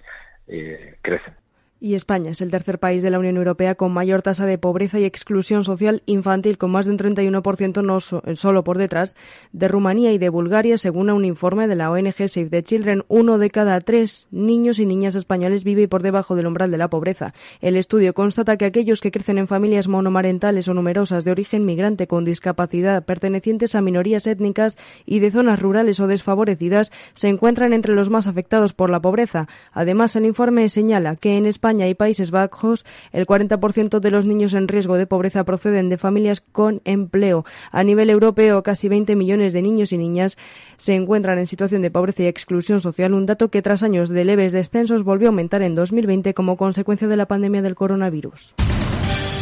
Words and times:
eh, 0.48 0.96
crecen. 1.00 1.45
Y 1.78 1.94
España 1.94 2.30
es 2.30 2.40
el 2.40 2.50
tercer 2.50 2.78
país 2.78 3.02
de 3.02 3.10
la 3.10 3.18
Unión 3.18 3.36
Europea 3.36 3.74
con 3.74 3.92
mayor 3.92 4.22
tasa 4.22 4.46
de 4.46 4.56
pobreza 4.56 4.98
y 4.98 5.04
exclusión 5.04 5.62
social 5.62 6.02
infantil, 6.06 6.56
con 6.56 6.70
más 6.70 6.86
de 6.86 6.92
un 6.92 6.98
31% 6.98 7.82
no 7.84 8.00
solo 8.00 8.64
por 8.64 8.78
detrás 8.78 9.14
de 9.52 9.68
Rumanía 9.68 10.10
y 10.12 10.16
de 10.18 10.30
Bulgaria, 10.30 10.78
según 10.78 11.10
un 11.10 11.26
informe 11.26 11.68
de 11.68 11.74
la 11.74 11.90
ONG 11.90 12.28
Save 12.28 12.48
the 12.48 12.62
Children. 12.62 13.04
Uno 13.08 13.36
de 13.36 13.50
cada 13.50 13.78
tres 13.82 14.26
niños 14.30 14.78
y 14.78 14.86
niñas 14.86 15.16
españoles 15.16 15.64
vive 15.64 15.86
por 15.86 16.02
debajo 16.02 16.34
del 16.34 16.46
umbral 16.46 16.70
de 16.70 16.78
la 16.78 16.88
pobreza. 16.88 17.34
El 17.60 17.76
estudio 17.76 18.14
constata 18.14 18.56
que 18.56 18.64
aquellos 18.64 19.02
que 19.02 19.10
crecen 19.10 19.36
en 19.36 19.46
familias 19.46 19.86
monomarentales 19.86 20.68
o 20.68 20.74
numerosas 20.74 21.26
de 21.26 21.32
origen 21.32 21.66
migrante 21.66 22.06
con 22.06 22.24
discapacidad, 22.24 23.04
pertenecientes 23.04 23.74
a 23.74 23.82
minorías 23.82 24.26
étnicas 24.26 24.78
y 25.04 25.18
de 25.18 25.30
zonas 25.30 25.60
rurales 25.60 26.00
o 26.00 26.06
desfavorecidas, 26.06 26.90
se 27.12 27.28
encuentran 27.28 27.74
entre 27.74 27.94
los 27.94 28.08
más 28.08 28.26
afectados 28.26 28.72
por 28.72 28.88
la 28.88 29.00
pobreza. 29.00 29.46
Además, 29.72 30.16
el 30.16 30.24
informe 30.24 30.70
señala 30.70 31.16
que 31.16 31.36
en 31.36 31.44
España 31.44 31.65
España 31.66 31.88
y 31.88 31.94
Países 31.94 32.30
Bajos, 32.30 32.86
el 33.10 33.26
40% 33.26 33.98
de 33.98 34.10
los 34.12 34.24
niños 34.24 34.54
en 34.54 34.68
riesgo 34.68 34.96
de 34.96 35.08
pobreza 35.08 35.42
proceden 35.42 35.88
de 35.88 35.98
familias 35.98 36.40
con 36.40 36.80
empleo. 36.84 37.44
A 37.72 37.82
nivel 37.82 38.08
europeo, 38.08 38.62
casi 38.62 38.88
20 38.88 39.16
millones 39.16 39.52
de 39.52 39.62
niños 39.62 39.92
y 39.92 39.98
niñas 39.98 40.38
se 40.76 40.94
encuentran 40.94 41.40
en 41.40 41.48
situación 41.48 41.82
de 41.82 41.90
pobreza 41.90 42.22
y 42.22 42.26
exclusión 42.28 42.80
social, 42.80 43.14
un 43.14 43.26
dato 43.26 43.48
que 43.48 43.62
tras 43.62 43.82
años 43.82 44.10
de 44.10 44.24
leves 44.24 44.52
descensos 44.52 45.02
volvió 45.02 45.26
a 45.26 45.30
aumentar 45.30 45.62
en 45.62 45.74
2020 45.74 46.34
como 46.34 46.56
consecuencia 46.56 47.08
de 47.08 47.16
la 47.16 47.26
pandemia 47.26 47.62
del 47.62 47.74
coronavirus. 47.74 48.54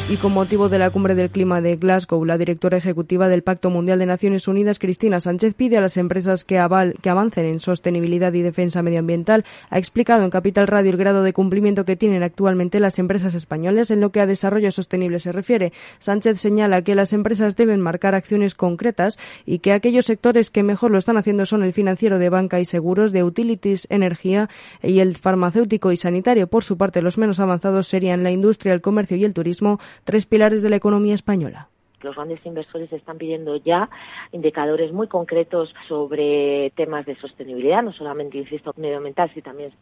Y 0.06 0.18
con 0.18 0.34
motivo 0.34 0.68
de 0.68 0.78
la 0.78 0.90
cumbre 0.90 1.14
del 1.14 1.30
clima 1.30 1.62
de 1.62 1.76
Glasgow, 1.76 2.26
la 2.26 2.36
directora 2.36 2.76
ejecutiva 2.76 3.26
del 3.26 3.42
Pacto 3.42 3.70
Mundial 3.70 3.98
de 3.98 4.04
Naciones 4.04 4.46
Unidas, 4.46 4.78
Cristina 4.78 5.18
Sánchez, 5.18 5.54
pide 5.54 5.78
a 5.78 5.80
las 5.80 5.96
empresas 5.96 6.44
que, 6.44 6.62
que 7.00 7.08
avancen 7.08 7.46
en 7.46 7.58
sostenibilidad 7.58 8.30
y 8.34 8.42
defensa 8.42 8.82
medioambiental. 8.82 9.46
Ha 9.70 9.78
explicado 9.78 10.22
en 10.22 10.28
Capital 10.28 10.66
Radio 10.66 10.90
el 10.90 10.98
grado 10.98 11.22
de 11.22 11.32
cumplimiento 11.32 11.86
que 11.86 11.96
tienen 11.96 12.22
actualmente 12.22 12.80
las 12.80 12.98
empresas 12.98 13.34
españolas 13.34 13.90
en 13.90 14.02
lo 14.02 14.10
que 14.10 14.20
a 14.20 14.26
desarrollo 14.26 14.70
sostenible 14.72 15.20
se 15.20 15.32
refiere. 15.32 15.72
Sánchez 16.00 16.38
señala 16.38 16.82
que 16.82 16.94
las 16.94 17.14
empresas 17.14 17.56
deben 17.56 17.80
marcar 17.80 18.14
acciones 18.14 18.54
concretas 18.54 19.18
y 19.46 19.60
que 19.60 19.72
aquellos 19.72 20.04
sectores 20.04 20.50
que 20.50 20.62
mejor 20.62 20.90
lo 20.90 20.98
están 20.98 21.16
haciendo 21.16 21.46
son 21.46 21.62
el 21.62 21.72
financiero 21.72 22.18
de 22.18 22.28
banca 22.28 22.60
y 22.60 22.66
seguros, 22.66 23.10
de 23.10 23.24
utilities, 23.24 23.86
energía 23.88 24.50
y 24.82 24.98
el 24.98 25.16
farmacéutico 25.16 25.92
y 25.92 25.96
sanitario. 25.96 26.46
Por 26.46 26.62
su 26.62 26.76
parte, 26.76 27.00
los 27.00 27.16
menos 27.16 27.40
avanzados 27.40 27.88
serían 27.88 28.22
la 28.22 28.32
industria, 28.32 28.74
el 28.74 28.82
comercio 28.82 29.16
y 29.16 29.24
el 29.24 29.32
turismo 29.32 29.80
tres 30.02 30.26
pilares 30.26 30.62
de 30.62 30.70
la 30.70 30.76
economía 30.76 31.14
española 31.14 31.68
los 32.04 32.14
grandes 32.14 32.44
inversores 32.46 32.92
están 32.92 33.18
pidiendo 33.18 33.56
ya 33.56 33.90
indicadores 34.32 34.92
muy 34.92 35.08
concretos 35.08 35.74
sobre 35.88 36.72
temas 36.76 37.06
de 37.06 37.16
sostenibilidad, 37.16 37.82
no 37.82 37.92
solamente, 37.92 38.38
insisto, 38.38 38.72
medioambiental, 38.76 39.32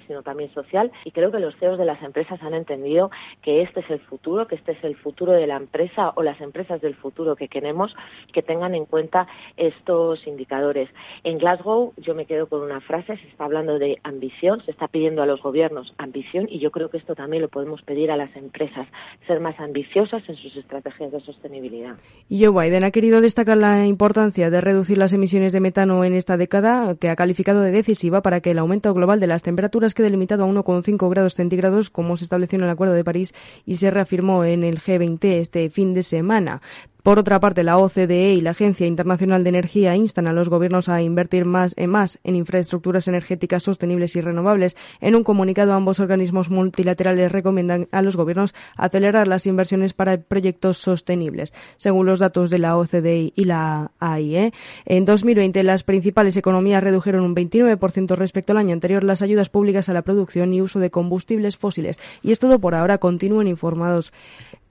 sino 0.06 0.22
también 0.22 0.52
social. 0.54 0.90
Y 1.04 1.10
creo 1.10 1.30
que 1.30 1.40
los 1.40 1.56
CEOs 1.56 1.78
de 1.78 1.84
las 1.84 2.02
empresas 2.02 2.42
han 2.42 2.54
entendido 2.54 3.10
que 3.42 3.62
este 3.62 3.80
es 3.80 3.90
el 3.90 4.00
futuro, 4.00 4.46
que 4.46 4.54
este 4.54 4.72
es 4.72 4.84
el 4.84 4.96
futuro 4.96 5.32
de 5.32 5.46
la 5.46 5.56
empresa 5.56 6.12
o 6.14 6.22
las 6.22 6.40
empresas 6.40 6.80
del 6.80 6.94
futuro 6.94 7.36
que 7.36 7.48
queremos 7.48 7.94
que 8.32 8.42
tengan 8.42 8.74
en 8.74 8.86
cuenta 8.86 9.26
estos 9.56 10.26
indicadores. 10.26 10.88
En 11.24 11.38
Glasgow 11.38 11.92
yo 11.96 12.14
me 12.14 12.26
quedo 12.26 12.48
con 12.48 12.60
una 12.60 12.80
frase, 12.80 13.16
se 13.16 13.28
está 13.28 13.44
hablando 13.44 13.78
de 13.78 13.98
ambición, 14.02 14.62
se 14.64 14.70
está 14.70 14.88
pidiendo 14.88 15.22
a 15.22 15.26
los 15.26 15.42
gobiernos 15.42 15.94
ambición 15.98 16.46
y 16.48 16.58
yo 16.58 16.70
creo 16.70 16.90
que 16.90 16.98
esto 16.98 17.14
también 17.14 17.42
lo 17.42 17.48
podemos 17.48 17.82
pedir 17.82 18.10
a 18.10 18.16
las 18.16 18.34
empresas, 18.36 18.86
ser 19.26 19.40
más 19.40 19.58
ambiciosas 19.60 20.28
en 20.28 20.36
sus 20.36 20.56
estrategias 20.56 21.12
de 21.12 21.20
sostenibilidad. 21.20 21.96
Y 22.28 22.42
Joe 22.42 22.64
Biden 22.64 22.82
ha 22.82 22.90
querido 22.90 23.20
destacar 23.20 23.58
la 23.58 23.86
importancia 23.86 24.48
de 24.48 24.62
reducir 24.62 24.96
las 24.96 25.12
emisiones 25.12 25.52
de 25.52 25.60
metano 25.60 26.02
en 26.02 26.14
esta 26.14 26.38
década, 26.38 26.94
que 26.98 27.10
ha 27.10 27.16
calificado 27.16 27.60
de 27.60 27.70
decisiva 27.70 28.22
para 28.22 28.40
que 28.40 28.52
el 28.52 28.58
aumento 28.58 28.94
global 28.94 29.20
de 29.20 29.26
las 29.26 29.42
temperaturas 29.42 29.92
quede 29.92 30.08
limitado 30.08 30.44
a 30.44 30.46
1,5 30.46 31.10
grados 31.10 31.34
centígrados, 31.34 31.90
como 31.90 32.16
se 32.16 32.24
estableció 32.24 32.58
en 32.58 32.64
el 32.64 32.70
Acuerdo 32.70 32.94
de 32.94 33.04
París 33.04 33.34
y 33.66 33.76
se 33.76 33.90
reafirmó 33.90 34.44
en 34.44 34.64
el 34.64 34.80
G20 34.80 35.24
este 35.40 35.68
fin 35.68 35.92
de 35.92 36.02
semana. 36.02 36.62
Por 37.02 37.18
otra 37.18 37.40
parte, 37.40 37.64
la 37.64 37.78
OCDE 37.78 38.34
y 38.34 38.40
la 38.40 38.50
Agencia 38.50 38.86
Internacional 38.86 39.42
de 39.42 39.48
Energía 39.48 39.96
instan 39.96 40.28
a 40.28 40.32
los 40.32 40.48
gobiernos 40.48 40.88
a 40.88 41.02
invertir 41.02 41.44
más 41.44 41.74
en 41.76 41.90
más 41.90 42.20
en 42.22 42.36
infraestructuras 42.36 43.08
energéticas 43.08 43.64
sostenibles 43.64 44.14
y 44.14 44.20
renovables. 44.20 44.76
En 45.00 45.16
un 45.16 45.24
comunicado, 45.24 45.72
ambos 45.72 45.98
organismos 45.98 46.48
multilaterales 46.48 47.32
recomiendan 47.32 47.88
a 47.90 48.02
los 48.02 48.16
gobiernos 48.16 48.54
acelerar 48.76 49.26
las 49.26 49.48
inversiones 49.48 49.94
para 49.94 50.16
proyectos 50.16 50.78
sostenibles. 50.78 51.52
Según 51.76 52.06
los 52.06 52.20
datos 52.20 52.50
de 52.50 52.60
la 52.60 52.76
OCDE 52.76 53.32
y 53.34 53.44
la 53.46 53.90
AIE, 53.98 54.52
en 54.84 55.04
2020 55.04 55.60
las 55.64 55.82
principales 55.82 56.36
economías 56.36 56.84
redujeron 56.84 57.24
un 57.24 57.34
29% 57.34 58.14
respecto 58.14 58.52
al 58.52 58.58
año 58.58 58.74
anterior 58.74 59.02
las 59.02 59.22
ayudas 59.22 59.48
públicas 59.48 59.88
a 59.88 59.92
la 59.92 60.02
producción 60.02 60.54
y 60.54 60.62
uso 60.62 60.78
de 60.78 60.92
combustibles 60.92 61.56
fósiles. 61.56 61.98
Y 62.22 62.30
es 62.30 62.38
todo 62.38 62.60
por 62.60 62.76
ahora. 62.76 62.98
Continúen 62.98 63.48
informados 63.48 64.12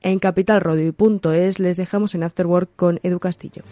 en 0.02 0.20
capitalradio.es 0.20 1.60
les 1.60 1.78
dejamos 1.78 2.16
en 2.16 2.24
Afterwork 2.24 2.70
con 2.76 3.00
Edu 3.04 3.20
Castillo. 3.20 3.64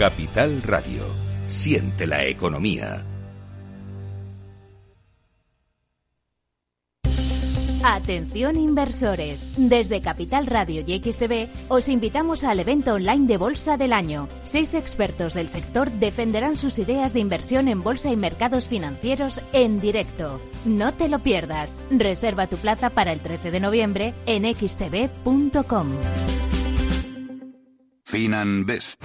Capital 0.00 0.62
Radio. 0.62 1.02
Siente 1.46 2.06
la 2.06 2.24
economía. 2.24 3.04
Atención 7.84 8.56
inversores. 8.56 9.52
Desde 9.58 10.00
Capital 10.00 10.46
Radio 10.46 10.82
y 10.86 11.02
XTV 11.02 11.48
os 11.68 11.88
invitamos 11.88 12.44
al 12.44 12.60
evento 12.60 12.94
online 12.94 13.26
de 13.26 13.36
Bolsa 13.36 13.76
del 13.76 13.92
Año. 13.92 14.26
Seis 14.42 14.72
expertos 14.72 15.34
del 15.34 15.50
sector 15.50 15.90
defenderán 15.90 16.56
sus 16.56 16.78
ideas 16.78 17.12
de 17.12 17.20
inversión 17.20 17.68
en 17.68 17.82
bolsa 17.82 18.10
y 18.10 18.16
mercados 18.16 18.68
financieros 18.68 19.42
en 19.52 19.82
directo. 19.82 20.40
No 20.64 20.94
te 20.94 21.10
lo 21.10 21.18
pierdas. 21.18 21.78
Reserva 21.90 22.46
tu 22.46 22.56
plaza 22.56 22.88
para 22.88 23.12
el 23.12 23.20
13 23.20 23.50
de 23.50 23.60
noviembre 23.60 24.14
en 24.24 24.44
xtv.com. 24.54 25.90
FinanBest, 28.10 29.04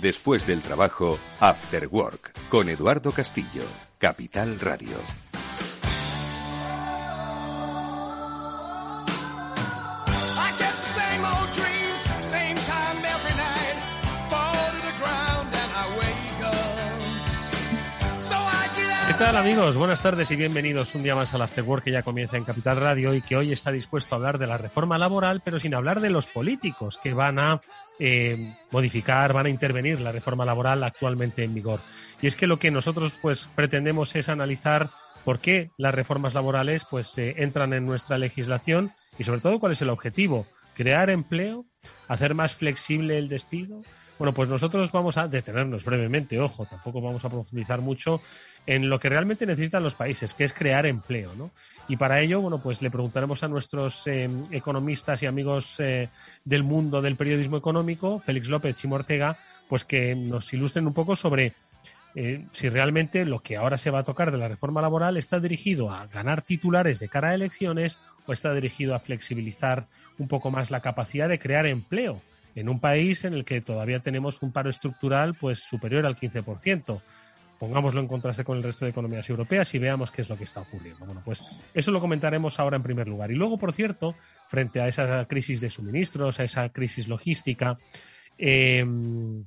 Después 0.00 0.46
del 0.46 0.62
trabajo, 0.62 1.18
After 1.40 1.88
Work, 1.88 2.32
con 2.48 2.68
Eduardo 2.68 3.10
Castillo, 3.10 3.64
Capital 3.98 4.60
Radio. 4.60 4.96
¿Qué 19.08 19.14
tal 19.14 19.36
amigos? 19.36 19.76
Buenas 19.76 20.00
tardes 20.00 20.30
y 20.30 20.36
bienvenidos 20.36 20.94
un 20.94 21.02
día 21.02 21.16
más 21.16 21.34
al 21.34 21.42
After 21.42 21.64
Work 21.64 21.82
que 21.82 21.90
ya 21.90 22.02
comienza 22.02 22.36
en 22.36 22.44
Capital 22.44 22.76
Radio 22.76 23.14
y 23.14 23.22
que 23.22 23.36
hoy 23.36 23.50
está 23.50 23.72
dispuesto 23.72 24.14
a 24.14 24.18
hablar 24.18 24.38
de 24.38 24.46
la 24.46 24.58
reforma 24.58 24.96
laboral, 24.96 25.42
pero 25.44 25.58
sin 25.58 25.74
hablar 25.74 25.98
de 25.98 26.10
los 26.10 26.28
políticos 26.28 27.00
que 27.02 27.14
van 27.14 27.40
a 27.40 27.60
eh, 27.98 28.54
modificar, 28.70 29.32
van 29.32 29.46
a 29.46 29.50
intervenir 29.50 30.00
la 30.00 30.12
reforma 30.12 30.44
laboral 30.44 30.82
actualmente 30.84 31.44
en 31.44 31.54
vigor. 31.54 31.80
Y 32.20 32.26
es 32.26 32.36
que 32.36 32.46
lo 32.46 32.58
que 32.58 32.70
nosotros 32.70 33.14
pues 33.20 33.48
pretendemos 33.54 34.14
es 34.16 34.28
analizar 34.28 34.90
por 35.24 35.40
qué 35.40 35.70
las 35.76 35.94
reformas 35.94 36.34
laborales 36.34 36.86
pues 36.88 37.16
eh, 37.18 37.34
entran 37.38 37.72
en 37.72 37.84
nuestra 37.84 38.18
legislación 38.18 38.92
y 39.18 39.24
sobre 39.24 39.40
todo 39.40 39.58
cuál 39.58 39.72
es 39.72 39.82
el 39.82 39.90
objetivo, 39.90 40.46
crear 40.74 41.10
empleo, 41.10 41.66
hacer 42.06 42.34
más 42.34 42.54
flexible 42.54 43.18
el 43.18 43.28
despido. 43.28 43.82
Bueno, 44.18 44.32
pues 44.32 44.48
nosotros 44.48 44.90
vamos 44.90 45.16
a 45.16 45.28
detenernos 45.28 45.84
brevemente, 45.84 46.40
ojo, 46.40 46.66
tampoco 46.66 47.00
vamos 47.00 47.24
a 47.24 47.28
profundizar 47.28 47.80
mucho 47.80 48.20
en 48.68 48.90
lo 48.90 49.00
que 49.00 49.08
realmente 49.08 49.46
necesitan 49.46 49.82
los 49.82 49.94
países, 49.94 50.34
que 50.34 50.44
es 50.44 50.52
crear 50.52 50.84
empleo, 50.84 51.34
¿no? 51.34 51.52
Y 51.88 51.96
para 51.96 52.20
ello, 52.20 52.42
bueno, 52.42 52.60
pues 52.60 52.82
le 52.82 52.90
preguntaremos 52.90 53.42
a 53.42 53.48
nuestros 53.48 54.06
eh, 54.06 54.28
economistas 54.50 55.22
y 55.22 55.26
amigos 55.26 55.76
eh, 55.80 56.10
del 56.44 56.64
mundo 56.64 57.00
del 57.00 57.16
periodismo 57.16 57.56
económico, 57.56 58.20
Félix 58.20 58.48
López 58.48 58.84
y 58.84 58.88
Ortega, 58.88 59.38
pues 59.70 59.86
que 59.86 60.14
nos 60.14 60.52
ilustren 60.52 60.86
un 60.86 60.92
poco 60.92 61.16
sobre 61.16 61.54
eh, 62.14 62.44
si 62.52 62.68
realmente 62.68 63.24
lo 63.24 63.40
que 63.40 63.56
ahora 63.56 63.78
se 63.78 63.90
va 63.90 64.00
a 64.00 64.04
tocar 64.04 64.30
de 64.30 64.36
la 64.36 64.48
reforma 64.48 64.82
laboral 64.82 65.16
está 65.16 65.40
dirigido 65.40 65.90
a 65.90 66.06
ganar 66.06 66.42
titulares 66.42 66.98
de 66.98 67.08
cara 67.08 67.30
a 67.30 67.34
elecciones 67.34 67.98
o 68.26 68.34
está 68.34 68.52
dirigido 68.52 68.94
a 68.94 68.98
flexibilizar 68.98 69.86
un 70.18 70.28
poco 70.28 70.50
más 70.50 70.70
la 70.70 70.82
capacidad 70.82 71.30
de 71.30 71.38
crear 71.38 71.64
empleo 71.64 72.20
en 72.54 72.68
un 72.68 72.80
país 72.80 73.24
en 73.24 73.32
el 73.32 73.46
que 73.46 73.62
todavía 73.62 74.00
tenemos 74.00 74.42
un 74.42 74.52
paro 74.52 74.68
estructural 74.68 75.32
pues 75.32 75.60
superior 75.60 76.04
al 76.04 76.16
15% 76.16 77.00
pongámoslo 77.58 78.00
en 78.00 78.06
contraste 78.06 78.44
con 78.44 78.56
el 78.56 78.62
resto 78.62 78.84
de 78.84 78.92
economías 78.92 79.28
europeas 79.28 79.74
y 79.74 79.78
veamos 79.78 80.10
qué 80.10 80.22
es 80.22 80.28
lo 80.28 80.36
que 80.36 80.44
está 80.44 80.60
ocurriendo. 80.60 81.04
Bueno, 81.04 81.22
pues 81.24 81.60
eso 81.74 81.90
lo 81.90 82.00
comentaremos 82.00 82.58
ahora 82.58 82.76
en 82.76 82.82
primer 82.82 83.08
lugar. 83.08 83.30
Y 83.30 83.34
luego, 83.34 83.58
por 83.58 83.72
cierto, 83.72 84.14
frente 84.48 84.80
a 84.80 84.88
esa 84.88 85.24
crisis 85.26 85.60
de 85.60 85.70
suministros, 85.70 86.38
a 86.38 86.44
esa 86.44 86.68
crisis 86.68 87.08
logística, 87.08 87.78
em, 88.38 89.44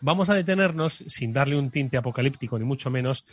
vamos 0.00 0.30
a 0.30 0.34
detenernos, 0.34 1.04
sin 1.08 1.32
darle 1.32 1.58
un 1.58 1.70
tinte 1.70 1.96
apocalíptico 1.96 2.58
ni 2.58 2.64
mucho 2.64 2.90
menos, 2.90 3.26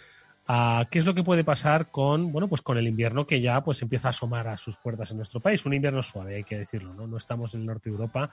a 0.45 0.87
qué 0.91 0.99
es 0.99 1.05
lo 1.05 1.13
que 1.13 1.23
puede 1.23 1.45
pasar 1.45 1.89
con, 1.89 2.33
bueno, 2.33 2.49
pues 2.49 2.61
con 2.61 2.77
el 2.77 2.87
invierno 2.87 3.25
que 3.25 3.39
ya 3.39 3.61
pues 3.61 3.81
empieza 3.81 4.09
a 4.09 4.11
asomar 4.11 4.49
a 4.49 4.57
sus 4.57 4.75
puertas 4.75 5.11
en 5.11 5.17
nuestro 5.17 5.39
país. 5.39 5.65
Un 5.65 5.73
invierno 5.73 6.03
suave, 6.03 6.35
hay 6.35 6.43
que 6.43 6.57
decirlo, 6.57 6.93
¿no? 6.93 7.07
No 7.07 7.15
estamos 7.15 7.53
en 7.53 7.61
el 7.61 7.67
norte 7.67 7.89
de 7.89 7.95
Europa 7.95 8.29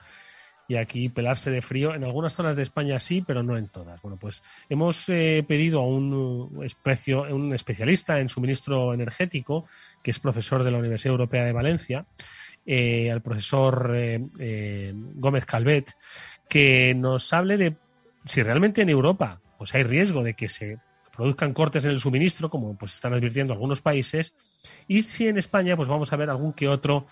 y 0.71 0.77
aquí 0.77 1.09
pelarse 1.09 1.51
de 1.51 1.61
frío. 1.61 1.93
En 1.93 2.05
algunas 2.05 2.33
zonas 2.33 2.55
de 2.55 2.63
España 2.63 2.97
sí, 3.01 3.21
pero 3.21 3.43
no 3.43 3.57
en 3.57 3.67
todas. 3.67 4.01
Bueno, 4.01 4.17
pues 4.17 4.41
hemos 4.69 5.09
eh, 5.09 5.43
pedido 5.45 5.81
a 5.81 5.85
un, 5.85 6.13
un 6.13 7.53
especialista 7.53 8.21
en 8.21 8.29
suministro 8.29 8.93
energético, 8.93 9.65
que 10.01 10.11
es 10.11 10.19
profesor 10.19 10.63
de 10.63 10.71
la 10.71 10.77
Universidad 10.77 11.11
Europea 11.11 11.43
de 11.43 11.51
Valencia, 11.51 12.05
eh, 12.65 13.11
al 13.11 13.21
profesor 13.21 13.91
eh, 13.93 14.93
Gómez 14.93 15.45
Calvet, 15.45 15.93
que 16.47 16.93
nos 16.95 17.33
hable 17.33 17.57
de 17.57 17.75
si 18.23 18.41
realmente 18.41 18.81
en 18.81 18.89
Europa 18.89 19.41
pues 19.57 19.75
hay 19.75 19.83
riesgo 19.83 20.23
de 20.23 20.35
que 20.35 20.47
se 20.47 20.77
produzcan 21.13 21.53
cortes 21.53 21.83
en 21.83 21.91
el 21.91 21.99
suministro, 21.99 22.49
como 22.49 22.77
pues 22.77 22.93
están 22.93 23.13
advirtiendo 23.13 23.51
algunos 23.51 23.81
países, 23.81 24.33
y 24.87 25.01
si 25.01 25.27
en 25.27 25.37
España 25.37 25.75
pues 25.75 25.89
vamos 25.89 26.13
a 26.13 26.15
ver 26.15 26.29
algún 26.29 26.53
que 26.53 26.69
otro 26.69 27.07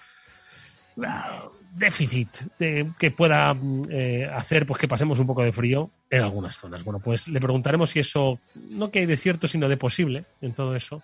déficit 1.73 2.29
que 2.57 3.11
pueda 3.11 3.55
eh, 3.89 4.29
hacer 4.31 4.65
pues 4.65 4.79
que 4.79 4.87
pasemos 4.87 5.19
un 5.19 5.27
poco 5.27 5.43
de 5.43 5.51
frío 5.51 5.89
en 6.09 6.23
algunas 6.23 6.57
zonas. 6.57 6.83
Bueno, 6.83 6.99
pues 6.99 7.27
le 7.27 7.39
preguntaremos 7.39 7.91
si 7.91 7.99
eso, 7.99 8.39
no 8.55 8.91
que 8.91 8.99
hay 8.99 9.05
de 9.05 9.17
cierto, 9.17 9.47
sino 9.47 9.67
de 9.69 9.77
posible 9.77 10.25
en 10.41 10.53
todo 10.53 10.75
eso. 10.75 11.01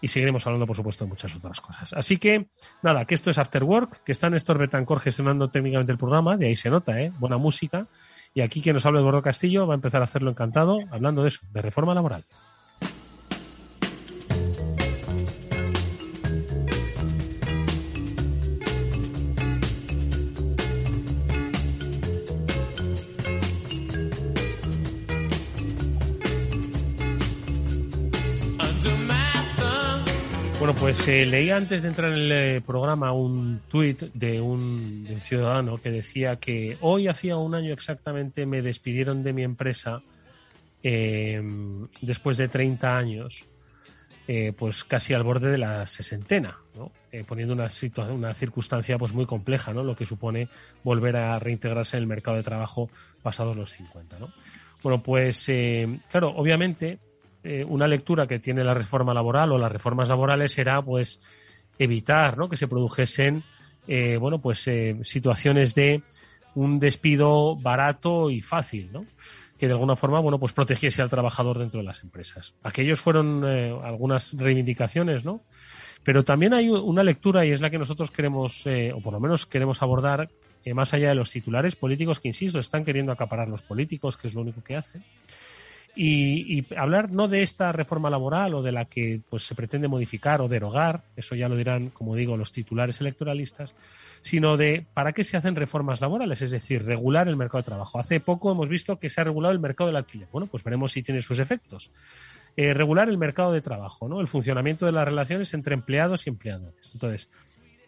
Y 0.00 0.08
seguiremos 0.08 0.46
hablando, 0.46 0.66
por 0.66 0.76
supuesto, 0.76 1.04
de 1.04 1.08
muchas 1.08 1.34
otras 1.34 1.60
cosas. 1.60 1.92
Así 1.94 2.18
que, 2.18 2.46
nada, 2.82 3.06
que 3.06 3.14
esto 3.14 3.30
es 3.30 3.38
After 3.38 3.64
Work, 3.64 4.02
que 4.04 4.12
está 4.12 4.28
Néstor 4.28 4.58
Betancor 4.58 5.00
gestionando 5.00 5.48
técnicamente 5.48 5.92
el 5.92 5.98
programa, 5.98 6.36
de 6.36 6.48
ahí 6.48 6.56
se 6.56 6.68
nota, 6.68 7.00
¿eh? 7.00 7.10
Buena 7.18 7.38
música. 7.38 7.86
Y 8.34 8.42
aquí 8.42 8.60
quien 8.60 8.74
nos 8.74 8.84
habla 8.84 8.98
de 8.98 9.04
Bordo 9.04 9.22
Castillo 9.22 9.66
va 9.66 9.74
a 9.74 9.76
empezar 9.76 10.02
a 10.02 10.04
hacerlo 10.04 10.30
encantado, 10.30 10.80
hablando 10.90 11.22
de 11.22 11.28
eso, 11.28 11.40
de 11.52 11.62
reforma 11.62 11.94
laboral. 11.94 12.24
Pues 30.78 31.08
eh, 31.08 31.24
leí 31.24 31.50
antes 31.50 31.82
de 31.82 31.88
entrar 31.88 32.12
en 32.12 32.18
el 32.18 32.32
eh, 32.32 32.60
programa 32.60 33.12
un 33.12 33.60
tuit 33.70 34.00
de 34.12 34.40
un, 34.40 35.18
ciudadano 35.20 35.78
que 35.78 35.90
decía 35.90 36.36
que 36.36 36.76
hoy 36.80 37.08
hacía 37.08 37.36
un 37.36 37.54
año 37.54 37.72
exactamente 37.72 38.46
me 38.46 38.62
despidieron 38.62 39.22
de 39.22 39.32
mi 39.32 39.42
empresa 39.42 40.02
em, 40.82 41.86
después 42.02 42.36
de 42.36 42.48
30 42.48 42.96
años, 42.96 43.44
eh, 44.28 44.52
pues 44.56 44.84
casi 44.84 45.14
al 45.14 45.22
borde 45.22 45.50
de 45.50 45.58
la 45.58 45.86
sesentena, 45.86 46.58
¿no? 46.74 46.92
poniendo 47.26 47.54
una, 47.54 47.68
una 48.10 48.34
circunstancia 48.34 48.98
pues 48.98 49.12
muy 49.12 49.26
compleja, 49.26 49.72
¿no? 49.72 49.82
lo 49.82 49.96
que 49.96 50.06
supone 50.06 50.48
volver 50.82 51.16
a 51.16 51.38
reintegrarse 51.38 51.96
en 51.96 52.02
el 52.02 52.08
mercado 52.08 52.36
de 52.36 52.42
trabajo 52.42 52.90
pasados 53.22 53.56
los 53.56 53.70
50. 53.70 54.18
¿no? 54.18 54.32
Bueno, 54.82 55.02
pues 55.02 55.46
claro, 56.10 56.30
obviamente 56.30 56.98
eh, 57.44 57.62
una 57.62 57.86
lectura 57.86 58.26
que 58.26 58.38
tiene 58.38 58.64
la 58.64 58.72
reforma 58.72 59.12
laboral 59.12 59.52
o 59.52 59.58
las 59.58 59.70
reformas 59.70 60.08
laborales 60.08 60.56
era 60.56 60.80
pues 60.80 61.20
evitar 61.78 62.38
¿no? 62.38 62.48
que 62.48 62.56
se 62.56 62.68
produjesen 62.68 63.44
eh, 63.86 64.16
bueno 64.16 64.38
pues 64.40 64.66
eh, 64.66 64.96
situaciones 65.02 65.74
de 65.74 66.02
un 66.54 66.80
despido 66.80 67.54
barato 67.56 68.30
y 68.30 68.40
fácil 68.40 68.90
¿no? 68.90 69.04
que 69.58 69.66
de 69.66 69.74
alguna 69.74 69.94
forma 69.94 70.20
bueno 70.20 70.38
pues 70.38 70.54
protegiese 70.54 71.02
al 71.02 71.10
trabajador 71.10 71.58
dentro 71.58 71.80
de 71.80 71.86
las 71.86 72.02
empresas 72.02 72.54
aquellos 72.62 72.98
fueron 72.98 73.44
algunas 73.44 74.32
reivindicaciones 74.32 75.26
no 75.26 75.42
pero 76.02 76.24
también 76.24 76.54
hay 76.54 76.70
una 76.70 77.02
lectura 77.02 77.44
y 77.44 77.50
es 77.50 77.60
la 77.60 77.68
que 77.68 77.78
nosotros 77.78 78.10
queremos 78.10 78.64
o 78.66 79.00
por 79.02 79.12
lo 79.12 79.20
menos 79.20 79.44
queremos 79.44 79.82
abordar 79.82 80.30
más 80.72 80.94
allá 80.94 81.10
de 81.10 81.14
los 81.14 81.30
titulares 81.30 81.76
políticos 81.76 82.20
que 82.20 82.28
insisto 82.28 82.58
están 82.58 82.86
queriendo 82.86 83.12
acaparar 83.12 83.48
los 83.48 83.60
políticos 83.60 84.16
que 84.16 84.28
es 84.28 84.34
lo 84.34 84.40
único 84.40 84.64
que 84.64 84.76
hacen 84.76 85.04
y, 85.96 86.66
hablar 86.76 87.10
no 87.10 87.28
de 87.28 87.42
esta 87.42 87.72
reforma 87.72 88.10
laboral 88.10 88.54
o 88.54 88.62
de 88.62 88.72
la 88.72 88.84
que 88.86 89.20
pues 89.28 89.46
se 89.46 89.54
pretende 89.54 89.88
modificar 89.88 90.40
o 90.40 90.48
derogar, 90.48 91.02
eso 91.16 91.34
ya 91.34 91.48
lo 91.48 91.56
dirán, 91.56 91.90
como 91.90 92.16
digo, 92.16 92.36
los 92.36 92.52
titulares 92.52 93.00
electoralistas, 93.00 93.74
sino 94.22 94.56
de 94.56 94.86
para 94.94 95.12
qué 95.12 95.22
se 95.24 95.36
hacen 95.36 95.54
reformas 95.54 96.00
laborales, 96.00 96.42
es 96.42 96.50
decir, 96.50 96.84
regular 96.84 97.28
el 97.28 97.36
mercado 97.36 97.62
de 97.62 97.66
trabajo. 97.66 97.98
Hace 97.98 98.20
poco 98.20 98.50
hemos 98.50 98.68
visto 98.68 98.98
que 98.98 99.10
se 99.10 99.20
ha 99.20 99.24
regulado 99.24 99.52
el 99.52 99.60
mercado 99.60 99.88
del 99.88 99.96
alquiler. 99.96 100.28
Bueno, 100.32 100.46
pues 100.46 100.64
veremos 100.64 100.92
si 100.92 101.02
tiene 101.02 101.22
sus 101.22 101.38
efectos. 101.38 101.90
Eh, 102.56 102.72
regular 102.72 103.08
el 103.08 103.18
mercado 103.18 103.52
de 103.52 103.60
trabajo, 103.60 104.08
¿no? 104.08 104.20
El 104.20 104.28
funcionamiento 104.28 104.86
de 104.86 104.92
las 104.92 105.04
relaciones 105.04 105.52
entre 105.54 105.74
empleados 105.74 106.26
y 106.26 106.30
empleadores. 106.30 106.90
Entonces, 106.92 107.28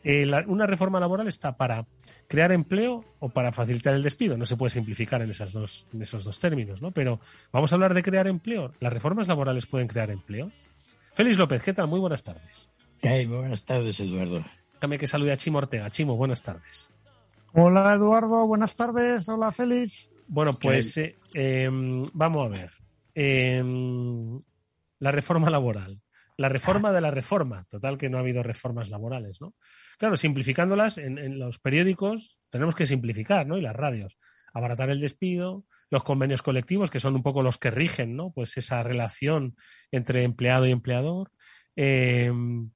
eh, 0.08 0.25
una 0.46 0.68
reforma 0.68 1.00
laboral 1.00 1.26
está 1.26 1.56
para 1.56 1.84
crear 2.28 2.52
empleo 2.52 3.04
o 3.18 3.28
para 3.28 3.50
facilitar 3.50 3.92
el 3.92 4.04
despido. 4.04 4.36
No 4.36 4.46
se 4.46 4.56
puede 4.56 4.70
simplificar 4.70 5.20
en, 5.20 5.30
esas 5.30 5.52
dos, 5.52 5.88
en 5.92 6.00
esos 6.00 6.22
dos 6.22 6.38
términos, 6.38 6.80
¿no? 6.80 6.92
Pero 6.92 7.18
vamos 7.50 7.72
a 7.72 7.75
hablar 7.75 7.92
de 7.92 8.04
crear 8.04 8.28
empleo. 8.28 8.72
¿Las 8.78 8.92
reformas 8.92 9.26
laborales 9.26 9.66
pueden 9.66 9.88
crear 9.88 10.12
empleo? 10.12 10.52
Félix 11.14 11.38
López, 11.38 11.60
¿qué 11.60 11.72
tal? 11.72 11.88
Muy 11.88 11.98
buenas 11.98 12.22
tardes. 12.22 12.68
muy 13.02 13.25
buenas 13.26 13.64
tardes, 13.64 13.98
Eduardo. 13.98 14.44
Déjame 14.75 14.96
que 14.96 15.08
salude 15.08 15.32
a 15.32 15.36
Chimo 15.36 15.58
Ortega. 15.58 15.90
Chimo, 15.90 16.16
buenas 16.16 16.40
tardes. 16.40 16.88
Hola, 17.52 17.92
Eduardo. 17.94 18.46
Buenas 18.46 18.76
tardes. 18.76 19.28
Hola, 19.28 19.50
Félix. 19.50 20.08
Bueno, 20.28 20.52
pues 20.52 20.98
eh, 20.98 21.16
em, 21.34 22.04
vamos 22.12 22.46
a 22.46 22.48
ver. 22.48 22.70
Em, 23.12 24.40
la 25.00 25.10
reforma 25.10 25.50
laboral. 25.50 26.00
La 26.36 26.48
reforma 26.48 26.92
de 26.92 27.00
la 27.00 27.10
reforma. 27.10 27.66
Total 27.68 27.98
que 27.98 28.08
no 28.08 28.18
ha 28.18 28.20
habido 28.20 28.44
reformas 28.44 28.88
laborales, 28.88 29.40
¿no? 29.40 29.54
Claro, 29.98 30.16
simplificándolas 30.16 30.98
en, 30.98 31.38
los 31.38 31.58
periódicos 31.58 32.38
tenemos 32.50 32.74
que 32.74 32.86
simplificar, 32.86 33.46
¿no? 33.46 33.56
Y 33.56 33.62
las 33.62 33.74
radios. 33.74 34.18
Abaratar 34.52 34.90
el 34.90 35.00
despido, 35.00 35.64
los 35.90 36.02
convenios 36.02 36.42
colectivos, 36.42 36.90
que 36.90 37.00
son 37.00 37.14
un 37.14 37.22
poco 37.22 37.42
los 37.42 37.58
que 37.58 37.70
rigen, 37.70 38.16
¿no? 38.16 38.30
Pues 38.30 38.56
esa 38.56 38.82
relación 38.82 39.56
entre 39.90 40.22
empleado 40.22 40.66
y 40.66 40.72
empleador. 40.72 41.30
Em, 41.74 42.70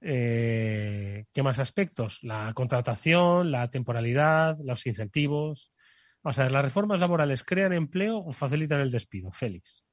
eh, 0.00 1.26
¿Qué 1.32 1.42
más 1.42 1.58
aspectos? 1.58 2.18
La 2.22 2.52
contratación, 2.54 3.50
la 3.50 3.70
temporalidad, 3.70 4.58
los 4.62 4.86
incentivos. 4.86 5.72
O 6.22 6.32
sea, 6.32 6.48
¿las 6.50 6.62
reformas 6.62 7.00
laborales 7.00 7.44
crean 7.44 7.72
empleo 7.72 8.18
o 8.18 8.32
facilitan 8.32 8.80
el 8.80 8.90
despido? 8.90 9.30
Félix. 9.30 9.84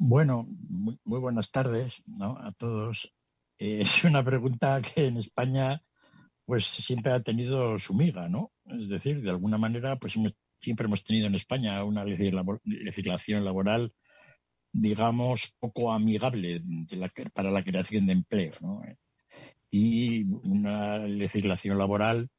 Bueno, 0.00 0.46
muy, 0.68 1.20
buenas 1.20 1.50
tardes 1.50 2.02
a 2.20 2.52
todos. 2.52 3.12
Eh, 3.58 3.80
es 3.82 4.04
una 4.04 4.24
pregunta 4.24 4.80
que 4.82 5.06
en 5.06 5.18
España 5.18 5.80
pues 6.44 6.64
siempre 6.64 7.12
ha 7.12 7.20
tenido 7.20 7.78
su 7.78 7.92
miga, 7.92 8.28
¿no? 8.28 8.52
Es 8.64 8.88
decir, 8.88 9.20
de 9.20 9.28
alguna 9.28 9.58
manera, 9.58 9.96
pues 9.96 10.14
siempre 10.58 10.86
hemos 10.86 11.04
tenido 11.04 11.26
en 11.26 11.34
España 11.34 11.84
una 11.84 12.04
legislación 12.04 13.44
laboral, 13.44 13.92
digamos, 14.72 15.54
poco 15.58 15.92
amigable 15.92 16.62
para 17.34 17.50
la 17.50 17.62
creación 17.62 18.06
de 18.06 18.14
empleo, 18.14 18.52
¿no? 18.62 18.80
Y 19.70 20.24
una 20.24 20.98
legislación 21.00 21.76
laboral 21.76 22.30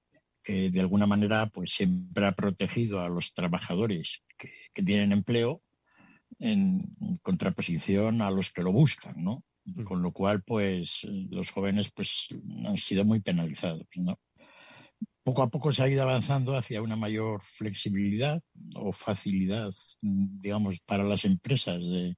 que 0.41 0.71
de 0.71 0.79
alguna 0.79 1.05
manera 1.05 1.45
pues 1.45 1.73
siempre 1.73 2.25
ha 2.25 2.31
protegido 2.31 3.01
a 3.01 3.09
los 3.09 3.35
trabajadores 3.35 4.23
que, 4.39 4.51
que 4.73 4.81
tienen 4.81 5.11
empleo 5.11 5.61
en 6.39 7.19
contraposición 7.21 8.23
a 8.23 8.31
los 8.31 8.51
que 8.51 8.63
lo 8.63 8.71
buscan, 8.71 9.23
¿no? 9.23 9.43
Con 9.85 10.01
lo 10.01 10.11
cual, 10.11 10.43
pues, 10.43 11.05
los 11.29 11.51
jóvenes, 11.51 11.91
pues, 11.93 12.27
han 12.65 12.77
sido 12.77 13.05
muy 13.05 13.21
penalizados, 13.21 13.85
¿no? 13.95 14.15
Poco 15.23 15.43
a 15.43 15.49
poco 15.49 15.73
se 15.73 15.83
ha 15.83 15.89
ido 15.89 16.01
avanzando 16.01 16.55
hacia 16.55 16.81
una 16.81 16.95
mayor 16.95 17.43
flexibilidad 17.43 18.41
o 18.75 18.91
facilidad, 18.93 19.71
digamos, 20.01 20.77
para 20.85 21.03
las 21.03 21.25
empresas 21.25 21.79
de, 21.79 22.15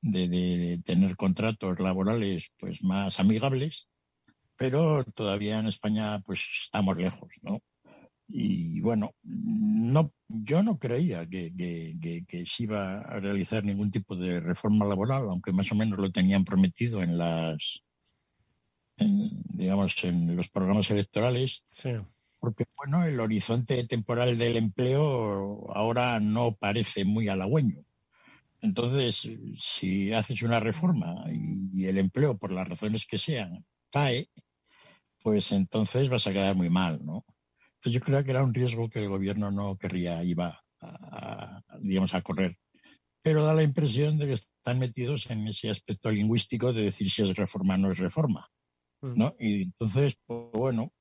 de, 0.00 0.80
tener 0.84 1.16
contratos 1.16 1.78
laborales, 1.80 2.46
pues, 2.58 2.82
más 2.82 3.20
amigables, 3.20 3.88
pero 4.56 5.04
todavía 5.04 5.58
en 5.58 5.66
España, 5.66 6.20
pues, 6.20 6.46
estamos 6.52 6.96
lejos, 6.96 7.30
¿no? 7.42 7.60
Y 8.28 8.80
bueno, 8.80 9.12
no, 9.22 10.12
yo 10.28 10.62
no 10.62 10.78
creía 10.78 11.26
que, 11.28 11.52
se 12.46 12.62
iba 12.64 13.00
a 13.00 13.20
realizar 13.20 13.64
ningún 13.64 13.90
tipo 13.90 14.16
de 14.16 14.40
reforma 14.40 14.84
laboral, 14.84 15.28
aunque 15.28 15.52
más 15.52 15.70
o 15.70 15.76
menos 15.76 15.98
lo 15.98 16.10
tenían 16.10 16.44
prometido 16.44 17.02
en 17.02 17.18
las, 17.18 17.84
digamos, 18.98 19.94
en 20.02 20.36
los 20.36 20.48
programas 20.48 20.90
electorales. 20.90 21.64
Porque 22.40 22.64
bueno, 22.76 23.04
el 23.04 23.20
horizonte 23.20 23.84
temporal 23.84 24.36
del 24.38 24.56
empleo 24.56 25.72
ahora 25.72 26.18
no 26.20 26.54
parece 26.54 27.04
muy 27.04 27.28
halagüeño. 27.28 27.78
Entonces, 28.60 29.28
si 29.58 30.12
haces 30.12 30.42
una 30.42 30.60
reforma 30.60 31.24
y 31.30 31.86
el 31.86 31.98
empleo, 31.98 32.36
por 32.36 32.50
las 32.50 32.68
razones 32.68 33.06
que 33.06 33.18
sean, 33.18 33.64
cae, 33.90 34.28
pues 35.22 35.52
entonces 35.52 36.08
vas 36.08 36.26
a 36.26 36.32
quedar 36.32 36.56
muy 36.56 36.70
mal, 36.70 37.04
¿no? 37.04 37.24
Yo 37.90 38.00
creo 38.00 38.22
que 38.24 38.30
era 38.30 38.44
un 38.44 38.54
riesgo 38.54 38.88
que 38.88 39.00
el 39.00 39.08
gobierno 39.08 39.50
no 39.50 39.76
querría, 39.76 40.22
iba 40.22 40.62
a, 40.80 41.62
digamos, 41.80 42.14
a 42.14 42.22
correr. 42.22 42.56
Pero 43.22 43.44
da 43.44 43.54
la 43.54 43.62
impresión 43.62 44.18
de 44.18 44.26
que 44.26 44.32
están 44.34 44.78
metidos 44.78 45.28
en 45.30 45.46
ese 45.48 45.70
aspecto 45.70 46.10
lingüístico 46.10 46.72
de 46.72 46.82
decir 46.82 47.10
si 47.10 47.22
es 47.22 47.36
reforma 47.36 47.74
o 47.74 47.78
no 47.78 47.92
es 47.92 47.98
reforma. 47.98 48.48
Mm. 49.02 49.14
¿no? 49.16 49.34
Y 49.38 49.62
entonces, 49.62 50.14
pues, 50.26 50.50
bueno, 50.52 50.92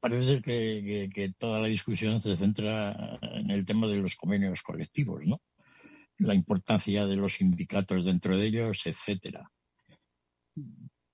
parece 0.00 0.24
ser 0.24 0.42
que, 0.42 1.10
que, 1.12 1.32
toda 1.38 1.60
la 1.60 1.68
discusión 1.68 2.20
se 2.20 2.36
centra 2.36 3.18
en 3.22 3.50
el 3.50 3.64
tema 3.64 3.86
de 3.86 3.96
los 3.96 4.16
convenios 4.16 4.62
colectivos, 4.62 5.24
¿no? 5.24 5.40
La 6.18 6.34
importancia 6.34 7.06
de 7.06 7.16
los 7.16 7.34
sindicatos 7.34 8.04
dentro 8.04 8.36
de 8.36 8.46
ellos, 8.46 8.86
etcétera 8.86 9.50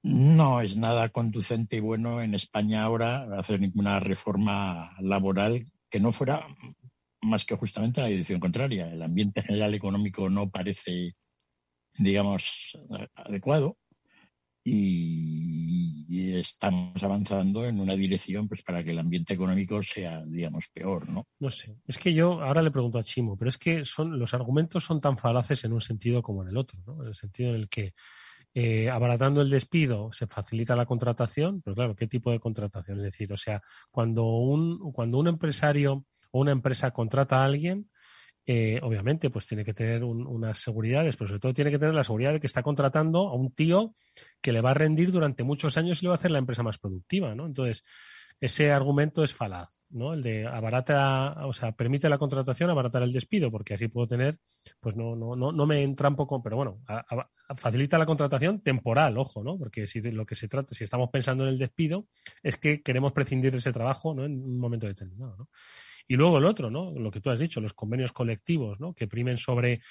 no 0.02 0.60
es 0.60 0.76
nada 0.76 1.10
conducente 1.10 1.76
y 1.76 1.80
bueno 1.80 2.22
en 2.22 2.34
España 2.34 2.82
ahora 2.82 3.38
hacer 3.38 3.60
ninguna 3.60 4.00
reforma 4.00 4.96
laboral 5.00 5.70
que 5.90 6.00
no 6.00 6.12
fuera 6.12 6.46
más 7.22 7.44
que 7.44 7.56
justamente 7.56 8.00
la 8.00 8.08
dirección 8.08 8.40
contraria. 8.40 8.90
El 8.90 9.02
ambiente 9.02 9.42
general 9.42 9.74
económico 9.74 10.30
no 10.30 10.50
parece, 10.50 11.12
digamos, 11.98 12.78
adecuado 13.14 13.76
y, 14.64 16.38
estamos 16.38 17.02
avanzando 17.02 17.66
en 17.66 17.80
una 17.80 17.94
dirección 17.94 18.48
pues 18.48 18.62
para 18.62 18.82
que 18.82 18.92
el 18.92 18.98
ambiente 18.98 19.34
económico 19.34 19.82
sea, 19.82 20.24
digamos, 20.24 20.68
peor, 20.72 21.08
¿no? 21.08 21.26
No 21.38 21.50
sé. 21.50 21.76
Es 21.86 21.98
que 21.98 22.14
yo 22.14 22.42
ahora 22.42 22.62
le 22.62 22.70
pregunto 22.70 22.98
a 22.98 23.04
Chimo, 23.04 23.36
pero 23.36 23.50
es 23.50 23.58
que 23.58 23.84
son 23.84 24.18
los 24.18 24.32
argumentos 24.32 24.84
son 24.84 25.00
tan 25.00 25.18
falaces 25.18 25.64
en 25.64 25.72
un 25.72 25.80
sentido 25.80 26.22
como 26.22 26.42
en 26.42 26.48
el 26.48 26.56
otro, 26.56 26.80
¿no? 26.86 27.02
En 27.02 27.08
el 27.08 27.14
sentido 27.14 27.50
en 27.50 27.56
el 27.56 27.68
que 27.68 27.94
eh, 28.54 28.90
abaratando 28.90 29.40
el 29.42 29.50
despido 29.50 30.12
se 30.12 30.26
facilita 30.26 30.74
la 30.76 30.86
contratación, 30.86 31.62
pero 31.62 31.74
claro, 31.76 31.96
¿qué 31.96 32.06
tipo 32.06 32.30
de 32.30 32.40
contratación? 32.40 32.98
Es 32.98 33.04
decir, 33.04 33.32
o 33.32 33.36
sea, 33.36 33.62
cuando 33.90 34.24
un, 34.24 34.92
cuando 34.92 35.18
un 35.18 35.28
empresario 35.28 36.04
o 36.32 36.40
una 36.40 36.52
empresa 36.52 36.90
contrata 36.90 37.42
a 37.42 37.44
alguien, 37.44 37.88
eh, 38.46 38.80
obviamente, 38.82 39.30
pues 39.30 39.46
tiene 39.46 39.64
que 39.64 39.74
tener 39.74 40.02
unas 40.02 40.58
seguridades, 40.58 41.16
pero 41.16 41.28
sobre 41.28 41.40
todo 41.40 41.54
tiene 41.54 41.70
que 41.70 41.78
tener 41.78 41.94
la 41.94 42.02
seguridad 42.02 42.32
de 42.32 42.40
que 42.40 42.48
está 42.48 42.62
contratando 42.62 43.28
a 43.28 43.34
un 43.34 43.52
tío 43.52 43.94
que 44.40 44.52
le 44.52 44.60
va 44.60 44.70
a 44.70 44.74
rendir 44.74 45.12
durante 45.12 45.44
muchos 45.44 45.76
años 45.76 46.02
y 46.02 46.06
le 46.06 46.08
va 46.08 46.14
a 46.14 46.18
hacer 46.18 46.32
la 46.32 46.38
empresa 46.38 46.62
más 46.62 46.78
productiva, 46.78 47.34
¿no? 47.34 47.46
Entonces, 47.46 47.84
ese 48.40 48.72
argumento 48.72 49.22
es 49.22 49.34
falaz, 49.34 49.84
¿no? 49.90 50.14
El 50.14 50.22
de 50.22 50.46
abarata, 50.46 51.46
o 51.46 51.52
sea, 51.52 51.72
permite 51.72 52.08
la 52.08 52.16
contratación, 52.16 52.70
abaratar 52.70 53.02
el 53.02 53.12
despido, 53.12 53.50
porque 53.50 53.74
así 53.74 53.88
puedo 53.88 54.06
tener, 54.06 54.38
pues 54.80 54.96
no, 54.96 55.14
no, 55.14 55.36
no, 55.36 55.52
no 55.52 55.66
me 55.66 55.82
entra 55.82 56.08
un 56.08 56.16
poco, 56.16 56.42
pero 56.42 56.56
bueno, 56.56 56.80
facilita 57.56 57.98
la 57.98 58.06
contratación 58.06 58.60
temporal, 58.62 59.18
ojo, 59.18 59.44
¿no? 59.44 59.58
Porque 59.58 59.86
si 59.86 60.00
lo 60.00 60.24
que 60.24 60.34
se 60.34 60.48
trata, 60.48 60.74
si 60.74 60.84
estamos 60.84 61.10
pensando 61.10 61.44
en 61.44 61.50
el 61.50 61.58
despido, 61.58 62.06
es 62.42 62.56
que 62.56 62.80
queremos 62.82 63.12
prescindir 63.12 63.52
de 63.52 63.58
ese 63.58 63.72
trabajo, 63.72 64.14
¿no? 64.14 64.24
En 64.24 64.42
un 64.42 64.58
momento 64.58 64.86
determinado, 64.86 65.36
¿no? 65.36 65.48
Y 66.08 66.16
luego 66.16 66.38
el 66.38 66.46
otro, 66.46 66.70
¿no? 66.70 66.90
Lo 66.92 67.10
que 67.10 67.20
tú 67.20 67.30
has 67.30 67.38
dicho, 67.38 67.60
los 67.60 67.74
convenios 67.74 68.12
colectivos, 68.12 68.80
¿no? 68.80 68.94
Que 68.94 69.06
primen 69.06 69.36
sobre 69.36 69.82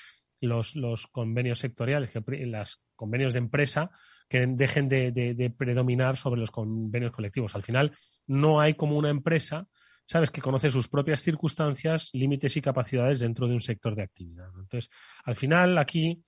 los, 0.41 0.75
los 0.75 1.07
convenios 1.07 1.59
sectoriales, 1.59 2.09
que 2.09 2.45
los 2.45 2.81
convenios 2.95 3.33
de 3.33 3.39
empresa, 3.39 3.91
que 4.29 4.45
dejen 4.45 4.87
de, 4.87 5.53
predominar 5.57 6.15
sobre 6.15 6.39
los 6.39 6.51
convenios 6.51 7.11
colectivos. 7.11 7.55
Al 7.55 7.63
final, 7.63 7.91
no 8.27 8.61
hay 8.61 8.75
como 8.75 8.95
una 8.95 9.09
empresa, 9.09 9.67
sabes, 10.05 10.29
que 10.29 10.39
conoce 10.39 10.69
sus 10.69 10.87
propias 10.87 11.21
circunstancias, 11.21 12.11
límites 12.13 12.55
y 12.55 12.61
capacidades 12.61 13.19
dentro 13.19 13.47
de 13.47 13.55
un 13.55 13.61
sector 13.61 13.95
de 13.95 14.03
actividad. 14.03 14.49
Entonces, 14.55 14.91
al 15.23 15.35
final, 15.35 15.77
aquí, 15.79 16.21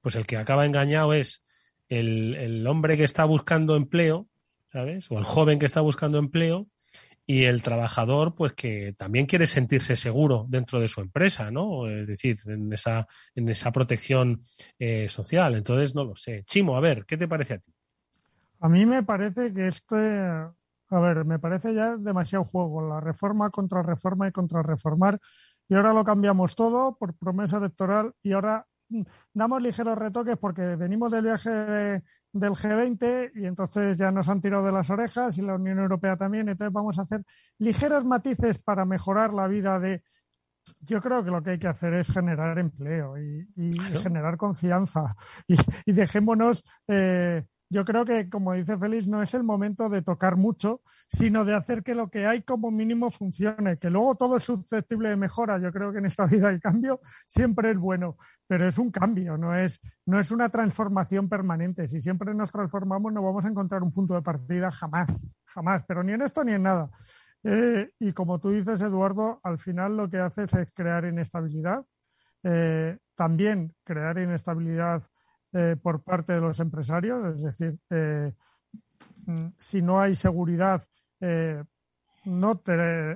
pues 0.00 0.14
el 0.14 0.24
que 0.24 0.36
acaba 0.36 0.66
engañado 0.66 1.12
es 1.12 1.42
el, 1.88 2.36
el 2.36 2.66
hombre 2.66 2.96
que 2.96 3.04
está 3.04 3.24
buscando 3.24 3.74
empleo, 3.74 4.28
¿sabes? 4.72 5.10
O 5.10 5.18
el 5.18 5.24
joven 5.24 5.58
que 5.58 5.66
está 5.66 5.80
buscando 5.80 6.18
empleo, 6.18 6.68
y 7.30 7.44
el 7.44 7.62
trabajador, 7.62 8.34
pues 8.34 8.54
que 8.54 8.94
también 8.96 9.26
quiere 9.26 9.46
sentirse 9.46 9.96
seguro 9.96 10.46
dentro 10.48 10.80
de 10.80 10.88
su 10.88 11.02
empresa, 11.02 11.50
¿no? 11.50 11.86
Es 11.86 12.06
decir, 12.06 12.40
en 12.46 12.72
esa, 12.72 13.06
en 13.34 13.50
esa 13.50 13.70
protección 13.70 14.40
eh, 14.78 15.10
social. 15.10 15.54
Entonces, 15.54 15.94
no 15.94 16.04
lo 16.04 16.16
sé. 16.16 16.44
Chimo, 16.44 16.74
a 16.74 16.80
ver, 16.80 17.04
¿qué 17.04 17.18
te 17.18 17.28
parece 17.28 17.52
a 17.52 17.58
ti? 17.58 17.70
A 18.60 18.70
mí 18.70 18.86
me 18.86 19.02
parece 19.02 19.52
que 19.52 19.68
este, 19.68 19.96
a 20.06 21.00
ver, 21.00 21.26
me 21.26 21.38
parece 21.38 21.74
ya 21.74 21.98
demasiado 21.98 22.44
juego, 22.44 22.88
la 22.88 22.98
reforma 22.98 23.50
contra 23.50 23.82
reforma 23.82 24.26
y 24.26 24.32
contra 24.32 24.62
reformar. 24.62 25.20
Y 25.68 25.74
ahora 25.74 25.92
lo 25.92 26.04
cambiamos 26.04 26.54
todo 26.54 26.96
por 26.96 27.12
promesa 27.14 27.58
electoral 27.58 28.14
y 28.22 28.32
ahora 28.32 28.66
mm, 28.88 29.02
damos 29.34 29.60
ligeros 29.60 29.98
retoques 29.98 30.38
porque 30.38 30.76
venimos 30.76 31.12
del 31.12 31.24
viaje 31.24 31.50
de, 31.50 32.02
del 32.32 32.52
G20 32.52 33.32
y 33.34 33.46
entonces 33.46 33.96
ya 33.96 34.10
nos 34.10 34.28
han 34.28 34.40
tirado 34.40 34.64
de 34.64 34.72
las 34.72 34.90
orejas 34.90 35.36
y 35.38 35.42
la 35.42 35.54
Unión 35.54 35.78
Europea 35.78 36.16
también. 36.16 36.48
Entonces 36.48 36.72
vamos 36.72 36.98
a 36.98 37.02
hacer 37.02 37.22
ligeros 37.58 38.04
matices 38.04 38.62
para 38.62 38.84
mejorar 38.84 39.32
la 39.32 39.46
vida 39.48 39.80
de... 39.80 40.02
Yo 40.80 41.00
creo 41.00 41.24
que 41.24 41.30
lo 41.30 41.42
que 41.42 41.50
hay 41.50 41.58
que 41.58 41.68
hacer 41.68 41.94
es 41.94 42.12
generar 42.12 42.58
empleo 42.58 43.16
y, 43.16 43.48
generar 44.02 44.36
confianza 44.36 45.16
y, 45.86 45.92
dejémonos 45.92 46.62
eh, 46.86 47.44
yo 47.70 47.84
creo 47.84 48.04
que, 48.04 48.30
como 48.30 48.54
dice 48.54 48.78
Félix, 48.78 49.06
no 49.06 49.22
es 49.22 49.34
el 49.34 49.44
momento 49.44 49.88
de 49.90 50.00
tocar 50.00 50.36
mucho, 50.36 50.80
sino 51.06 51.44
de 51.44 51.54
hacer 51.54 51.82
que 51.82 51.94
lo 51.94 52.08
que 52.10 52.26
hay 52.26 52.42
como 52.42 52.70
mínimo 52.70 53.10
funcione, 53.10 53.78
que 53.78 53.90
luego 53.90 54.14
todo 54.14 54.38
es 54.38 54.44
susceptible 54.44 55.10
de 55.10 55.16
mejora. 55.16 55.58
Yo 55.58 55.70
creo 55.70 55.92
que 55.92 55.98
en 55.98 56.06
esta 56.06 56.26
vida 56.26 56.48
el 56.48 56.60
cambio 56.60 57.00
siempre 57.26 57.72
es 57.72 57.78
bueno, 57.78 58.16
pero 58.46 58.66
es 58.66 58.78
un 58.78 58.90
cambio, 58.90 59.36
no 59.36 59.54
es, 59.54 59.80
no 60.06 60.18
es 60.18 60.30
una 60.30 60.48
transformación 60.48 61.28
permanente. 61.28 61.88
Si 61.88 62.00
siempre 62.00 62.34
nos 62.34 62.50
transformamos 62.50 63.12
no 63.12 63.22
vamos 63.22 63.44
a 63.44 63.48
encontrar 63.48 63.82
un 63.82 63.92
punto 63.92 64.14
de 64.14 64.22
partida 64.22 64.70
jamás, 64.70 65.26
jamás, 65.44 65.84
pero 65.86 66.02
ni 66.02 66.12
en 66.12 66.22
esto 66.22 66.44
ni 66.44 66.52
en 66.52 66.62
nada. 66.62 66.90
Eh, 67.44 67.90
y 67.98 68.12
como 68.12 68.40
tú 68.40 68.50
dices, 68.50 68.80
Eduardo, 68.80 69.40
al 69.42 69.58
final 69.58 69.96
lo 69.96 70.08
que 70.08 70.18
haces 70.18 70.52
es 70.54 70.72
crear 70.72 71.04
inestabilidad, 71.04 71.84
eh, 72.42 72.98
también 73.14 73.74
crear 73.84 74.18
inestabilidad 74.18 75.02
eh, 75.52 75.76
por 75.80 76.02
parte 76.02 76.34
de 76.34 76.40
los 76.40 76.60
empresarios, 76.60 77.34
es 77.34 77.42
decir, 77.42 77.78
eh, 77.90 78.32
mm, 79.26 79.46
si 79.58 79.82
no 79.82 80.00
hay 80.00 80.14
seguridad, 80.14 80.82
eh, 81.20 81.62
no 82.24 82.62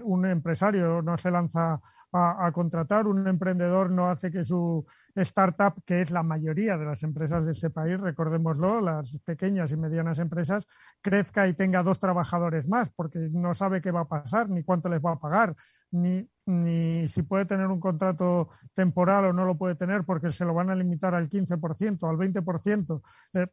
un 0.04 0.26
empresario 0.26 1.02
no 1.02 1.18
se 1.18 1.30
lanza 1.30 1.80
a, 2.12 2.50
contratar, 2.52 3.06
un 3.06 3.26
emprendedor 3.26 3.90
no 3.90 4.08
hace 4.08 4.30
que 4.30 4.44
su 4.44 4.86
startup, 5.14 5.82
que 5.84 6.02
es 6.02 6.10
la 6.10 6.22
mayoría 6.22 6.76
de 6.76 6.84
las 6.84 7.02
empresas 7.02 7.44
de 7.44 7.52
este 7.52 7.70
país, 7.70 7.98
recordémoslo, 7.98 8.80
las 8.80 9.18
pequeñas 9.24 9.72
y 9.72 9.76
medianas 9.76 10.18
empresas, 10.18 10.66
crezca 11.00 11.48
y 11.48 11.54
tenga 11.54 11.82
dos 11.82 11.98
trabajadores 11.98 12.68
más, 12.68 12.90
porque 12.90 13.18
no 13.32 13.54
sabe 13.54 13.80
qué 13.80 13.90
va 13.90 14.02
a 14.02 14.08
pasar, 14.08 14.50
ni 14.50 14.62
cuánto 14.62 14.90
les 14.90 15.00
va 15.00 15.12
a 15.12 15.20
pagar, 15.20 15.56
ni, 15.92 16.28
ni 16.46 17.06
si 17.08 17.22
puede 17.22 17.44
tener 17.44 17.66
un 17.66 17.80
contrato 17.80 18.50
temporal 18.74 19.26
o 19.26 19.32
no 19.32 19.44
lo 19.44 19.56
puede 19.56 19.74
tener 19.74 20.04
porque 20.04 20.32
se 20.32 20.44
lo 20.44 20.54
van 20.54 20.70
a 20.70 20.74
limitar 20.74 21.14
al 21.14 21.28
15%, 21.28 22.08
al 22.08 22.16
20%. 22.16 23.02
Eh, 23.34 23.46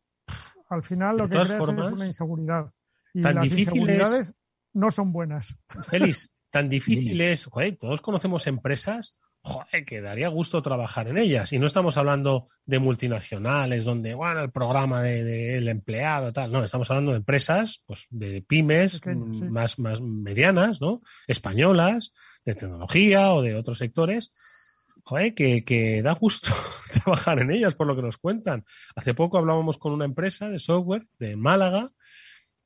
al 0.69 0.83
final 0.83 1.17
lo 1.17 1.29
que 1.29 1.39
crea 1.39 1.57
es 1.57 1.67
una 1.67 2.07
inseguridad. 2.07 2.71
Y 3.13 3.21
las 3.21 3.51
inseguridades 3.51 4.35
no 4.73 4.91
son 4.91 5.11
buenas. 5.11 5.55
Félix, 5.83 6.31
tan 6.49 6.69
difícil 6.69 7.19
es, 7.21 7.45
joder, 7.45 7.77
todos 7.77 8.01
conocemos 8.01 8.47
empresas 8.47 9.15
joder, 9.41 9.85
que 9.85 10.01
daría 10.01 10.27
gusto 10.27 10.61
trabajar 10.61 11.07
en 11.07 11.17
ellas. 11.17 11.53
Y 11.53 11.59
no 11.59 11.65
estamos 11.65 11.97
hablando 11.97 12.47
de 12.65 12.79
multinacionales 12.79 13.85
donde, 13.85 14.13
bueno, 14.13 14.41
el 14.41 14.51
programa 14.51 15.01
del 15.01 15.65
de, 15.65 15.71
empleado, 15.71 16.33
tal. 16.33 16.51
No, 16.51 16.63
estamos 16.63 16.89
hablando 16.89 17.11
de 17.11 17.17
empresas, 17.17 17.81
pues 17.85 18.07
de 18.09 18.41
pymes 18.41 19.01
más, 19.05 19.79
más 19.79 20.01
medianas, 20.01 20.81
¿no? 20.81 21.01
Españolas, 21.27 22.13
de 22.45 22.55
tecnología 22.55 23.33
o 23.33 23.41
de 23.41 23.55
otros 23.55 23.77
sectores. 23.77 24.33
Joder, 25.03 25.33
que, 25.33 25.63
que 25.63 26.01
da 26.01 26.13
gusto 26.13 26.51
trabajar 27.03 27.39
en 27.39 27.51
ellas, 27.51 27.75
por 27.75 27.87
lo 27.87 27.95
que 27.95 28.01
nos 28.01 28.17
cuentan. 28.17 28.65
Hace 28.95 29.13
poco 29.13 29.37
hablábamos 29.37 29.77
con 29.77 29.93
una 29.93 30.05
empresa 30.05 30.49
de 30.49 30.59
software 30.59 31.07
de 31.17 31.35
Málaga, 31.35 31.89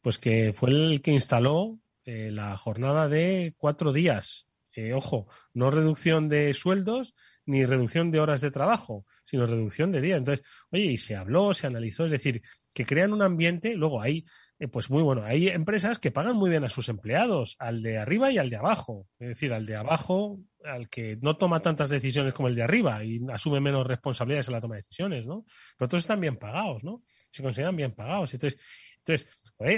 pues 0.02 0.18
que 0.18 0.52
fue 0.54 0.72
el 0.72 1.02
que 1.02 1.12
instaló 1.12 1.80
eh, 2.06 2.32
la 2.32 2.58
jornada 2.58 3.08
de 3.08 3.54
cuatro 3.58 3.94
días 3.94 4.48
eh, 4.76 4.94
ojo, 4.94 5.28
no 5.54 5.72
reducción 5.72 6.30
de 6.30 6.54
sueldos 6.54 7.16
ni 7.46 7.66
reducción 7.66 8.12
de 8.12 8.20
horas 8.20 8.42
de 8.42 8.52
trabajo, 8.52 9.06
sino 9.26 9.46
reducción 9.46 9.92
de 9.92 10.02
días. 10.02 10.18
Entonces, 10.18 10.46
oye, 10.72 10.86
y 10.86 10.98
se 10.98 11.16
habló, 11.16 11.54
se 11.54 11.68
analizó, 11.68 12.06
es 12.06 12.12
decir, 12.12 12.42
que 12.74 12.86
crean 12.86 13.14
un 13.14 13.22
ambiente, 13.22 13.76
luego 13.76 14.02
hay, 14.02 14.26
eh, 14.60 14.68
pues 14.68 14.90
muy 14.90 15.04
bueno, 15.04 15.24
hay 15.24 15.50
empresas 15.50 16.00
que 16.00 16.12
pagan 16.12 16.36
muy 16.36 16.50
bien 16.50 16.64
a 16.64 16.70
sus 16.70 16.90
empleados, 16.90 17.56
al 17.60 17.84
de 17.84 17.98
arriba 17.98 18.32
y 18.32 18.38
al 18.38 18.50
de 18.50 18.56
abajo. 18.56 19.08
Es 19.20 19.30
decir, 19.30 19.54
al 19.54 19.66
de 19.66 19.76
abajo, 19.76 20.40
al 20.64 20.90
que 20.90 21.18
no 21.22 21.38
toma 21.38 21.62
tantas 21.62 21.90
decisiones 21.90 22.34
como 22.34 22.48
el 22.48 22.56
de 22.56 22.64
arriba 22.64 23.04
y 23.04 23.22
asume 23.32 23.60
menos 23.60 23.86
responsabilidades 23.86 24.48
en 24.48 24.54
la 24.54 24.62
toma 24.62 24.76
de 24.76 24.82
decisiones, 24.82 25.26
¿no? 25.26 25.46
Pero 25.78 25.86
otros 25.86 26.02
están 26.02 26.22
bien 26.22 26.38
pagados, 26.38 26.84
¿no? 26.84 27.04
Se 27.30 27.44
consideran 27.44 27.76
bien 27.76 27.94
pagados. 27.94 28.34
Entonces, 28.34 28.60
entonces 29.06 29.28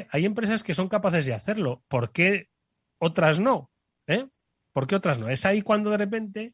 hay 0.10 0.26
empresas 0.26 0.64
que 0.64 0.76
son 0.76 0.88
capaces 0.88 1.26
de 1.26 1.34
hacerlo. 1.34 1.84
¿Por 1.88 2.12
qué 2.12 2.50
otras 3.00 3.40
no? 3.40 3.72
¿Eh? 4.08 4.28
¿Por 4.76 4.88
qué 4.88 4.98
otras 4.98 5.22
no? 5.22 5.30
Es 5.30 5.46
ahí 5.46 5.62
cuando 5.62 5.90
de 5.90 5.96
repente 5.96 6.54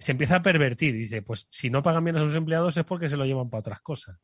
se 0.00 0.10
empieza 0.10 0.34
a 0.34 0.42
pervertir. 0.42 0.92
Dice, 0.94 1.22
pues 1.22 1.46
si 1.48 1.70
no 1.70 1.80
pagan 1.80 2.02
bien 2.02 2.16
a 2.16 2.26
sus 2.26 2.34
empleados 2.34 2.76
es 2.76 2.84
porque 2.84 3.08
se 3.08 3.16
lo 3.16 3.24
llevan 3.24 3.48
para 3.48 3.60
otras 3.60 3.80
cosas. 3.82 4.18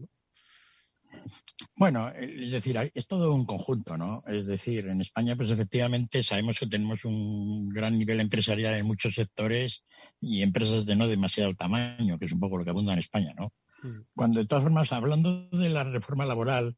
Bueno, 1.77 2.09
es 2.09 2.51
decir, 2.51 2.77
es 2.93 3.07
todo 3.07 3.33
un 3.33 3.47
conjunto, 3.47 3.97
¿no? 3.97 4.25
Es 4.27 4.49
decir, 4.49 4.89
en 4.89 5.01
España, 5.01 5.37
pues 5.37 5.51
efectivamente 5.51 6.25
sabemos 6.25 6.59
que 6.59 6.67
tenemos 6.67 7.05
un 7.05 7.69
gran 7.69 7.97
nivel 7.97 8.19
empresarial 8.19 8.75
en 8.75 8.87
muchos 8.87 9.15
sectores 9.15 9.85
y 10.21 10.43
empresas 10.43 10.85
de 10.85 10.97
no 10.97 11.07
demasiado 11.07 11.55
tamaño, 11.55 12.19
que 12.19 12.25
es 12.25 12.33
un 12.33 12.41
poco 12.41 12.59
lo 12.59 12.65
que 12.65 12.71
abunda 12.71 12.93
en 12.93 12.99
España, 12.99 13.33
¿no? 13.39 13.53
Mm. 13.85 14.01
Cuando, 14.17 14.41
de 14.41 14.47
todas 14.49 14.65
formas, 14.65 14.93
hablando 14.93 15.49
de 15.51 15.69
la 15.69 15.85
reforma 15.85 16.27
laboral, 16.27 16.77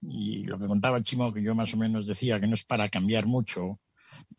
y 0.00 0.44
lo 0.44 0.56
que 0.56 0.68
contaba 0.68 1.02
Chimo, 1.02 1.34
que 1.34 1.42
yo 1.42 1.56
más 1.56 1.74
o 1.74 1.78
menos 1.78 2.06
decía 2.06 2.38
que 2.38 2.46
no 2.46 2.54
es 2.54 2.64
para 2.64 2.88
cambiar 2.90 3.26
mucho, 3.26 3.80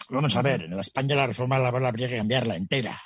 Vamos 0.09 0.35
a 0.35 0.41
ver, 0.41 0.63
en 0.63 0.79
España 0.79 1.15
la 1.15 1.27
reforma 1.27 1.59
laboral 1.59 1.87
habría 1.87 2.09
que 2.09 2.17
cambiarla 2.17 2.55
entera. 2.55 3.01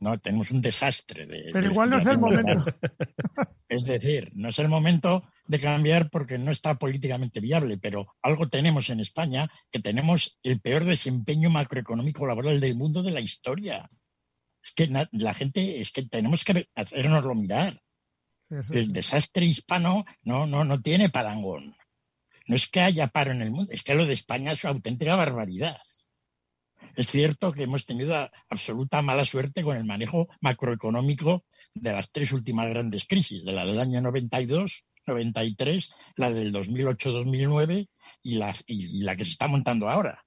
¿no? 0.00 0.18
Tenemos 0.18 0.50
un 0.50 0.60
desastre. 0.60 1.26
De, 1.26 1.50
Pero 1.52 1.66
igual 1.66 1.90
no 1.90 1.98
es 1.98 2.06
el 2.06 2.18
momento. 2.18 2.64
Es 3.68 3.84
decir, 3.84 4.30
no 4.34 4.50
es 4.50 4.58
el 4.60 4.68
momento 4.68 5.24
de 5.46 5.58
cambiar 5.58 6.08
porque 6.10 6.38
no 6.38 6.52
está 6.52 6.78
políticamente 6.78 7.40
viable, 7.40 7.78
pero 7.78 8.06
algo 8.22 8.48
tenemos 8.48 8.90
en 8.90 9.00
España 9.00 9.50
que 9.70 9.80
tenemos 9.80 10.38
el 10.44 10.60
peor 10.60 10.84
desempeño 10.84 11.50
macroeconómico 11.50 12.26
laboral 12.26 12.60
del 12.60 12.76
mundo 12.76 13.02
de 13.02 13.10
la 13.10 13.20
historia. 13.20 13.90
Es 14.62 14.72
que 14.72 14.88
la 15.10 15.34
gente, 15.34 15.80
es 15.80 15.90
que 15.90 16.02
tenemos 16.02 16.44
que 16.44 16.68
hacernoslo 16.74 17.34
mirar. 17.34 17.82
el 18.50 18.92
desastre 18.92 19.46
hispano 19.46 20.04
no, 20.22 20.46
no, 20.46 20.64
no 20.64 20.80
tiene 20.80 21.08
parangón. 21.08 21.74
No 22.48 22.54
es 22.54 22.68
que 22.68 22.80
haya 22.80 23.08
paro 23.08 23.32
en 23.32 23.42
el 23.42 23.50
mundo, 23.50 23.72
es 23.72 23.82
que 23.82 23.94
lo 23.94 24.06
de 24.06 24.12
España 24.12 24.52
es 24.52 24.62
una 24.62 24.74
auténtica 24.74 25.16
barbaridad. 25.16 25.78
Es 26.96 27.08
cierto 27.10 27.52
que 27.52 27.64
hemos 27.64 27.84
tenido 27.84 28.30
absoluta 28.48 29.02
mala 29.02 29.26
suerte 29.26 29.62
con 29.62 29.76
el 29.76 29.84
manejo 29.84 30.28
macroeconómico 30.40 31.44
de 31.74 31.92
las 31.92 32.10
tres 32.10 32.32
últimas 32.32 32.70
grandes 32.70 33.04
crisis, 33.06 33.44
de 33.44 33.52
la 33.52 33.66
del 33.66 33.78
año 33.78 34.00
92, 34.00 34.84
93, 35.06 35.92
la 36.16 36.30
del 36.30 36.54
2008-2009 36.54 37.88
y 38.22 38.36
la, 38.36 38.54
y 38.66 39.02
la 39.02 39.14
que 39.14 39.26
se 39.26 39.32
está 39.32 39.46
montando 39.46 39.90
ahora. 39.90 40.24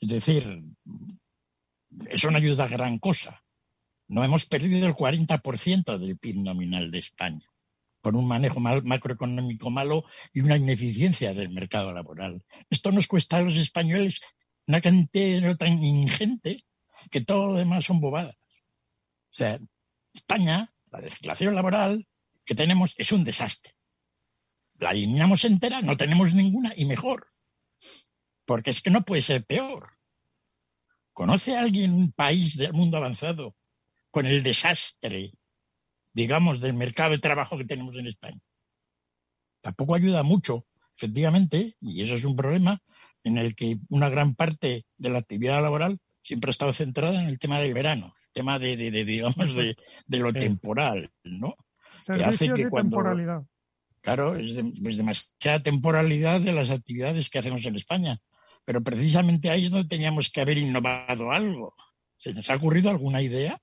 Es 0.00 0.08
decir, 0.08 0.62
eso 2.08 2.30
no 2.30 2.38
ayuda 2.38 2.64
a 2.64 2.68
gran 2.68 2.98
cosa. 2.98 3.42
No 4.08 4.24
hemos 4.24 4.46
perdido 4.46 4.86
el 4.86 4.94
40% 4.94 5.98
del 5.98 6.16
PIB 6.16 6.36
nominal 6.36 6.90
de 6.90 6.98
España 6.98 7.44
con 8.06 8.14
un 8.14 8.28
manejo 8.28 8.60
macroeconómico 8.60 9.68
malo 9.68 10.04
y 10.32 10.40
una 10.40 10.56
ineficiencia 10.56 11.34
del 11.34 11.50
mercado 11.50 11.92
laboral. 11.92 12.44
Esto 12.70 12.92
nos 12.92 13.08
cuesta 13.08 13.38
a 13.38 13.42
los 13.42 13.56
españoles 13.56 14.22
una 14.66 14.80
cantidad 14.80 15.56
tan 15.56 15.82
ingente 15.82 16.64
que 17.10 17.20
todo 17.20 17.48
lo 17.48 17.54
demás 17.54 17.84
son 17.84 18.00
bobadas. 18.00 18.34
O 18.34 19.34
sea, 19.36 19.58
España, 20.12 20.72
la 20.90 21.00
legislación 21.00 21.54
laboral 21.54 22.06
que 22.44 22.54
tenemos 22.54 22.94
es 22.96 23.12
un 23.12 23.24
desastre. 23.24 23.74
La 24.78 24.90
eliminamos 24.90 25.44
entera, 25.44 25.80
no 25.82 25.96
tenemos 25.96 26.34
ninguna 26.34 26.72
y 26.76 26.84
mejor. 26.84 27.28
Porque 28.44 28.70
es 28.70 28.82
que 28.82 28.90
no 28.90 29.02
puede 29.02 29.22
ser 29.22 29.44
peor. 29.44 29.98
¿Conoce 31.12 31.56
alguien 31.56 31.94
un 31.94 32.12
país 32.12 32.56
del 32.56 32.72
mundo 32.72 32.98
avanzado 32.98 33.56
con 34.10 34.26
el 34.26 34.42
desastre, 34.42 35.32
digamos, 36.12 36.60
del 36.60 36.74
mercado 36.74 37.12
de 37.12 37.18
trabajo 37.18 37.56
que 37.56 37.64
tenemos 37.64 37.94
en 37.96 38.06
España? 38.06 38.40
Tampoco 39.60 39.94
ayuda 39.94 40.22
mucho, 40.22 40.66
efectivamente, 40.94 41.76
y 41.80 42.02
eso 42.02 42.14
es 42.14 42.24
un 42.24 42.36
problema, 42.36 42.82
en 43.26 43.38
el 43.38 43.54
que 43.54 43.78
una 43.88 44.08
gran 44.08 44.34
parte 44.34 44.84
de 44.96 45.10
la 45.10 45.18
actividad 45.18 45.62
laboral 45.62 45.98
siempre 46.22 46.50
ha 46.50 46.52
estado 46.52 46.72
centrada 46.72 47.20
en 47.20 47.28
el 47.28 47.38
tema 47.38 47.60
del 47.60 47.74
verano, 47.74 48.06
el 48.06 48.32
tema 48.32 48.58
de, 48.58 48.76
digamos, 48.76 49.54
de, 49.54 49.76
lo 50.08 50.32
temporal, 50.32 51.10
¿no? 51.24 51.56
Servicios 51.96 52.58
y 52.58 52.70
temporalidad. 52.70 53.44
Claro, 54.00 54.36
es, 54.36 54.54
demasiada 54.54 55.60
temporalidad 55.62 56.40
de 56.40 56.52
las 56.52 56.70
actividades 56.70 57.28
que 57.28 57.40
hacemos 57.40 57.64
en 57.66 57.74
España. 57.74 58.20
Pero 58.64 58.82
precisamente 58.82 59.50
ahí 59.50 59.66
es 59.66 59.72
donde 59.72 59.88
teníamos 59.88 60.30
que 60.30 60.40
haber 60.40 60.58
innovado 60.58 61.32
algo. 61.32 61.74
¿Se 62.16 62.32
nos 62.32 62.48
ha 62.50 62.56
ocurrido 62.56 62.90
alguna 62.90 63.22
idea? 63.22 63.60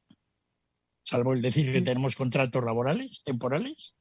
Salvo 1.04 1.34
el 1.34 1.42
decir 1.42 1.72
que 1.72 1.82
tenemos 1.82 2.16
contratos 2.16 2.64
laborales, 2.64 3.24
temporales. 3.24 3.96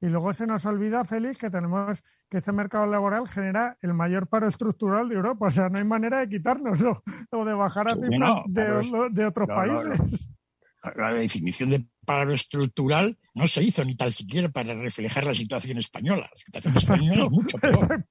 Y 0.00 0.06
luego 0.06 0.32
se 0.32 0.46
nos 0.46 0.64
olvida, 0.64 1.04
Félix, 1.04 1.38
que 1.38 1.50
tenemos 1.50 2.04
que 2.30 2.38
este 2.38 2.52
mercado 2.52 2.86
laboral 2.86 3.28
genera 3.28 3.76
el 3.82 3.94
mayor 3.94 4.28
paro 4.28 4.46
estructural 4.46 5.08
de 5.08 5.16
Europa. 5.16 5.46
O 5.46 5.50
sea, 5.50 5.68
no 5.68 5.78
hay 5.78 5.84
manera 5.84 6.20
de 6.20 6.28
quitárnoslo 6.28 7.02
o 7.32 7.44
de 7.44 7.54
bajar 7.54 7.88
a 7.88 7.94
cifras 7.94 8.44
de, 9.12 9.26
otros 9.26 9.48
países. 9.48 10.28
La 10.94 11.12
definición 11.12 11.70
de 11.70 11.84
paro 12.06 12.32
estructural 12.32 13.18
no 13.34 13.48
se 13.48 13.64
hizo 13.64 13.84
ni 13.84 13.96
tal 13.96 14.12
siquiera 14.12 14.48
para 14.48 14.74
reflejar 14.74 15.24
la 15.24 15.34
situación 15.34 15.78
española. 15.78 16.28
La 16.30 16.38
situación 16.38 16.76
española 16.76 17.24
es 17.24 17.30
mucho 17.30 17.58
peor 17.58 18.04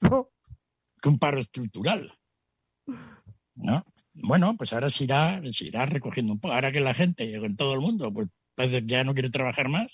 que 1.01 1.09
un 1.09 1.19
paro 1.19 1.39
estructural. 1.39 2.11
¿No? 3.55 3.83
Bueno, 4.13 4.55
pues 4.57 4.73
ahora 4.73 4.89
se 4.89 5.05
irá, 5.05 5.41
se 5.49 5.65
irá 5.65 5.85
recogiendo 5.85 6.33
un 6.33 6.39
poco. 6.39 6.53
Ahora 6.53 6.71
que 6.71 6.81
la 6.81 6.93
gente, 6.93 7.33
en 7.33 7.55
todo 7.55 7.73
el 7.73 7.79
mundo, 7.79 8.11
pues 8.11 8.27
parece 8.55 8.81
que 8.81 8.87
ya 8.87 9.03
no 9.03 9.13
quiere 9.13 9.29
trabajar 9.29 9.69
más, 9.69 9.87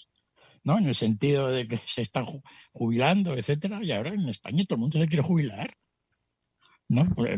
¿no? 0.64 0.78
En 0.78 0.88
el 0.88 0.96
sentido 0.96 1.50
de 1.50 1.68
que 1.68 1.82
se 1.86 2.02
están 2.02 2.26
jubilando, 2.72 3.34
etcétera, 3.34 3.80
y 3.84 3.92
ahora 3.92 4.10
en 4.10 4.28
España 4.30 4.64
todo 4.66 4.76
el 4.76 4.82
mundo 4.82 5.00
se 5.00 5.08
quiere 5.08 5.24
jubilar. 5.24 5.76
¿No? 6.90 7.06
Pues 7.16 7.38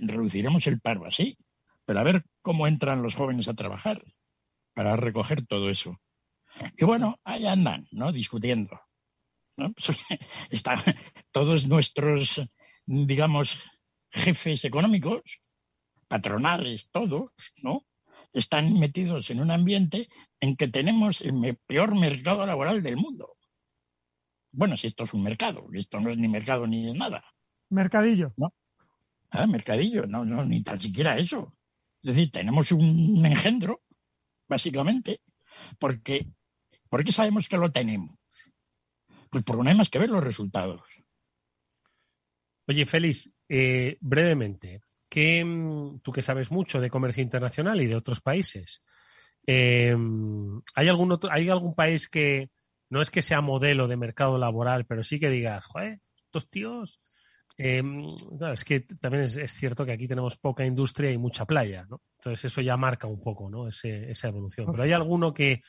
reduciremos 0.00 0.66
el 0.66 0.80
paro 0.80 1.06
así. 1.06 1.36
Pero 1.84 2.00
a 2.00 2.02
ver 2.02 2.24
cómo 2.42 2.66
entran 2.66 3.02
los 3.02 3.14
jóvenes 3.14 3.48
a 3.48 3.54
trabajar 3.54 4.02
para 4.74 4.96
recoger 4.96 5.46
todo 5.46 5.70
eso. 5.70 6.00
Y 6.76 6.84
bueno, 6.84 7.20
ahí 7.24 7.46
andan, 7.46 7.86
¿no? 7.90 8.12
Discutiendo. 8.12 8.80
¿no? 9.56 9.72
Pues, 9.74 9.98
están 10.50 10.80
todos 11.30 11.66
nuestros, 11.66 12.42
digamos, 12.86 13.62
jefes 14.10 14.64
económicos, 14.64 15.22
patronales, 16.08 16.90
todos, 16.90 17.30
¿no? 17.62 17.86
Están 18.32 18.78
metidos 18.78 19.30
en 19.30 19.40
un 19.40 19.50
ambiente 19.50 20.08
en 20.40 20.56
que 20.56 20.68
tenemos 20.68 21.20
el 21.20 21.58
peor 21.66 21.98
mercado 21.98 22.44
laboral 22.46 22.82
del 22.82 22.96
mundo. 22.96 23.36
Bueno, 24.52 24.76
si 24.76 24.86
esto 24.86 25.04
es 25.04 25.12
un 25.12 25.22
mercado, 25.22 25.66
esto 25.72 26.00
no 26.00 26.10
es 26.10 26.18
ni 26.18 26.28
mercado 26.28 26.66
ni 26.66 26.88
es 26.88 26.94
nada. 26.94 27.24
Mercadillo. 27.68 28.32
¿No? 28.36 28.54
Ah, 29.30 29.46
mercadillo, 29.46 30.06
no, 30.06 30.24
no, 30.24 30.44
ni 30.44 30.62
tan 30.62 30.80
siquiera 30.80 31.18
eso. 31.18 31.54
Es 32.02 32.14
decir, 32.14 32.30
tenemos 32.30 32.72
un 32.72 33.24
engendro, 33.26 33.82
básicamente, 34.48 35.20
porque, 35.78 36.26
porque 36.88 37.12
sabemos 37.12 37.48
que 37.48 37.58
lo 37.58 37.72
tenemos. 37.72 38.16
Pues 39.30 39.44
porque 39.44 39.64
no 39.64 39.70
hay 39.70 39.76
más 39.76 39.90
que 39.90 39.98
ver 39.98 40.10
los 40.10 40.22
resultados. 40.22 40.82
Oye, 42.68 42.86
Félix, 42.86 43.30
eh, 43.48 43.96
brevemente, 44.00 44.80
¿qué, 45.08 45.44
tú 46.02 46.12
que 46.12 46.22
sabes 46.22 46.50
mucho 46.50 46.80
de 46.80 46.90
comercio 46.90 47.22
internacional 47.22 47.80
y 47.80 47.86
de 47.86 47.94
otros 47.94 48.20
países, 48.20 48.82
eh, 49.46 49.96
¿hay, 50.74 50.88
algún 50.88 51.12
otro, 51.12 51.30
¿hay 51.30 51.48
algún 51.48 51.74
país 51.74 52.08
que 52.08 52.50
no 52.88 53.00
es 53.00 53.10
que 53.10 53.22
sea 53.22 53.40
modelo 53.40 53.88
de 53.88 53.96
mercado 53.96 54.38
laboral, 54.38 54.86
pero 54.86 55.04
sí 55.04 55.18
que 55.18 55.30
digas, 55.30 55.64
joder, 55.64 56.00
estos 56.16 56.48
tíos 56.50 57.00
eh, 57.58 57.82
es 58.52 58.64
que 58.64 58.80
también 58.80 59.24
es, 59.24 59.52
cierto 59.54 59.86
que 59.86 59.92
aquí 59.92 60.06
tenemos 60.06 60.36
poca 60.36 60.64
industria 60.64 61.10
y 61.10 61.18
mucha 61.18 61.46
playa, 61.46 61.86
¿no? 61.88 62.02
Entonces 62.18 62.44
eso 62.52 62.60
ya 62.60 62.76
marca 62.76 63.06
un 63.06 63.20
poco, 63.20 63.48
¿no? 63.50 63.68
esa 63.68 64.28
evolución. 64.28 64.66
Pero 64.70 64.82
hay 64.82 64.92
alguno 64.92 65.32
que 65.32 65.62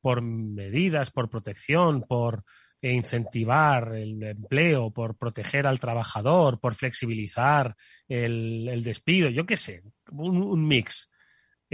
por 0.00 0.20
medidas, 0.20 1.10
por 1.10 1.30
protección, 1.30 2.02
por 2.02 2.44
incentivar 2.82 3.94
el 3.94 4.22
empleo, 4.22 4.90
por 4.90 5.16
proteger 5.16 5.66
al 5.66 5.78
trabajador, 5.78 6.58
por 6.58 6.74
flexibilizar 6.74 7.76
el, 8.08 8.82
despido, 8.82 9.30
yo 9.30 9.46
qué 9.46 9.56
sé, 9.56 9.82
un, 10.10 10.66
mix. 10.66 11.08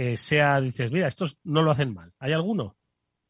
Eh, 0.01 0.15
sea, 0.15 0.61
dices, 0.61 0.93
mira, 0.93 1.09
estos 1.09 1.39
no 1.43 1.61
lo 1.61 1.71
hacen 1.71 1.93
mal. 1.93 2.13
¿Hay 2.19 2.31
alguno? 2.31 2.77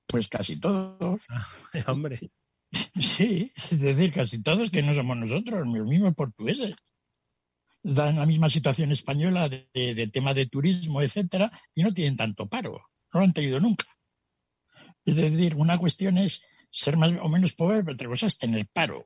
Pues 0.06 0.28
casi 0.28 0.60
todos. 0.60 1.20
Ah, 1.28 1.48
hombre. 1.88 2.32
Sí, 3.02 3.52
es 3.56 3.80
decir, 3.80 4.14
casi 4.14 4.44
todos 4.44 4.70
que 4.70 4.84
no 4.84 4.94
somos 4.94 5.18
nosotros, 5.18 5.66
los 5.66 5.88
mismos 5.88 6.14
portugueses. 6.14 6.76
En 7.84 7.96
la 7.96 8.28
misma 8.28 8.52
situación 8.52 8.92
española 8.92 9.50
de, 9.50 10.10
tema 10.14 10.36
de 10.36 10.46
turismo, 10.46 11.02
etcétera, 11.02 11.52
y 11.74 11.82
no 11.82 11.92
tienen 11.92 12.16
tanto 12.16 12.48
paro. 12.48 12.74
No 13.12 13.22
lo 13.22 13.24
han 13.24 13.34
tenido 13.34 13.60
nunca. 13.60 13.86
Es 15.04 15.16
decir, 15.16 15.56
una 15.56 15.80
cuestión 15.80 16.20
es 16.20 16.44
ser 16.70 16.98
más 16.98 17.12
o 17.20 17.30
menos 17.30 17.56
pobre, 17.56 17.84
pero 17.84 17.96
otra 17.96 18.10
cosa 18.10 18.28
es 18.28 18.38
tener 18.38 18.68
paro. 18.72 19.06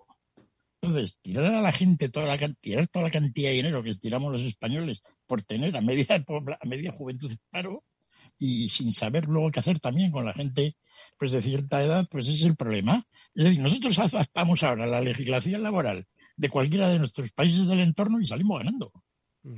Entonces, 0.81 1.17
tirar 1.21 1.45
a 1.45 1.61
la 1.61 1.71
gente 1.71 2.09
toda 2.09 2.25
la, 2.25 2.53
tirar 2.59 2.89
toda 2.89 3.05
la 3.05 3.11
cantidad 3.11 3.51
de 3.51 3.55
dinero 3.55 3.81
que 3.81 3.91
estiramos 3.91 4.33
los 4.33 4.41
españoles 4.41 5.01
por 5.33 5.41
tener 5.41 5.75
a 5.75 5.81
media, 5.81 6.05
a 6.61 6.65
media 6.67 6.91
juventud 6.91 7.31
paro 7.49 7.83
y 8.37 8.69
sin 8.69 8.93
saber 8.93 9.27
luego 9.27 9.49
qué 9.49 9.61
hacer 9.61 9.79
también 9.79 10.11
con 10.11 10.25
la 10.25 10.33
gente 10.33 10.75
pues 11.17 11.31
de 11.31 11.41
cierta 11.41 11.81
edad, 11.81 12.07
pues 12.07 12.27
ese 12.27 12.37
es 12.37 12.45
el 12.45 12.55
problema. 12.55 13.07
Es 13.33 13.45
decir, 13.45 13.59
nosotros 13.59 13.97
adaptamos 13.97 14.61
ahora 14.61 14.85
la 14.85 15.01
legislación 15.01 15.63
laboral 15.63 16.05
de 16.37 16.49
cualquiera 16.49 16.87
de 16.87 16.99
nuestros 16.99 17.31
países 17.31 17.67
del 17.67 17.79
entorno 17.79 18.21
y 18.21 18.27
salimos 18.27 18.59
ganando. 18.59 18.91
Mm. 19.41 19.57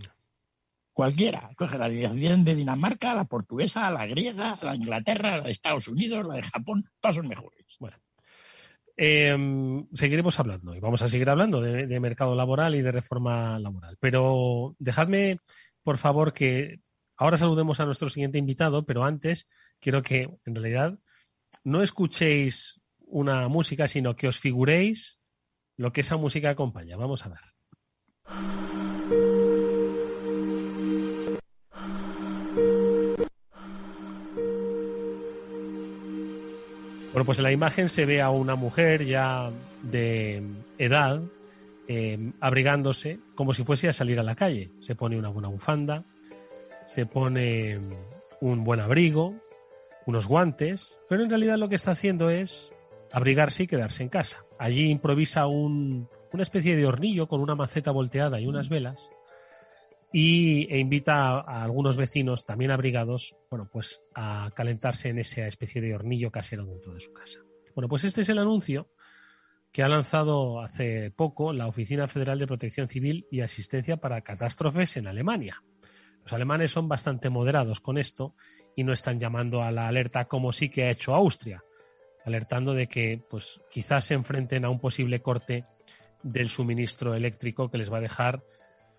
Cualquiera. 0.94 1.50
Coge 1.58 1.78
la 1.78 1.90
legislación 1.90 2.46
de 2.46 2.56
Dinamarca, 2.56 3.14
la 3.14 3.26
portuguesa, 3.26 3.92
la 3.92 4.06
griega, 4.06 4.58
la 4.62 4.78
Inglaterra, 4.78 5.40
la 5.40 5.42
de 5.42 5.52
Estados 5.52 5.90
Unidos, 5.90 6.26
la 6.26 6.36
de 6.36 6.44
Japón, 6.44 6.90
todas 7.02 7.18
son 7.18 7.28
mejores. 7.28 7.66
Bueno. 7.82 7.98
Em, 8.98 9.86
seguiremos 9.92 10.40
hablando 10.40 10.74
y 10.74 10.80
vamos 10.80 11.02
a 11.02 11.10
seguir 11.10 11.30
hablando 11.30 11.60
de, 11.60 11.86
de 11.86 12.00
mercado 12.00 12.34
laboral 12.34 12.76
y 12.76 12.82
de 12.82 12.94
reforma 12.94 13.60
laboral. 13.60 13.98
Pero 14.00 14.74
dejadme, 14.80 15.40
por 15.86 16.00
favor, 16.00 16.34
que 16.34 16.82
ahora 17.16 17.38
saludemos 17.38 17.80
a 17.80 17.86
nuestro 17.86 18.10
siguiente 18.10 18.40
invitado, 18.40 18.86
pero 18.86 19.04
antes 19.04 19.48
quiero 19.80 20.02
que, 20.02 20.28
en 20.44 20.56
realidad, 20.56 20.98
no 21.64 21.84
escuchéis 21.84 22.82
una 22.98 23.48
música, 23.48 23.88
sino 23.88 24.16
que 24.16 24.28
os 24.28 24.40
figuréis 24.40 25.20
lo 25.78 25.94
que 25.94 26.02
esa 26.02 26.18
música 26.18 26.50
acompaña. 26.50 26.98
Vamos 26.98 27.24
a 27.24 27.30
ver. 27.30 27.40
Bueno, 37.12 37.26
pues 37.26 37.38
en 37.38 37.44
la 37.44 37.52
imagen 37.52 37.90
se 37.90 38.06
ve 38.06 38.24
a 38.24 38.32
una 38.32 38.56
mujer 38.56 39.06
ya 39.06 39.52
de 39.84 40.44
edad 40.80 41.22
eh, 41.88 42.34
abrigándose 42.40 43.20
como 43.36 43.54
si 43.54 43.64
fuese 43.64 43.90
a 43.90 43.94
salir 43.94 44.20
a 44.20 44.24
la 44.24 44.36
calle. 44.36 44.72
Se 44.82 44.96
pone 44.96 45.18
una 45.18 45.30
buena 45.30 45.50
bufanda, 45.50 46.04
se 46.88 47.06
pone 47.06 47.80
un 48.42 48.64
buen 48.64 48.80
abrigo, 48.80 49.36
unos 50.06 50.28
guantes, 50.28 50.98
pero 51.10 51.24
en 51.24 51.30
realidad 51.30 51.58
lo 51.58 51.70
que 51.70 51.76
está 51.76 51.92
haciendo 51.92 52.30
es 52.30 52.72
abrigarse 53.12 53.64
y 53.64 53.68
quedarse 53.68 54.04
en 54.04 54.10
casa. 54.10 54.44
Allí 54.60 54.90
improvisa 54.90 55.48
un, 55.48 56.08
una 56.32 56.44
especie 56.44 56.76
de 56.76 56.86
hornillo 56.86 57.28
con 57.28 57.42
una 57.42 57.56
maceta 57.56 57.92
volteada 57.92 58.40
y 58.40 58.48
unas 58.48 58.70
velas 58.70 59.10
y, 60.12 60.74
e 60.74 60.80
invita 60.80 61.42
a, 61.42 61.64
algunos 61.64 61.98
vecinos 61.98 62.46
también 62.46 62.72
abrigados, 62.72 63.36
bueno, 63.50 63.68
pues 63.72 64.02
a 64.14 64.50
calentarse 64.56 65.10
en 65.10 65.20
esa 65.20 65.46
especie 65.48 65.82
de 65.82 65.94
hornillo 65.94 66.32
casero 66.32 66.66
dentro 66.66 66.94
de 66.94 67.02
su 67.02 67.12
casa. 67.12 67.40
Bueno, 67.74 67.90
pues 67.90 68.06
este 68.06 68.22
es 68.22 68.30
el 68.30 68.40
anuncio 68.40 68.88
que 69.76 69.84
ha 69.84 69.90
lanzado 69.90 70.62
hace 70.62 71.12
poco 71.12 71.52
la 71.52 71.68
Oficina 71.68 72.08
Federal 72.08 72.40
de 72.40 72.48
Protección 72.48 72.88
Civil 72.88 73.28
y 73.30 73.42
Asistencia 73.42 73.98
para 73.98 74.22
Catástrofes 74.22 74.96
en 74.96 75.06
Alemania. 75.06 75.62
Los 76.24 76.32
alemanes 76.32 76.72
son 76.72 76.88
bastante 76.88 77.30
moderados 77.30 77.82
con 77.82 77.98
esto 77.98 78.36
y 78.74 78.86
no 78.86 78.94
están 78.94 79.20
llamando 79.20 79.62
a 79.62 79.72
la 79.72 79.90
alerta 79.90 80.30
como 80.30 80.54
sí 80.54 80.70
que 80.70 80.84
ha 80.86 80.92
hecho 80.92 81.14
Austria, 81.14 81.62
alertando 82.24 82.74
de 82.74 82.88
que 82.88 83.22
pues 83.30 83.60
quizás 83.70 84.06
se 84.06 84.14
enfrenten 84.14 84.64
a 84.64 84.70
un 84.70 84.80
posible 84.80 85.20
corte 85.20 85.66
del 86.24 86.48
suministro 86.48 87.14
eléctrico 87.14 87.70
que 87.70 87.78
les 87.78 87.92
va 87.92 87.98
a 87.98 88.08
dejar 88.08 88.44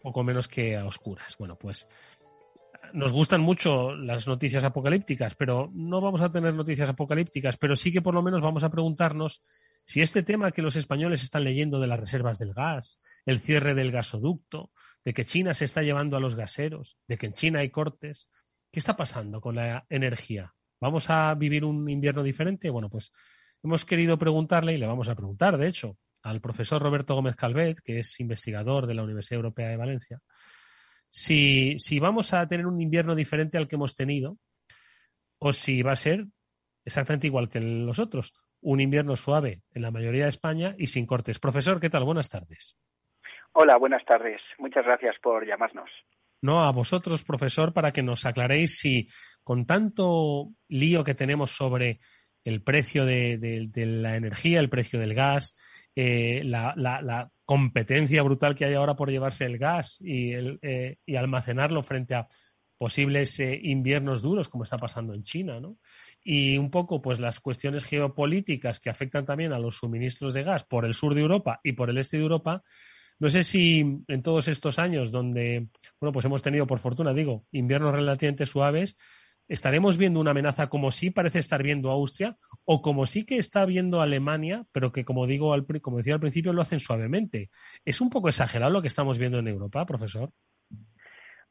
poco 0.02 0.24
menos 0.24 0.46
que 0.46 0.76
a 0.76 0.84
oscuras. 0.84 1.38
Bueno, 1.38 1.56
pues 1.56 1.88
nos 2.92 3.12
gustan 3.12 3.40
mucho 3.40 3.96
las 3.96 4.26
noticias 4.26 4.62
apocalípticas, 4.62 5.34
pero 5.36 5.70
no 5.72 6.02
vamos 6.02 6.20
a 6.20 6.30
tener 6.30 6.52
noticias 6.52 6.90
apocalípticas, 6.90 7.56
pero 7.56 7.76
sí 7.76 7.90
que 7.90 8.02
por 8.02 8.12
lo 8.12 8.20
menos 8.20 8.42
vamos 8.42 8.62
a 8.62 8.68
preguntarnos 8.68 9.40
si 9.86 10.02
este 10.02 10.24
tema 10.24 10.50
que 10.50 10.62
los 10.62 10.74
españoles 10.74 11.22
están 11.22 11.44
leyendo 11.44 11.78
de 11.78 11.86
las 11.86 12.00
reservas 12.00 12.40
del 12.40 12.52
gas, 12.52 12.98
el 13.24 13.38
cierre 13.38 13.74
del 13.74 13.92
gasoducto, 13.92 14.72
de 15.04 15.14
que 15.14 15.24
China 15.24 15.54
se 15.54 15.64
está 15.64 15.82
llevando 15.82 16.16
a 16.16 16.20
los 16.20 16.34
gaseros, 16.34 16.98
de 17.06 17.16
que 17.16 17.26
en 17.26 17.34
China 17.34 17.60
hay 17.60 17.70
cortes. 17.70 18.28
¿Qué 18.72 18.80
está 18.80 18.96
pasando 18.96 19.40
con 19.40 19.54
la 19.54 19.86
energía? 19.88 20.52
¿Vamos 20.80 21.08
a 21.08 21.32
vivir 21.34 21.64
un 21.64 21.88
invierno 21.88 22.24
diferente? 22.24 22.68
Bueno, 22.68 22.90
pues 22.90 23.12
hemos 23.62 23.84
querido 23.84 24.18
preguntarle 24.18 24.74
y 24.74 24.76
le 24.76 24.88
vamos 24.88 25.08
a 25.08 25.14
preguntar, 25.14 25.56
de 25.56 25.68
hecho, 25.68 25.96
al 26.24 26.40
profesor 26.40 26.82
Roberto 26.82 27.14
Gómez 27.14 27.36
Calvet, 27.36 27.80
que 27.80 28.00
es 28.00 28.18
investigador 28.18 28.88
de 28.88 28.94
la 28.94 29.04
Universidad 29.04 29.36
Europea 29.36 29.68
de 29.68 29.76
Valencia, 29.76 30.20
si, 31.08 31.78
si 31.78 32.00
vamos 32.00 32.34
a 32.34 32.44
tener 32.48 32.66
un 32.66 32.80
invierno 32.80 33.14
diferente 33.14 33.56
al 33.56 33.68
que 33.68 33.76
hemos 33.76 33.94
tenido 33.94 34.36
o 35.38 35.52
si 35.52 35.82
va 35.82 35.92
a 35.92 35.96
ser 35.96 36.26
exactamente 36.84 37.28
igual 37.28 37.48
que 37.48 37.60
los 37.60 38.00
otros, 38.00 38.32
un 38.60 38.80
invierno 38.80 39.16
suave 39.16 39.62
en 39.72 39.82
la 39.82 39.90
mayoría 39.90 40.24
de 40.24 40.30
España 40.30 40.74
y 40.78 40.88
sin 40.88 41.06
cortes. 41.06 41.38
Profesor, 41.38 41.80
¿qué 41.80 41.90
tal? 41.90 42.04
Buenas 42.04 42.28
tardes. 42.28 42.76
Hola, 43.52 43.76
buenas 43.76 44.04
tardes. 44.04 44.40
Muchas 44.58 44.84
gracias 44.84 45.16
por 45.22 45.46
llamarnos. 45.46 45.90
No, 46.42 46.62
a 46.64 46.72
vosotros, 46.72 47.24
profesor, 47.24 47.72
para 47.72 47.90
que 47.90 48.02
nos 48.02 48.26
aclaréis 48.26 48.78
si 48.78 49.08
con 49.42 49.64
tanto 49.66 50.50
lío 50.68 51.02
que 51.02 51.14
tenemos 51.14 51.50
sobre 51.50 52.00
el 52.44 52.62
precio 52.62 53.04
de, 53.04 53.70
la 53.74 54.16
energía, 54.16 54.60
el 54.60 54.68
precio 54.68 55.00
del 55.00 55.14
gas, 55.14 55.56
eh, 55.94 56.42
la, 56.44 57.30
competencia 57.44 58.22
brutal 58.24 58.56
que 58.56 58.64
hay 58.64 58.74
ahora 58.74 58.96
por 58.96 59.08
llevarse 59.08 59.44
el 59.44 59.56
gas 59.56 59.98
y, 60.00 60.32
eh, 60.34 60.98
almacenarlo 61.16 61.82
frente 61.82 62.14
a 62.14 62.26
posibles 62.76 63.38
eh, 63.40 63.58
inviernos 63.62 64.22
duros, 64.22 64.48
como 64.48 64.64
está 64.64 64.78
pasando 64.78 65.14
en 65.14 65.22
China, 65.22 65.60
¿no? 65.60 65.78
Y 66.28 66.58
un 66.58 66.72
poco, 66.72 67.00
pues, 67.00 67.20
las 67.20 67.38
cuestiones 67.38 67.84
geopolíticas 67.84 68.80
que 68.80 68.90
afectan 68.90 69.24
también 69.24 69.52
a 69.52 69.60
los 69.60 69.76
suministros 69.76 70.34
de 70.34 70.42
gas 70.42 70.64
por 70.64 70.84
el 70.84 70.92
sur 70.92 71.14
de 71.14 71.20
Europa 71.20 71.60
y 71.62 71.74
por 71.74 71.88
el 71.88 71.98
este 71.98 72.16
de 72.16 72.24
Europa, 72.24 72.64
no 73.20 73.30
sé 73.30 73.44
si 73.44 74.02
en 74.08 74.22
todos 74.24 74.48
estos 74.48 74.80
años 74.80 75.12
donde, 75.12 75.68
bueno, 76.00 76.12
pues 76.12 76.24
hemos 76.24 76.42
tenido, 76.42 76.66
por 76.66 76.80
fortuna, 76.80 77.14
digo, 77.14 77.44
inviernos 77.52 77.94
relativamente 77.94 78.44
suaves, 78.44 78.98
¿estaremos 79.46 79.98
viendo 79.98 80.18
una 80.18 80.32
amenaza 80.32 80.68
como 80.68 80.90
sí 80.90 81.10
parece 81.10 81.38
estar 81.38 81.62
viendo 81.62 81.92
Austria 81.92 82.36
o 82.64 82.82
como 82.82 83.06
sí 83.06 83.24
que 83.24 83.38
está 83.38 83.64
viendo 83.64 84.00
Alemania, 84.00 84.66
pero 84.72 84.90
que 84.90 85.04
como 85.04 85.28
digo, 85.28 85.52
al, 85.52 85.64
como 85.80 85.98
decía 85.98 86.14
al 86.14 86.20
principio, 86.20 86.52
lo 86.52 86.62
hacen 86.62 86.80
suavemente? 86.80 87.50
¿Es 87.84 88.00
un 88.00 88.10
poco 88.10 88.28
exagerado 88.28 88.72
lo 88.72 88.82
que 88.82 88.88
estamos 88.88 89.16
viendo 89.16 89.38
en 89.38 89.46
Europa, 89.46 89.86
profesor? 89.86 90.30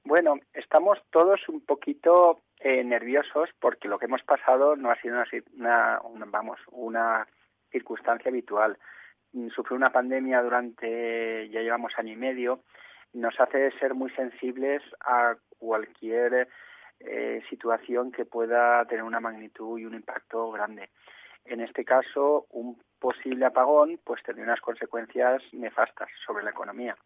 Bueno, 0.04 0.36
estamos 0.54 1.00
todos 1.12 1.40
un 1.48 1.62
poquito 1.62 2.42
eh, 2.68 2.84
nerviosos 2.84 3.52
porque 3.60 3.88
lo 3.88 4.00
que 4.00 4.06
hemos 4.06 4.24
pasado 4.24 4.76
no 4.76 4.90
ha 4.90 5.00
sido 5.00 5.22
una, 5.56 6.02
vamos, 6.26 6.60
una 6.72 7.28
circunstancia 7.72 8.30
habitual. 8.30 8.80
Mm, 9.34 9.50
sufrir 9.50 9.78
una 9.78 9.92
pandemia 9.92 10.42
durante, 10.42 11.48
ya 11.50 11.62
llevamos 11.62 11.94
año 12.00 12.14
y 12.14 12.16
medio, 12.16 12.64
nos 13.14 13.40
hace 13.40 13.70
ser 13.78 13.94
muy 13.94 14.10
sensibles 14.14 14.82
a 15.02 15.36
cualquier 15.60 16.48
eh, 17.02 17.44
situación 17.52 18.12
que 18.12 18.26
pueda 18.26 18.84
tener 18.86 19.04
una 19.04 19.20
magnitud 19.20 19.78
y 19.78 19.86
un 19.86 19.94
impacto 19.94 20.50
grande. 20.50 20.90
En 21.46 21.62
este 21.62 21.86
caso, 21.86 22.48
un 22.50 22.82
posible 22.98 23.46
apagón 23.46 24.00
pues 24.04 24.24
tendría 24.24 24.46
unas 24.46 24.62
consecuencias 24.62 25.44
nefastas 25.52 26.10
sobre 26.26 26.44
la 26.44 26.50
economía 26.50 26.98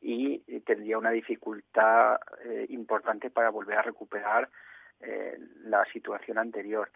y 0.00 0.40
tendría 0.62 0.98
una 0.98 1.10
dificultad 1.10 2.18
eh, 2.44 2.66
importante 2.70 3.30
para 3.30 3.50
volver 3.50 3.78
a 3.78 3.82
recuperar 3.82 4.48
eh, 5.00 5.38
la 5.64 5.84
situación 5.86 6.38
anterior. 6.38 6.90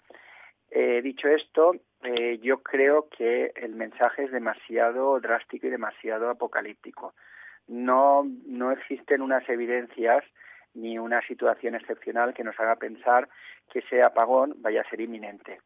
Eh, 0.70 1.02
dicho 1.02 1.28
esto, 1.28 1.74
yo 2.42 2.62
creo 2.62 3.08
que 3.08 3.52
el 3.56 3.74
mensaje 3.74 4.24
es 4.24 4.32
demasiado 4.32 5.18
drástico 5.20 5.66
y 5.66 5.70
demasiado 5.70 6.28
apocalíptico. 6.28 7.14
No, 7.66 8.26
no 8.46 8.72
existen 8.72 9.22
unas 9.22 9.48
evidencias 9.48 10.22
ni 10.74 10.98
una 10.98 11.22
situación 11.22 11.76
excepcional 11.76 12.34
que 12.34 12.44
nos 12.44 12.58
haga 12.60 12.76
pensar 12.76 13.28
que 13.72 13.78
ese 13.78 14.02
apagón 14.02 14.56
vaya 14.58 14.82
a 14.82 14.90
ser 14.90 15.00
inminente. 15.00 15.60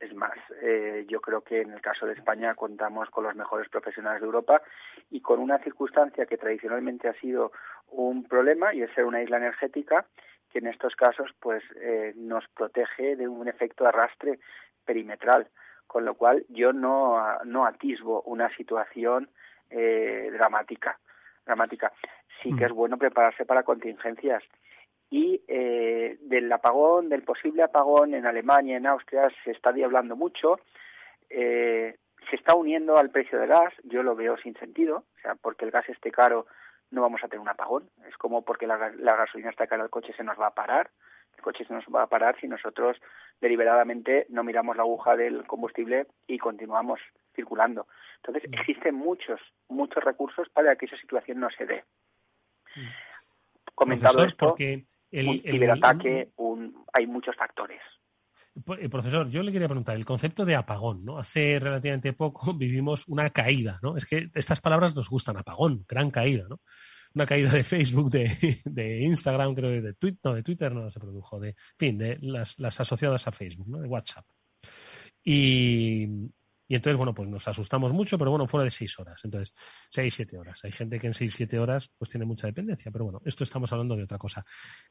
Es 0.00 0.14
más, 0.14 0.32
eh, 0.62 1.04
yo 1.08 1.20
creo 1.20 1.42
que 1.42 1.60
en 1.60 1.72
el 1.72 1.82
caso 1.82 2.06
de 2.06 2.14
España 2.14 2.54
contamos 2.54 3.10
con 3.10 3.22
los 3.24 3.36
mejores 3.36 3.68
profesionales 3.68 4.22
de 4.22 4.26
Europa 4.26 4.62
y 5.10 5.20
con 5.20 5.38
una 5.38 5.58
circunstancia 5.58 6.24
que 6.24 6.38
tradicionalmente 6.38 7.06
ha 7.06 7.12
sido 7.20 7.52
un 7.88 8.24
problema 8.24 8.72
y 8.72 8.80
es 8.80 8.90
ser 8.94 9.04
una 9.04 9.22
isla 9.22 9.36
energética 9.36 10.06
que 10.50 10.58
en 10.58 10.66
estos 10.66 10.96
casos 10.96 11.30
pues 11.40 11.62
eh, 11.80 12.12
nos 12.16 12.46
protege 12.48 13.16
de 13.16 13.28
un 13.28 13.48
efecto 13.48 13.86
arrastre 13.86 14.38
perimetral, 14.84 15.48
con 15.86 16.04
lo 16.04 16.14
cual 16.14 16.44
yo 16.48 16.72
no, 16.72 17.18
no 17.44 17.66
atisbo 17.66 18.22
una 18.22 18.54
situación 18.56 19.30
eh, 19.70 20.30
dramática. 20.32 20.98
dramática. 21.46 21.92
Sí 22.42 22.50
que 22.56 22.64
mm. 22.64 22.66
es 22.66 22.72
bueno 22.72 22.98
prepararse 22.98 23.44
para 23.44 23.62
contingencias 23.62 24.42
y 25.10 25.42
eh, 25.48 26.18
del 26.20 26.50
apagón, 26.52 27.08
del 27.08 27.22
posible 27.22 27.64
apagón 27.64 28.14
en 28.14 28.26
Alemania, 28.26 28.76
en 28.76 28.86
Austria, 28.86 29.28
se 29.44 29.50
está 29.50 29.70
hablando 29.70 30.14
mucho. 30.14 30.60
Eh, 31.28 31.96
se 32.28 32.36
está 32.36 32.54
uniendo 32.54 32.96
al 32.96 33.10
precio 33.10 33.38
del 33.38 33.48
gas, 33.48 33.72
yo 33.84 34.02
lo 34.02 34.14
veo 34.14 34.36
sin 34.36 34.54
sentido, 34.54 35.04
o 35.16 35.20
sea, 35.22 35.34
porque 35.34 35.64
el 35.64 35.70
gas 35.70 35.88
esté 35.88 36.10
caro 36.12 36.46
no 36.90 37.02
vamos 37.02 37.22
a 37.22 37.28
tener 37.28 37.40
un 37.40 37.48
apagón, 37.48 37.88
es 38.08 38.16
como 38.16 38.42
porque 38.42 38.66
la, 38.66 38.76
gasolina 38.76 39.50
está 39.50 39.66
cara 39.66 39.84
el 39.84 39.90
coche 39.90 40.12
se 40.16 40.24
nos 40.24 40.38
va 40.38 40.48
a 40.48 40.54
parar, 40.54 40.90
el 41.36 41.42
coche 41.42 41.64
se 41.64 41.72
nos 41.72 41.84
va 41.86 42.02
a 42.02 42.08
parar 42.08 42.38
si 42.40 42.48
nosotros 42.48 43.00
deliberadamente 43.40 44.26
no 44.28 44.42
miramos 44.42 44.76
la 44.76 44.82
aguja 44.82 45.16
del 45.16 45.46
combustible 45.46 46.06
y 46.26 46.38
continuamos 46.38 47.00
circulando. 47.34 47.86
Entonces 48.16 48.50
mm. 48.50 48.54
existen 48.54 48.94
muchos, 48.94 49.40
muchos 49.68 50.02
recursos 50.02 50.48
para 50.50 50.76
que 50.76 50.86
esa 50.86 50.96
situación 50.96 51.40
no 51.40 51.50
se 51.50 51.66
dé. 51.66 51.84
Mm. 52.76 52.88
Comentado 53.74 54.24
esto, 54.24 54.48
porque 54.48 54.84
el, 55.10 55.28
un 55.28 55.40
ciberataque, 55.40 56.28
un, 56.36 56.84
hay 56.92 57.06
muchos 57.06 57.36
factores. 57.36 57.80
Eh, 58.54 58.88
profesor, 58.88 59.30
yo 59.30 59.42
le 59.42 59.52
quería 59.52 59.68
preguntar, 59.68 59.96
el 59.96 60.04
concepto 60.04 60.44
de 60.44 60.56
apagón, 60.56 61.04
¿no? 61.04 61.18
Hace 61.18 61.58
relativamente 61.58 62.12
poco 62.12 62.52
vivimos 62.54 63.06
una 63.06 63.30
caída, 63.30 63.78
¿no? 63.82 63.96
Es 63.96 64.06
que 64.06 64.30
estas 64.34 64.60
palabras 64.60 64.94
nos 64.94 65.08
gustan, 65.08 65.36
apagón, 65.36 65.84
gran 65.88 66.10
caída, 66.10 66.46
¿no? 66.48 66.60
Una 67.14 67.26
caída 67.26 67.50
de 67.50 67.64
Facebook, 67.64 68.10
de, 68.10 69.00
Instagram, 69.02 69.54
creo 69.54 69.82
de 69.82 69.94
Twitter, 69.94 70.20
no, 70.24 70.34
de 70.34 70.42
Twitter 70.42 70.72
no 70.72 70.90
se 70.90 71.00
produjo, 71.00 71.40
de, 71.40 71.50
en 71.50 71.56
fin, 71.76 71.98
de 71.98 72.18
las, 72.20 72.58
las 72.58 72.80
asociadas 72.80 73.26
a 73.26 73.32
Facebook, 73.32 73.68
¿no? 73.68 73.80
De 73.80 73.88
WhatsApp. 73.88 74.26
Y, 75.24 76.06
y 76.70 76.76
entonces, 76.76 76.96
bueno, 76.96 77.12
pues 77.12 77.28
nos 77.28 77.46
asustamos 77.48 77.92
mucho, 77.92 78.16
pero 78.16 78.30
bueno, 78.30 78.46
fuera 78.46 78.62
de 78.62 78.70
seis 78.70 78.96
horas. 79.00 79.20
Entonces, 79.24 79.52
seis, 79.90 80.14
siete 80.14 80.38
horas. 80.38 80.64
Hay 80.64 80.70
gente 80.70 81.00
que 81.00 81.08
en 81.08 81.14
seis, 81.14 81.34
siete 81.34 81.58
horas 81.58 81.90
pues 81.98 82.10
tiene 82.10 82.24
mucha 82.24 82.46
dependencia, 82.46 82.92
pero 82.92 83.06
bueno, 83.06 83.20
esto 83.24 83.42
estamos 83.42 83.72
hablando 83.72 83.96
de 83.96 84.04
otra 84.04 84.18
cosa. 84.18 84.44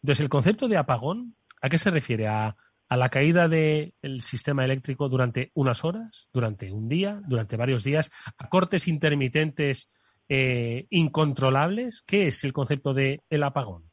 Entonces, 0.04 0.22
el 0.22 0.30
concepto 0.30 0.68
de 0.68 0.76
apagón, 0.76 1.36
¿a 1.62 1.70
qué 1.70 1.78
se 1.78 1.90
refiere? 1.90 2.28
¿A, 2.28 2.54
la 2.98 3.10
caída 3.10 3.48
del 3.48 4.22
sistema 4.22 4.66
eléctrico 4.66 5.10
durante 5.10 5.52
unas 5.54 5.84
horas, 5.84 6.30
durante 6.34 6.72
un 6.72 6.90
día, 6.90 7.22
durante 7.28 7.58
varios 7.58 7.84
días, 7.84 8.12
a 8.38 8.50
cortes 8.50 8.88
intermitentes 8.88 9.90
eh, 10.28 10.86
incontrolables? 10.90 12.04
¿Qué 12.08 12.28
es 12.28 12.44
el 12.44 12.54
concepto 12.54 12.94
de 12.94 13.22
el 13.30 13.44
apagón? 13.44 13.84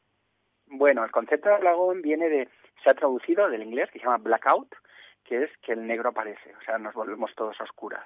Bueno, 0.67 1.03
el 1.03 1.11
concepto 1.11 1.49
de 1.49 1.55
apagón 1.55 2.01
viene 2.01 2.29
de, 2.29 2.49
se 2.83 2.89
ha 2.89 2.93
traducido 2.93 3.49
del 3.49 3.63
inglés, 3.63 3.89
que 3.91 3.99
se 3.99 4.05
llama 4.05 4.17
blackout, 4.17 4.75
que 5.23 5.43
es 5.43 5.51
que 5.61 5.73
el 5.73 5.85
negro 5.85 6.09
aparece, 6.09 6.55
o 6.55 6.61
sea, 6.63 6.77
nos 6.77 6.93
volvemos 6.93 7.33
todos 7.35 7.59
oscuras. 7.59 8.05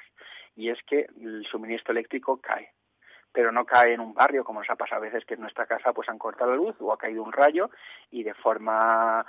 Y 0.56 0.70
es 0.70 0.80
que 0.88 1.08
el 1.20 1.46
suministro 1.46 1.92
eléctrico 1.92 2.40
cae, 2.42 2.74
pero 3.32 3.52
no 3.52 3.66
cae 3.66 3.94
en 3.94 4.00
un 4.00 4.14
barrio, 4.14 4.44
como 4.44 4.60
nos 4.60 4.70
ha 4.70 4.76
pasado 4.76 5.02
a 5.02 5.06
veces 5.06 5.24
que 5.26 5.36
en 5.36 5.42
nuestra 5.42 5.66
casa 5.66 5.94
pues 5.94 6.10
han 6.10 6.18
cortado 6.18 6.52
la 6.52 6.58
luz 6.58 6.76
o 6.80 6.92
ha 6.92 6.98
caído 6.98 7.24
un 7.24 7.32
rayo 7.32 7.70
y 8.10 8.24
de 8.24 8.34
forma 8.34 9.26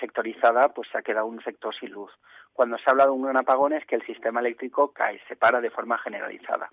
sectorizada 0.00 0.70
pues 0.70 0.88
se 0.90 0.98
ha 0.98 1.02
quedado 1.02 1.26
un 1.26 1.42
sector 1.42 1.74
sin 1.74 1.90
luz. 1.90 2.10
Cuando 2.52 2.78
se 2.78 2.88
habla 2.88 3.04
de 3.04 3.10
un 3.10 3.36
apagón 3.36 3.72
es 3.72 3.84
que 3.86 3.96
el 3.96 4.06
sistema 4.06 4.40
eléctrico 4.40 4.92
cae, 4.92 5.20
se 5.28 5.36
para 5.36 5.60
de 5.60 5.70
forma 5.70 5.98
generalizada. 5.98 6.70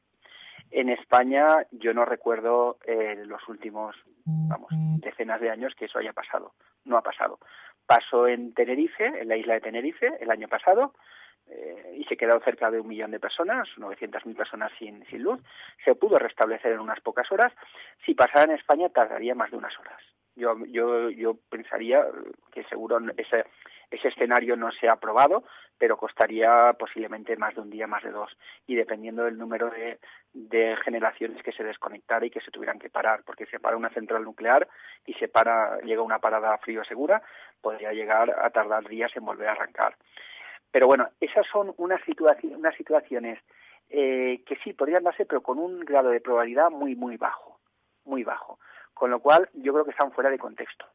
En 0.72 0.90
España 0.90 1.66
yo 1.72 1.94
no 1.94 2.06
recuerdo 2.06 2.78
eh, 2.86 3.24
los 3.26 3.48
últimos, 3.50 3.96
vamos, 4.26 4.70
decenas 5.02 5.42
de 5.42 5.50
años 5.50 5.76
que 5.76 5.86
eso 5.86 6.00
haya 6.00 6.14
pasado. 6.14 6.54
No 6.86 6.98
ha 6.98 7.02
pasado. 7.02 7.40
Pasó 7.86 8.28
en 8.28 8.54
Tenerife, 8.54 9.06
en 9.06 9.28
la 9.28 9.36
isla 9.36 9.56
de 9.56 9.62
Tenerife, 9.62 10.18
el 10.22 10.32
año 10.32 10.48
pasado, 10.48 10.94
eh, 11.50 11.98
y 11.98 12.06
se 12.06 12.16
quedó 12.16 12.40
cerca 12.40 12.72
de 12.72 12.80
un 12.80 12.88
millón 12.88 13.12
de 13.12 13.20
personas, 13.20 13.68
900.000 13.76 14.36
personas 14.36 14.72
sin, 14.80 15.06
sin 15.08 15.24
luz. 15.24 15.42
Se 15.84 15.96
pudo 15.96 16.18
restablecer 16.18 16.72
en 16.72 16.80
unas 16.80 17.02
pocas 17.02 17.30
horas. 17.34 17.52
Si 18.06 18.14
pasara 18.14 18.46
en 18.46 18.52
España, 18.52 18.88
tardaría 18.90 19.36
más 19.36 19.52
de 19.52 19.58
unas 19.58 19.78
horas. 19.78 20.02
Yo, 20.36 20.56
yo, 20.68 21.10
yo 21.10 21.36
pensaría 21.50 22.06
que 22.52 22.64
seguro 22.66 23.00
ese, 23.18 23.46
ese 23.90 24.08
escenario 24.08 24.56
no 24.56 24.72
se 24.72 24.88
ha 24.88 24.94
aprobado, 24.94 25.44
pero 25.78 25.98
costaría 25.98 26.74
posiblemente 26.80 27.36
más 27.36 27.56
de 27.56 27.62
un 27.62 27.70
día, 27.70 27.88
más 27.88 28.04
de 28.04 28.12
dos, 28.12 28.38
y 28.66 28.76
dependiendo 28.76 29.26
del 29.26 29.38
número 29.38 29.70
de, 29.70 30.00
de 30.34 30.78
generaciones 30.84 31.44
que 31.44 31.52
se 31.52 31.64
desconectara 31.64 32.26
y 32.26 32.30
que 32.30 32.40
se 32.40 32.52
tuvieran 32.52 32.80
que 32.80 32.90
parar, 32.90 33.24
porque 33.26 33.46
se 33.48 33.60
para 33.60 33.76
una 33.76 33.90
central 33.90 34.24
nuclear 34.24 34.68
y 35.06 35.14
se 35.16 35.28
para, 35.28 35.80
llega 35.82 36.02
una 36.02 36.20
parada 36.20 36.58
frío 36.60 36.84
segura, 36.86 37.22
podría 37.62 37.92
llegar 37.92 38.34
a 38.42 38.50
tardar 38.52 38.88
días 38.88 39.12
en 39.16 39.26
volver 39.26 39.50
a 39.50 39.54
arrancar. 39.54 39.96
Pero 40.72 40.88
bueno, 40.88 41.10
esas 41.20 41.46
son 41.48 41.74
unas, 41.78 42.02
unas 42.44 42.76
situaciones 42.76 43.40
eh, 43.90 44.42
que 44.46 44.56
sí 44.64 44.72
podrían 44.72 45.04
darse, 45.04 45.26
pero 45.26 45.42
con 45.42 45.60
un 45.60 45.82
grado 45.82 46.10
de 46.10 46.22
probabilidad 46.22 46.70
muy, 46.70 46.96
muy 46.96 47.18
bajo, 47.18 47.60
muy 48.06 48.24
bajo. 48.24 48.58
Con 49.02 49.10
lo 49.10 49.20
cual, 49.20 49.50
yo 49.56 49.74
creo 49.74 49.84
que 49.84 49.90
están 49.90 50.12
fuera 50.12 50.30
de 50.30 50.38
contexto. 50.38 50.86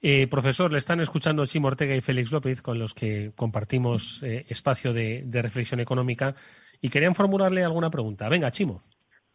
Eh, 0.00 0.28
profesor, 0.28 0.70
le 0.70 0.78
están 0.78 1.00
escuchando 1.00 1.44
Chimo 1.44 1.66
Ortega 1.66 1.96
y 1.96 2.00
Félix 2.00 2.30
López, 2.30 2.62
con 2.62 2.78
los 2.78 2.94
que 2.94 3.32
compartimos 3.34 4.22
eh, 4.22 4.46
espacio 4.48 4.92
de, 4.92 5.28
reflexión 5.42 5.80
económica, 5.80 6.36
y 6.80 6.88
querían 6.88 7.16
formularle 7.16 7.64
alguna 7.64 7.90
pregunta. 7.90 8.28
Venga, 8.28 8.52
Chimo. 8.52 8.84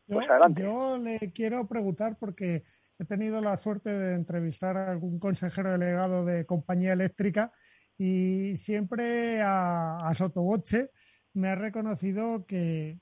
Pues 0.07 0.25
yo, 0.55 0.97
le 0.99 1.33
quiero 1.33 1.67
preguntar 1.67 2.15
porque 2.17 2.63
he 2.97 3.03
tenido 3.03 3.41
la 3.41 3.57
suerte 3.57 3.89
de 3.89 4.13
entrevistar 4.13 4.77
a 4.77 4.89
algún 4.89 5.19
consejero 5.19 5.69
delegado 5.73 6.23
de 6.23 6.45
compañía 6.45 6.93
eléctrica 6.93 7.51
y 7.97 8.55
siempre 8.55 9.41
a, 9.41 9.97
a 9.97 10.13
Sotoboche 10.13 10.91
me 11.33 11.49
ha 11.49 11.55
reconocido 11.55 12.45
que, 12.45 13.01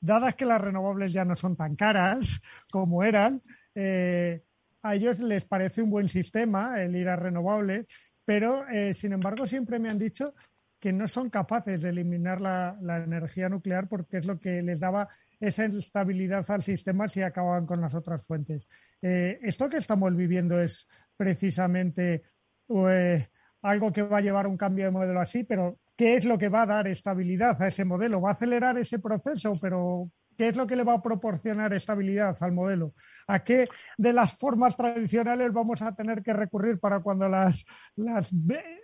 dadas 0.00 0.34
que 0.34 0.44
las 0.44 0.60
renovables 0.60 1.12
ya 1.12 1.24
no 1.24 1.36
son 1.36 1.56
tan 1.56 1.76
caras 1.76 2.40
como 2.72 3.04
eran, 3.04 3.42
eh, 3.74 4.42
a 4.82 4.94
ellos 4.94 5.18
les 5.20 5.44
parece 5.44 5.82
un 5.82 5.90
buen 5.90 6.08
sistema 6.08 6.80
el 6.80 6.96
ir 6.96 7.08
a 7.08 7.16
renovables, 7.16 7.86
pero 8.24 8.66
eh, 8.68 8.94
sin 8.94 9.12
embargo 9.12 9.46
siempre 9.46 9.78
me 9.78 9.90
han 9.90 9.98
dicho 9.98 10.34
que 10.80 10.92
no 10.92 11.06
son 11.06 11.28
capaces 11.28 11.82
de 11.82 11.90
eliminar 11.90 12.40
la, 12.40 12.78
energía 13.04 13.50
nuclear 13.50 13.86
porque 13.86 14.16
es 14.16 14.26
lo 14.26 14.40
que 14.40 14.62
les 14.62 14.80
daba 14.80 15.08
esa 15.38 15.66
estabilidad 15.66 16.50
al 16.50 16.62
sistema 16.62 17.06
si 17.06 17.22
acababan 17.22 17.66
con 17.66 17.80
las 17.82 17.94
otras 17.94 18.24
fuentes. 18.26 18.66
Eh, 19.02 19.38
esto 19.42 19.68
que 19.68 19.76
estamos 19.76 20.16
viviendo 20.16 20.60
es 20.60 20.88
precisamente 21.16 22.22
eh, 22.68 23.26
algo 23.62 23.92
que 23.92 24.02
va 24.02 24.18
a 24.18 24.22
llevar 24.22 24.46
un 24.46 24.56
cambio 24.56 24.86
de 24.86 24.90
modelo 24.90 25.20
así, 25.20 25.44
pero 25.44 25.78
¿qué 26.00 26.14
es 26.14 26.24
lo 26.24 26.38
que 26.38 26.48
va 26.48 26.62
a 26.62 26.66
dar 26.66 26.88
estabilidad 26.88 27.60
a 27.60 27.68
ese 27.68 27.84
modelo? 27.84 28.22
¿Va 28.22 28.30
a 28.30 28.32
acelerar 28.32 28.78
ese 28.78 29.00
proceso? 29.00 29.52
Pero 29.60 30.06
¿qué 30.38 30.48
es 30.48 30.56
lo 30.56 30.66
que 30.66 30.74
le 30.74 30.82
va 30.82 30.94
a 30.94 31.02
proporcionar 31.02 31.74
estabilidad 31.74 32.38
al 32.40 32.52
modelo? 32.52 32.92
¿A 33.26 33.44
qué 33.44 33.68
de 33.98 34.14
las 34.14 34.34
formas 34.38 34.78
tradicionales 34.78 35.52
vamos 35.52 35.82
a 35.82 35.94
tener 35.94 36.22
que 36.22 36.32
recurrir 36.32 36.80
para 36.80 37.00
cuando 37.00 37.28
las, 37.28 37.66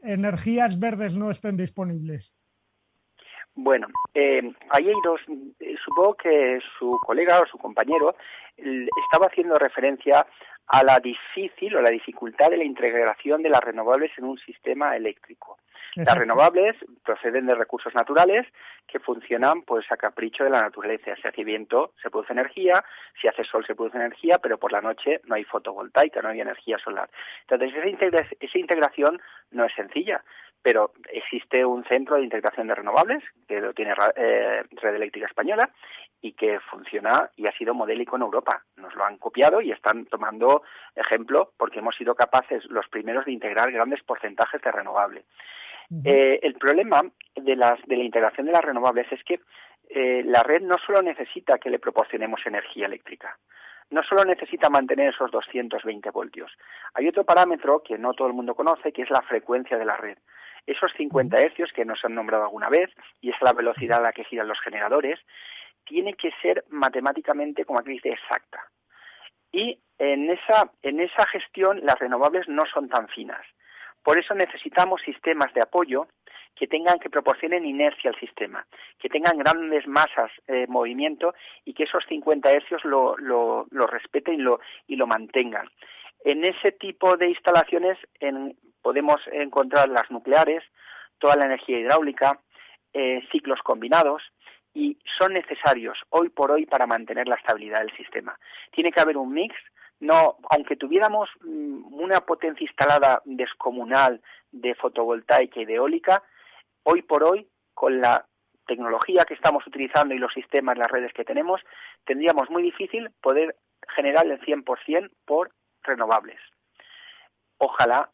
energías 0.02 0.78
verdes 0.78 1.16
no 1.16 1.30
estén 1.30 1.56
disponibles? 1.56 2.36
Bueno, 3.54 3.86
eh, 4.12 4.52
ahí 4.68 4.86
hay 4.86 5.00
dos. 5.02 5.22
Eh, 5.58 5.74
supongo 5.82 6.16
que 6.16 6.58
su 6.78 6.98
colega 7.00 7.40
o 7.40 7.46
su 7.46 7.56
compañero 7.56 8.14
estaba 8.58 9.28
haciendo 9.28 9.58
referencia 9.58 10.26
a 10.66 10.82
la 10.82 11.00
difícil 11.00 11.76
o 11.76 11.80
la 11.80 11.88
dificultad 11.88 12.50
de 12.50 12.58
la 12.58 12.64
integración 12.64 13.42
de 13.42 13.48
las 13.48 13.64
renovables 13.64 14.10
en 14.18 14.24
un 14.24 14.36
sistema 14.36 14.94
eléctrico. 14.96 15.56
Las 15.96 16.18
renovables 16.18 16.76
proceden 17.02 17.46
de 17.46 17.54
recursos 17.54 17.94
naturales 17.94 18.46
que 18.86 18.98
funcionan 18.98 19.62
pues 19.62 19.90
a 19.90 19.96
capricho 19.96 20.44
de 20.44 20.50
la 20.50 20.60
naturaleza. 20.60 21.16
Si 21.16 21.26
hace 21.26 21.42
viento 21.42 21.92
se 22.02 22.10
produce 22.10 22.34
energía, 22.34 22.84
si 23.18 23.28
hace 23.28 23.44
sol 23.44 23.64
se 23.66 23.74
produce 23.74 23.96
energía, 23.96 24.38
pero 24.38 24.58
por 24.58 24.72
la 24.72 24.82
noche 24.82 25.22
no 25.24 25.36
hay 25.36 25.44
fotovoltaica, 25.44 26.20
no 26.20 26.28
hay 26.28 26.42
energía 26.42 26.76
solar. 26.78 27.08
Entonces 27.48 27.72
esa, 27.74 28.58
integración 28.58 29.22
no 29.50 29.64
es 29.64 29.72
sencilla, 29.74 30.22
pero 30.62 30.92
existe 31.10 31.64
un 31.64 31.82
centro 31.84 32.16
de 32.16 32.24
integración 32.24 32.66
de 32.66 32.74
renovables 32.74 33.24
que 33.48 33.60
lo 33.60 33.72
tiene 33.72 33.94
eh, 34.16 34.64
Red 34.72 34.96
Eléctrica 34.96 35.28
Española 35.28 35.70
y 36.20 36.32
que 36.32 36.60
funciona 36.60 37.30
y 37.36 37.46
ha 37.46 37.52
sido 37.52 37.72
modélico 37.72 38.16
en 38.16 38.22
Europa. 38.22 38.62
Nos 38.76 38.94
lo 38.94 39.04
han 39.04 39.16
copiado 39.16 39.62
y 39.62 39.72
están 39.72 40.04
tomando 40.06 40.62
ejemplo 40.94 41.52
porque 41.56 41.78
hemos 41.78 41.96
sido 41.96 42.14
capaces 42.14 42.64
los 42.66 42.86
primeros 42.88 43.24
de 43.24 43.32
integrar 43.32 43.72
grandes 43.72 44.02
porcentajes 44.02 44.60
de 44.60 44.72
Eh, 46.04 46.40
el 46.42 46.54
problema 46.54 47.02
de, 47.34 47.56
las, 47.56 47.80
de 47.86 47.96
la 47.96 48.04
integración 48.04 48.46
de 48.46 48.52
las 48.52 48.64
renovables 48.64 49.10
es 49.12 49.22
que 49.24 49.40
eh, 49.88 50.22
la 50.24 50.42
red 50.42 50.62
no 50.62 50.78
solo 50.78 51.02
necesita 51.02 51.58
que 51.58 51.70
le 51.70 51.78
proporcionemos 51.78 52.44
energía 52.44 52.86
eléctrica, 52.86 53.38
no 53.90 54.02
solo 54.02 54.24
necesita 54.24 54.68
mantener 54.68 55.10
esos 55.14 55.30
220 55.30 56.10
voltios. 56.10 56.52
Hay 56.94 57.06
otro 57.06 57.24
parámetro 57.24 57.82
que 57.82 57.98
no 57.98 58.14
todo 58.14 58.26
el 58.26 58.34
mundo 58.34 58.54
conoce, 58.54 58.92
que 58.92 59.02
es 59.02 59.10
la 59.10 59.22
frecuencia 59.22 59.78
de 59.78 59.84
la 59.84 59.96
red. 59.96 60.18
Esos 60.66 60.92
50 60.94 61.38
hercios 61.38 61.72
que 61.72 61.84
nos 61.84 62.04
han 62.04 62.14
nombrado 62.14 62.44
alguna 62.44 62.68
vez, 62.68 62.90
y 63.20 63.30
es 63.30 63.36
la 63.40 63.52
velocidad 63.52 64.00
a 64.00 64.02
la 64.02 64.12
que 64.12 64.24
giran 64.24 64.48
los 64.48 64.60
generadores, 64.60 65.20
tiene 65.84 66.14
que 66.14 66.32
ser 66.42 66.64
matemáticamente, 66.68 67.64
como 67.64 67.78
aquí 67.78 67.90
dice, 67.90 68.08
exacta. 68.08 68.68
Y 69.52 69.80
en 69.98 70.30
esa, 70.30 70.72
en 70.82 70.98
esa 70.98 71.24
gestión 71.26 71.80
las 71.84 71.98
renovables 71.98 72.48
no 72.48 72.66
son 72.66 72.88
tan 72.88 73.06
finas. 73.08 73.46
Por 74.06 74.20
eso 74.20 74.36
necesitamos 74.36 75.02
sistemas 75.02 75.52
de 75.52 75.62
apoyo 75.62 76.06
que 76.54 76.68
tengan, 76.68 77.00
que 77.00 77.10
proporcionen 77.10 77.66
inercia 77.66 78.08
al 78.08 78.20
sistema, 78.20 78.64
que 79.00 79.08
tengan 79.08 79.36
grandes 79.36 79.88
masas 79.88 80.30
de 80.46 80.68
movimiento 80.68 81.34
y 81.64 81.74
que 81.74 81.82
esos 81.82 82.04
50 82.08 82.48
hercios 82.52 82.84
lo, 82.84 83.16
respeten 83.88 84.34
y 84.34 84.42
lo, 84.42 84.60
y 84.86 84.94
lo 84.94 85.08
mantengan. 85.08 85.68
En 86.24 86.44
ese 86.44 86.70
tipo 86.70 87.16
de 87.16 87.30
instalaciones 87.30 87.98
podemos 88.80 89.20
encontrar 89.32 89.88
las 89.88 90.08
nucleares, 90.08 90.62
toda 91.18 91.34
la 91.34 91.46
energía 91.46 91.80
hidráulica, 91.80 92.38
eh, 92.92 93.26
ciclos 93.32 93.58
combinados, 93.64 94.22
y 94.72 94.98
son 95.18 95.32
necesarios 95.32 95.98
hoy 96.10 96.28
por 96.28 96.52
hoy 96.52 96.64
para 96.64 96.86
mantener 96.86 97.26
la 97.26 97.34
estabilidad 97.34 97.80
del 97.80 97.96
sistema. 97.96 98.38
Tiene 98.70 98.92
que 98.92 99.00
haber 99.00 99.16
un 99.16 99.32
mix 99.32 99.56
no, 100.00 100.36
aunque 100.50 100.76
tuviéramos 100.76 101.30
mm, 101.42 101.94
una 101.94 102.20
potencia 102.20 102.64
instalada 102.64 103.22
descomunal 103.24 104.20
de 104.52 104.74
fotovoltaica 104.74 105.60
y 105.60 105.64
de 105.64 105.74
eólica, 105.74 106.22
hoy 106.82 107.02
por 107.02 107.24
hoy, 107.24 107.48
con 107.74 108.00
la 108.00 108.26
tecnología 108.66 109.24
que 109.24 109.34
estamos 109.34 109.66
utilizando 109.66 110.14
y 110.14 110.18
los 110.18 110.32
sistemas, 110.32 110.76
las 110.76 110.90
redes 110.90 111.12
que 111.12 111.24
tenemos, 111.24 111.60
tendríamos 112.04 112.50
muy 112.50 112.62
difícil 112.62 113.10
poder 113.20 113.56
generar 113.94 114.26
el 114.26 114.40
100% 114.40 115.10
por 115.24 115.52
renovables. 115.82 116.40
Ojalá, 117.58 118.10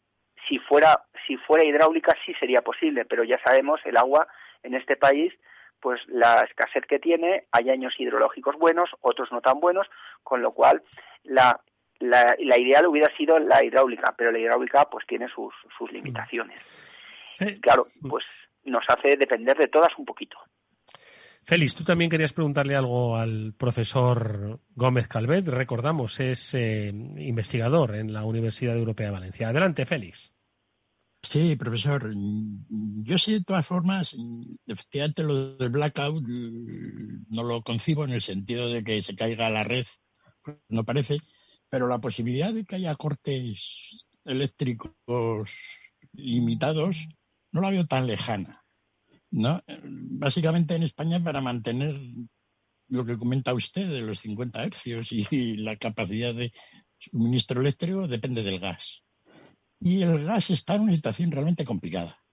si 0.47 0.59
fuera, 0.59 1.03
si 1.25 1.37
fuera 1.37 1.63
hidráulica 1.63 2.15
sí 2.25 2.33
sería 2.35 2.61
posible, 2.61 3.05
pero 3.05 3.23
ya 3.23 3.41
sabemos, 3.43 3.81
el 3.85 3.97
agua 3.97 4.27
en 4.61 4.75
este 4.75 4.95
país 4.95 5.33
pues 5.83 5.99
la 6.07 6.45
escasez 6.45 6.85
que 6.85 6.97
tiene, 6.97 7.45
hay 7.51 7.69
años 7.69 7.93
hidrológicos 7.99 8.55
buenos, 8.55 8.89
otros 9.01 9.33
no 9.33 9.41
tan 9.41 9.59
buenos, 9.59 9.85
con 10.23 10.41
lo 10.41 10.53
cual 10.53 10.81
la 11.23 11.59
la, 12.03 12.35
la, 12.39 12.57
ideal 12.57 12.87
hubiera 12.87 13.15
sido 13.15 13.39
la 13.39 13.63
hidráulica, 13.63 14.13
pero 14.17 14.31
la 14.31 14.39
hidráulica 14.39 14.89
pues 14.89 15.05
tiene 15.07 15.27
sus, 15.29 15.53
sus 15.77 15.91
limitaciones. 15.91 16.61
Claro, 17.61 17.87
pues 18.07 18.25
nos 18.63 18.83
hace 18.87 19.17
depender 19.17 19.57
de 19.57 19.67
todas 19.67 19.91
un 19.97 20.05
poquito. 20.05 20.37
Félix, 21.45 21.75
tú 21.75 21.83
también 21.83 22.09
querías 22.09 22.31
preguntarle 22.31 22.75
algo 22.75 23.17
al 23.17 23.53
profesor 23.57 24.61
Gómez 24.75 25.09
Calvet. 25.09 25.45
Recordamos, 25.47 26.19
es 26.21 26.53
eh, 26.53 26.87
investigador 26.87 27.95
en 27.95 28.13
la 28.13 28.23
Universidad 28.23 28.77
Europea 28.77 29.07
de 29.07 29.13
Valencia. 29.13 29.49
Adelante, 29.49 29.85
Félix. 29.85 30.33
Sí, 31.21 31.55
profesor. 31.55 32.11
Yo 32.13 33.17
sí, 33.17 33.33
de 33.33 33.43
todas 33.43 33.65
formas, 33.65 34.15
efectivamente 34.67 35.23
lo 35.23 35.55
del 35.55 35.69
blackout 35.69 36.23
no 36.23 37.43
lo 37.43 37.61
concibo 37.61 38.05
en 38.05 38.11
el 38.11 38.21
sentido 38.21 38.69
de 38.69 38.83
que 38.83 39.01
se 39.01 39.15
caiga 39.15 39.49
la 39.49 39.63
red, 39.63 39.85
no 40.69 40.83
parece, 40.83 41.19
pero 41.73 41.87
la 41.87 41.97
posibilidad 41.97 42.53
de 42.53 42.65
que 42.65 42.75
haya 42.75 42.93
cortes 42.93 43.97
eléctricos 44.25 45.57
limitados 46.11 47.07
no 47.51 47.61
la 47.61 47.71
veo 47.71 47.87
tan 47.87 48.05
lejana. 48.05 48.63
¿no? 49.31 49.59
Básicamente 49.81 50.75
en 50.75 50.83
España 50.83 51.19
para 51.23 51.41
mantener 51.41 51.99
lo 52.89 53.03
que 53.03 53.17
comenta 53.17 53.55
usted 53.55 53.89
de 53.89 54.01
los 54.01 54.19
50 54.19 54.63
hercios 54.65 55.11
y 55.11 55.57
la 55.57 55.75
capacidad 55.77 56.35
de 56.35 56.53
suministro 56.99 57.61
eléctrico 57.61 58.07
depende 58.07 58.43
del 58.43 58.59
gas. 58.59 59.01
Y 59.79 60.03
el 60.03 60.25
gas 60.25 60.51
está 60.51 60.75
en 60.75 60.83
una 60.83 60.93
situación 60.93 61.31
realmente 61.31 61.65
complicada. 61.65 62.23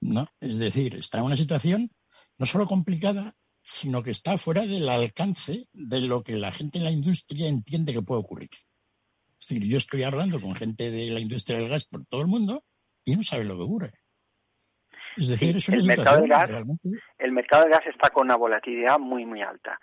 ¿no? 0.00 0.28
Es 0.40 0.56
decir, 0.56 0.94
está 0.96 1.18
en 1.18 1.24
una 1.24 1.36
situación 1.36 1.90
no 2.38 2.46
solo 2.46 2.66
complicada, 2.66 3.36
sino 3.66 4.04
que 4.04 4.12
está 4.12 4.38
fuera 4.38 4.62
del 4.62 4.88
alcance 4.88 5.66
de 5.72 6.00
lo 6.00 6.22
que 6.22 6.34
la 6.34 6.52
gente 6.52 6.78
en 6.78 6.84
la 6.84 6.92
industria 6.92 7.48
entiende 7.48 7.92
que 7.92 8.00
puede 8.00 8.20
ocurrir. 8.20 8.50
Es 9.40 9.48
decir, 9.48 9.66
yo 9.66 9.78
estoy 9.78 10.04
hablando 10.04 10.40
con 10.40 10.54
gente 10.54 10.92
de 10.92 11.10
la 11.10 11.18
industria 11.18 11.58
del 11.58 11.68
gas 11.68 11.84
por 11.84 12.06
todo 12.06 12.20
el 12.20 12.28
mundo 12.28 12.62
y 13.04 13.16
no 13.16 13.24
saben 13.24 13.48
lo 13.48 13.56
que 13.56 13.64
ocurre. 13.64 13.90
Es 15.16 15.28
decir, 15.28 15.56
es 15.56 15.68
el, 15.68 15.84
mercado 15.84 16.20
del 16.20 16.30
gas, 16.30 16.50
el 17.18 17.32
mercado 17.32 17.64
del 17.64 17.72
gas 17.72 17.86
está 17.88 18.10
con 18.10 18.26
una 18.26 18.36
volatilidad 18.36 19.00
muy, 19.00 19.26
muy 19.26 19.42
alta. 19.42 19.80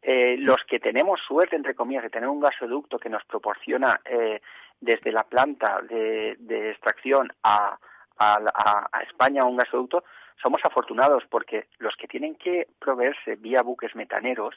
Eh, 0.00 0.36
los 0.38 0.64
que 0.64 0.80
tenemos 0.80 1.20
suerte, 1.20 1.54
entre 1.54 1.74
comillas, 1.74 2.04
de 2.04 2.10
tener 2.10 2.30
un 2.30 2.40
gasoducto 2.40 2.98
que 2.98 3.10
nos 3.10 3.24
proporciona 3.26 4.00
eh, 4.06 4.40
desde 4.80 5.12
la 5.12 5.24
planta 5.24 5.82
de, 5.82 6.70
extracción 6.70 7.30
a, 7.42 7.78
a, 8.16 9.02
España 9.06 9.44
un 9.44 9.58
gasoducto, 9.58 10.02
somos 10.42 10.64
afortunados 10.64 11.24
porque 11.28 11.66
los 11.78 11.96
que 11.96 12.08
tienen 12.08 12.36
que 12.36 12.68
proveerse 12.78 13.36
vía 13.36 13.62
buques 13.62 13.94
metaneros, 13.94 14.54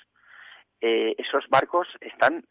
eh, 0.79 1.15
esos 1.17 1.47
barcos 1.49 1.87
están 2.01 2.45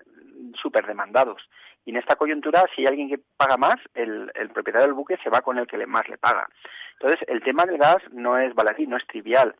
súper 0.54 0.86
demandados. 0.86 1.48
Y 1.84 1.90
en 1.90 1.96
esta 1.96 2.16
coyuntura, 2.16 2.66
si 2.74 2.82
hay 2.82 2.88
alguien 2.88 3.08
que 3.08 3.20
paga 3.36 3.56
más, 3.56 3.80
el, 3.94 4.30
propietario 4.52 4.86
del 4.86 4.94
buque 4.94 5.16
se 5.22 5.30
va 5.30 5.42
con 5.42 5.58
el 5.58 5.66
que 5.66 5.84
más 5.86 6.08
le 6.08 6.18
paga. 6.18 6.48
Entonces, 6.92 7.26
el 7.28 7.42
tema 7.42 7.66
del 7.66 7.78
gas 7.78 8.02
no 8.12 8.38
es 8.38 8.54
baladí, 8.54 8.86
no 8.86 8.96
es 8.96 9.06
trivial. 9.06 9.54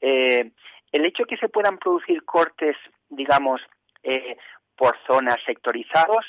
Eh, 0.00 0.50
el 0.90 1.04
hecho 1.04 1.22
de 1.22 1.28
que 1.28 1.36
se 1.36 1.48
puedan 1.48 1.78
producir 1.78 2.24
cortes, 2.24 2.76
digamos, 3.08 3.62
eh, 4.02 4.36
por 4.76 4.96
zonas 5.06 5.40
sectorizados, 5.44 6.26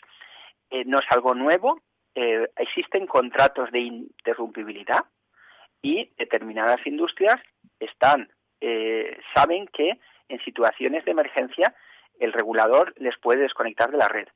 no 0.85 0.99
es 0.99 1.05
algo 1.11 1.35
nuevo. 1.35 1.81
existen 2.15 3.05
contratos 3.05 3.69
de 3.71 3.79
interrumpibilidad 3.79 5.05
y 5.83 6.09
determinadas 6.17 6.79
industrias 6.87 7.39
están 7.79 8.31
eh, 8.61 9.19
saben 9.35 9.67
que 9.67 9.99
en 10.29 10.39
situaciones 10.39 11.05
de 11.05 11.11
emergencia 11.11 11.75
el 12.19 12.33
regulador 12.33 12.93
les 12.97 13.17
puede 13.19 13.41
desconectar 13.41 13.91
de 13.91 13.97
la 13.97 14.07
red. 14.07 14.27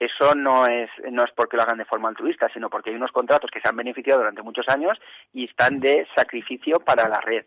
Eso 0.00 0.34
no 0.34 0.66
es, 0.66 0.90
no 1.10 1.24
es 1.24 1.30
porque 1.32 1.56
lo 1.56 1.62
hagan 1.62 1.78
de 1.78 1.84
forma 1.84 2.08
altruista, 2.08 2.48
sino 2.52 2.68
porque 2.68 2.90
hay 2.90 2.96
unos 2.96 3.12
contratos 3.12 3.50
que 3.50 3.60
se 3.60 3.68
han 3.68 3.76
beneficiado 3.76 4.20
durante 4.20 4.42
muchos 4.42 4.68
años 4.68 4.98
y 5.32 5.44
están 5.44 5.78
de 5.78 6.06
sacrificio 6.14 6.80
para 6.80 7.08
la 7.08 7.20
red. 7.20 7.44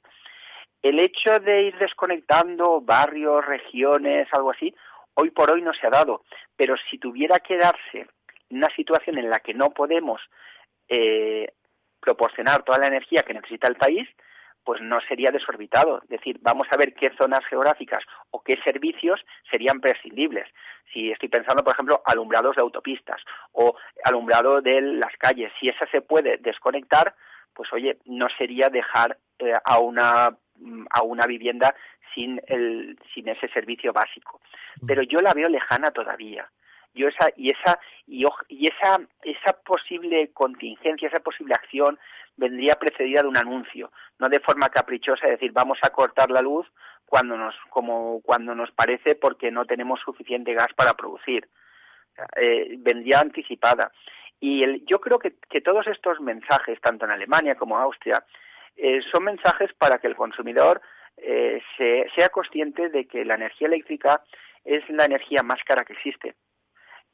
El 0.82 1.00
hecho 1.00 1.40
de 1.40 1.64
ir 1.64 1.78
desconectando 1.78 2.80
barrios, 2.80 3.46
regiones, 3.46 4.28
algo 4.32 4.52
así, 4.52 4.74
hoy 5.16 5.32
por 5.32 5.50
hoy 5.50 5.62
no 5.62 5.74
se 5.74 5.88
ha 5.88 5.90
dado. 5.90 6.24
Pero 6.56 6.76
si 6.90 7.00
tuviera 7.00 7.40
que 7.40 7.58
darse 7.58 8.08
una 8.50 8.70
situación 8.76 9.18
en 9.18 9.30
la 9.30 9.40
que 9.40 9.54
no 9.54 9.72
podemos 9.72 10.22
eh, 10.88 11.48
proporcionar 12.04 12.64
toda 12.64 12.78
la 12.78 12.88
energía 12.88 13.24
que 13.24 13.34
necesita 13.34 13.68
el 13.68 13.76
país, 13.76 14.08
pues 14.64 14.82
no 14.82 15.00
sería 15.02 15.32
desorbitado. 15.32 16.02
Es 16.04 16.10
decir, 16.10 16.38
vamos 16.42 16.68
a 16.72 16.78
ver 16.78 16.94
qué 16.94 17.10
zonas 17.18 17.46
geográficas 17.46 18.04
o 18.32 18.42
qué 18.42 18.58
servicios 18.64 19.20
serían 19.50 19.82
prescindibles. 19.82 20.48
Si 20.92 21.12
estoy 21.12 21.30
pensando, 21.30 21.64
por 21.64 21.74
ejemplo, 21.74 22.02
alumbrados 22.06 22.56
de 22.56 22.62
autopistas 22.62 23.22
o 23.52 23.76
alumbrado 24.04 24.62
de 24.62 24.82
las 24.82 25.16
calles, 25.18 25.52
si 25.60 25.70
esa 25.70 25.86
se 25.88 26.02
puede 26.02 26.38
desconectar, 26.38 27.16
pues 27.54 27.72
oye, 27.74 27.98
no 28.06 28.28
sería 28.30 28.70
dejar 28.70 29.18
eh, 29.40 29.54
a 29.64 29.80
una 29.80 30.38
a 30.92 31.02
una 31.02 31.26
vivienda 31.26 31.76
sin, 32.14 32.40
el, 32.48 32.98
sin 33.14 33.28
ese 33.28 33.48
servicio 33.50 33.92
básico. 33.92 34.40
Pero 34.86 35.02
yo 35.02 35.20
la 35.20 35.34
veo 35.34 35.50
lejana 35.50 35.92
todavía. 35.92 36.48
Yo 36.94 37.08
esa, 37.08 37.30
y 37.36 37.50
esa, 37.50 37.80
y, 38.08 38.26
y 38.50 38.68
esa, 38.68 39.00
esa 39.24 39.54
posible 39.54 40.32
contingencia, 40.34 41.08
esa 41.08 41.20
posible 41.20 41.56
acción 41.56 42.00
vendría 42.36 42.76
precedida 42.76 43.22
de 43.22 43.28
un 43.28 43.38
anuncio, 43.38 43.92
no 44.20 44.30
de 44.30 44.40
forma 44.40 44.70
caprichosa, 44.70 45.28
decir, 45.28 45.52
vamos 45.52 45.80
a 45.82 45.90
cortar 45.90 46.32
la 46.32 46.42
luz 46.42 46.68
cuando 47.06 47.38
nos, 47.38 47.56
como 47.70 48.22
cuando 48.22 48.56
nos 48.56 48.72
parece 48.72 49.16
porque 49.16 49.52
no 49.52 49.66
tenemos 49.66 50.00
suficiente 50.00 50.54
gas 50.54 50.74
para 50.74 50.96
producir. 50.96 51.48
Eh, 52.36 52.76
vendría 52.80 53.20
anticipada. 53.20 53.92
Y 54.40 54.64
el, 54.64 54.86
yo 54.86 55.00
creo 55.00 55.20
que, 55.20 55.36
que, 55.50 55.62
todos 55.62 55.88
estos 55.88 56.20
mensajes, 56.20 56.80
tanto 56.82 57.06
en 57.06 57.12
Alemania 57.12 57.56
como 57.56 57.76
en 57.76 57.84
Austria, 57.84 58.24
eh, 58.76 59.02
son 59.12 59.24
mensajes 59.24 59.74
para 59.74 60.00
que 60.00 60.08
el 60.08 60.16
consumidor 60.16 60.82
eh, 61.18 61.62
se, 61.78 62.08
sea 62.16 62.30
consciente 62.30 62.90
de 62.90 63.06
que 63.06 63.24
la 63.26 63.36
energía 63.36 63.68
eléctrica 63.68 64.22
es 64.66 64.88
la 64.90 65.06
energía 65.06 65.44
más 65.44 65.64
cara 65.64 65.86
que 65.86 65.94
existe. 65.94 66.36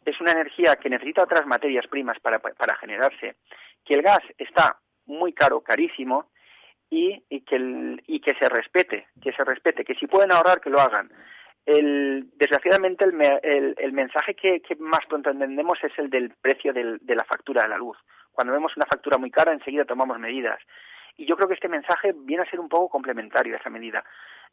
Es 0.10 0.20
una 0.20 0.32
energía 0.32 0.78
que 0.78 0.90
necesita 0.90 1.24
otras 1.24 1.46
materias 1.46 1.86
primas 1.86 2.20
para, 2.20 2.40
para 2.40 2.76
generarse, 2.76 3.36
que 3.86 3.94
el 3.94 4.02
gas 4.02 4.24
está 4.40 4.80
muy 5.06 5.34
caro, 5.34 5.62
carísimo, 5.62 6.32
y, 6.90 7.24
y, 7.30 7.42
que 7.42 7.56
el, 7.58 8.02
y 8.08 8.20
que 8.20 8.34
se 8.34 8.50
respete, 8.50 9.08
que 9.22 9.32
se 9.34 9.44
respete, 9.44 9.86
que 9.86 9.94
si 9.94 10.08
pueden 10.08 10.32
ahorrar, 10.32 10.62
que 10.62 10.72
lo 10.72 10.82
hagan. 10.82 11.12
El, 11.64 12.28
desgraciadamente, 12.38 13.06
el, 13.06 13.76
el, 13.78 13.94
mensaje 13.94 14.34
que, 14.34 14.62
más 14.80 15.06
pronto 15.06 15.30
entendemos 15.30 15.78
es 15.84 15.92
el 16.00 16.10
del 16.10 16.34
precio 16.42 16.74
de 16.74 17.16
la 17.16 17.24
factura 17.24 17.62
de 17.62 17.70
la 17.70 17.78
luz. 17.78 17.98
Cuando 18.32 18.54
vemos 18.54 18.76
una 18.76 18.88
factura 18.88 19.20
muy 19.20 19.30
cara, 19.30 19.54
enseguida 19.54 19.86
tomamos 19.86 20.18
medidas. 20.18 20.60
Y 21.18 21.28
yo 21.28 21.36
creo 21.36 21.48
que 21.48 21.54
este 21.54 21.68
mensaje 21.68 22.16
viene 22.16 22.42
a 22.42 22.50
ser 22.50 22.60
un 22.60 22.70
poco 22.70 22.90
complementario 22.90 23.54
a 23.54 23.60
esa 23.60 23.70
medida. 23.70 24.04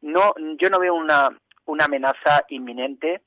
No, 0.03 0.35
yo 0.59 0.69
no 0.69 0.79
veo 0.79 0.95
una, 0.95 1.31
una 1.65 1.85
amenaza 1.87 2.45
inminente, 2.51 3.23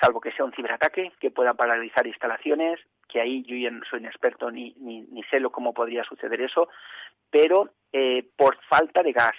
salvo 0.00 0.20
que 0.20 0.32
sea 0.32 0.44
un 0.44 0.52
ciberataque 0.52 1.12
que 1.20 1.30
pueda 1.30 1.54
paralizar 1.54 2.06
instalaciones, 2.06 2.80
que 3.08 3.20
ahí 3.20 3.42
yo 3.44 3.56
ya 3.56 3.70
no 3.70 3.84
soy 3.88 4.00
un 4.00 4.06
experto 4.06 4.50
ni, 4.50 4.74
ni, 4.78 5.22
sé 5.30 5.40
lo, 5.40 5.50
cómo 5.50 5.74
podría 5.74 6.04
suceder 6.04 6.40
eso, 6.40 6.68
pero 7.30 7.70
eh, 7.92 8.26
por 8.36 8.58
falta 8.68 9.02
de 9.02 9.12
gas, 9.12 9.36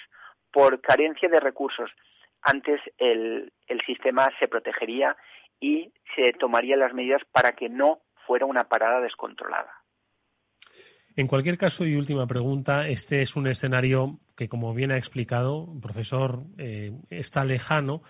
por 0.51 0.81
carencia 0.81 1.29
de 1.29 1.39
recursos, 1.39 1.91
antes 2.41 2.81
el, 2.97 3.51
el 3.67 3.81
sistema 3.81 4.29
se 4.39 4.47
protegería 4.47 5.15
y 5.59 5.91
se 6.15 6.33
tomarían 6.33 6.79
las 6.79 6.93
medidas 6.93 7.21
para 7.31 7.53
que 7.53 7.69
no 7.69 8.01
fuera 8.27 8.45
una 8.45 8.65
parada 8.65 8.99
descontrolada. 8.99 9.83
En 11.15 11.27
cualquier 11.27 11.57
caso, 11.57 11.85
y 11.85 11.95
última 11.95 12.25
pregunta, 12.25 12.87
este 12.87 13.21
es 13.21 13.35
un 13.35 13.47
escenario 13.47 14.19
que, 14.35 14.49
como 14.49 14.73
bien 14.73 14.91
ha 14.91 14.97
explicado, 14.97 15.67
profesor, 15.79 16.43
eh, 16.57 16.91
está 17.11 17.43
lejano, 17.43 18.01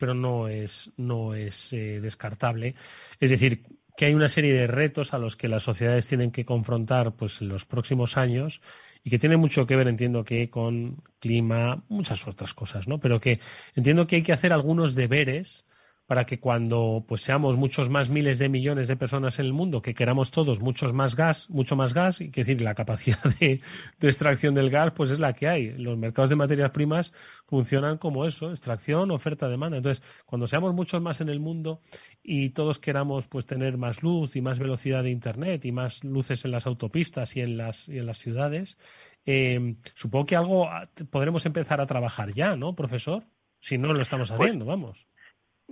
pero 0.00 0.14
no 0.14 0.48
es, 0.48 0.90
no 0.96 1.34
es 1.34 1.74
eh, 1.74 2.00
descartable. 2.00 2.74
Es 3.20 3.28
decir, 3.28 3.62
que 3.96 4.06
hay 4.06 4.14
una 4.14 4.28
serie 4.28 4.54
de 4.54 4.66
retos 4.66 5.12
a 5.12 5.18
los 5.18 5.36
que 5.36 5.46
las 5.46 5.62
sociedades 5.62 6.06
tienen 6.06 6.30
que 6.30 6.46
confrontar 6.46 7.12
pues, 7.12 7.42
en 7.42 7.48
los 7.48 7.66
próximos 7.66 8.16
años 8.16 8.62
y 9.04 9.10
que 9.10 9.18
tiene 9.18 9.36
mucho 9.36 9.66
que 9.66 9.76
ver, 9.76 9.88
entiendo 9.88 10.24
que, 10.24 10.48
con 10.48 11.02
clima, 11.18 11.84
muchas 11.90 12.26
otras 12.26 12.54
cosas, 12.54 12.88
¿no? 12.88 12.98
Pero 12.98 13.20
que 13.20 13.40
entiendo 13.74 14.06
que 14.06 14.16
hay 14.16 14.22
que 14.22 14.32
hacer 14.32 14.54
algunos 14.54 14.94
deberes 14.94 15.66
para 16.10 16.26
que 16.26 16.40
cuando 16.40 17.04
pues 17.06 17.22
seamos 17.22 17.56
muchos 17.56 17.88
más 17.88 18.10
miles 18.10 18.40
de 18.40 18.48
millones 18.48 18.88
de 18.88 18.96
personas 18.96 19.38
en 19.38 19.46
el 19.46 19.52
mundo, 19.52 19.80
que 19.80 19.94
queramos 19.94 20.32
todos 20.32 20.58
muchos 20.58 20.92
más 20.92 21.14
gas, 21.14 21.48
mucho 21.48 21.76
más 21.76 21.94
gas, 21.94 22.20
y 22.20 22.32
que 22.32 22.40
decir, 22.40 22.60
la 22.62 22.74
capacidad 22.74 23.22
de, 23.38 23.60
de, 24.00 24.08
extracción 24.08 24.52
del 24.52 24.70
gas, 24.70 24.90
pues 24.90 25.12
es 25.12 25.20
la 25.20 25.34
que 25.34 25.46
hay. 25.46 25.70
Los 25.78 25.96
mercados 25.96 26.28
de 26.28 26.34
materias 26.34 26.72
primas 26.72 27.12
funcionan 27.46 27.96
como 27.96 28.26
eso, 28.26 28.50
extracción, 28.50 29.12
oferta, 29.12 29.48
demanda. 29.48 29.76
Entonces, 29.76 30.04
cuando 30.26 30.48
seamos 30.48 30.74
muchos 30.74 31.00
más 31.00 31.20
en 31.20 31.28
el 31.28 31.38
mundo 31.38 31.80
y 32.24 32.50
todos 32.50 32.80
queramos 32.80 33.28
pues 33.28 33.46
tener 33.46 33.78
más 33.78 34.02
luz 34.02 34.34
y 34.34 34.40
más 34.40 34.58
velocidad 34.58 35.04
de 35.04 35.10
internet 35.10 35.64
y 35.64 35.70
más 35.70 36.02
luces 36.02 36.44
en 36.44 36.50
las 36.50 36.66
autopistas 36.66 37.36
y 37.36 37.40
en 37.42 37.56
las, 37.56 37.88
y 37.88 37.98
en 37.98 38.06
las 38.06 38.18
ciudades, 38.18 38.78
eh, 39.26 39.76
supongo 39.94 40.26
que 40.26 40.34
algo 40.34 40.68
podremos 41.08 41.46
empezar 41.46 41.80
a 41.80 41.86
trabajar 41.86 42.32
ya, 42.34 42.56
¿no, 42.56 42.74
profesor? 42.74 43.22
Si 43.60 43.78
no 43.78 43.92
lo 43.92 44.02
estamos 44.02 44.30
pues 44.30 44.40
haciendo, 44.40 44.64
vamos. 44.64 45.06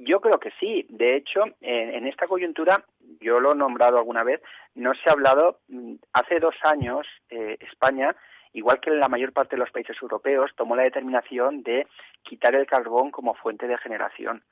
Yo 0.05 0.21
creo 0.21 0.39
que 0.39 0.53
sí. 0.61 0.87
De 0.89 1.17
hecho, 1.17 1.45
en, 1.61 2.07
esta 2.07 2.27
coyuntura, 2.27 2.85
yo 3.21 3.41
lo 3.41 3.53
he 3.53 3.57
nombrado 3.57 3.99
alguna 3.99 4.23
vez, 4.23 4.41
no 4.75 4.95
se 4.95 5.09
ha 5.09 5.13
hablado, 5.13 5.59
mm, 5.69 5.95
hace 6.13 6.39
dos 6.39 6.55
años 6.63 7.07
eh, 7.31 7.57
España, 7.61 8.15
igual 8.53 8.81
que 8.81 8.91
la 8.91 9.09
mayor 9.09 9.33
parte 9.33 9.57
de 9.57 9.61
los 9.61 9.71
países 9.71 9.97
europeos, 10.01 10.53
tomó 10.57 10.77
la 10.77 10.85
determinación 10.85 11.63
de 11.63 11.89
quitar 12.23 12.55
el 12.55 12.67
carbón 12.67 13.11
como 13.11 13.35
fuente 13.35 13.67
de 13.67 13.79
generación. 13.79 14.45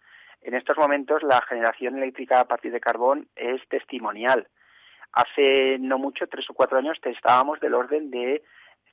En 0.42 0.54
estos 0.54 0.76
momentos 0.76 1.22
la 1.22 1.40
generación 1.42 1.96
eléctrica 1.96 2.40
a 2.40 2.48
partir 2.48 2.72
de 2.72 2.80
carbón 2.80 3.28
es 3.36 3.66
testimonial. 3.68 4.48
Hace 5.12 5.78
no 5.78 5.98
mucho, 5.98 6.26
tres 6.26 6.50
o 6.50 6.54
cuatro 6.54 6.78
años, 6.78 6.98
estábamos 7.04 7.60
del 7.60 7.74
orden 7.74 8.10
de 8.10 8.42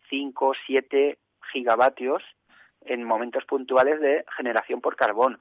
cinco 0.09 0.49
o 0.49 0.53
siete 0.67 1.17
gigavatios 1.51 2.23
en 2.85 3.03
momentos 3.03 3.43
puntuales 3.45 3.99
de 3.99 4.23
generación 4.37 4.81
por 4.81 4.95
carbón 4.95 5.39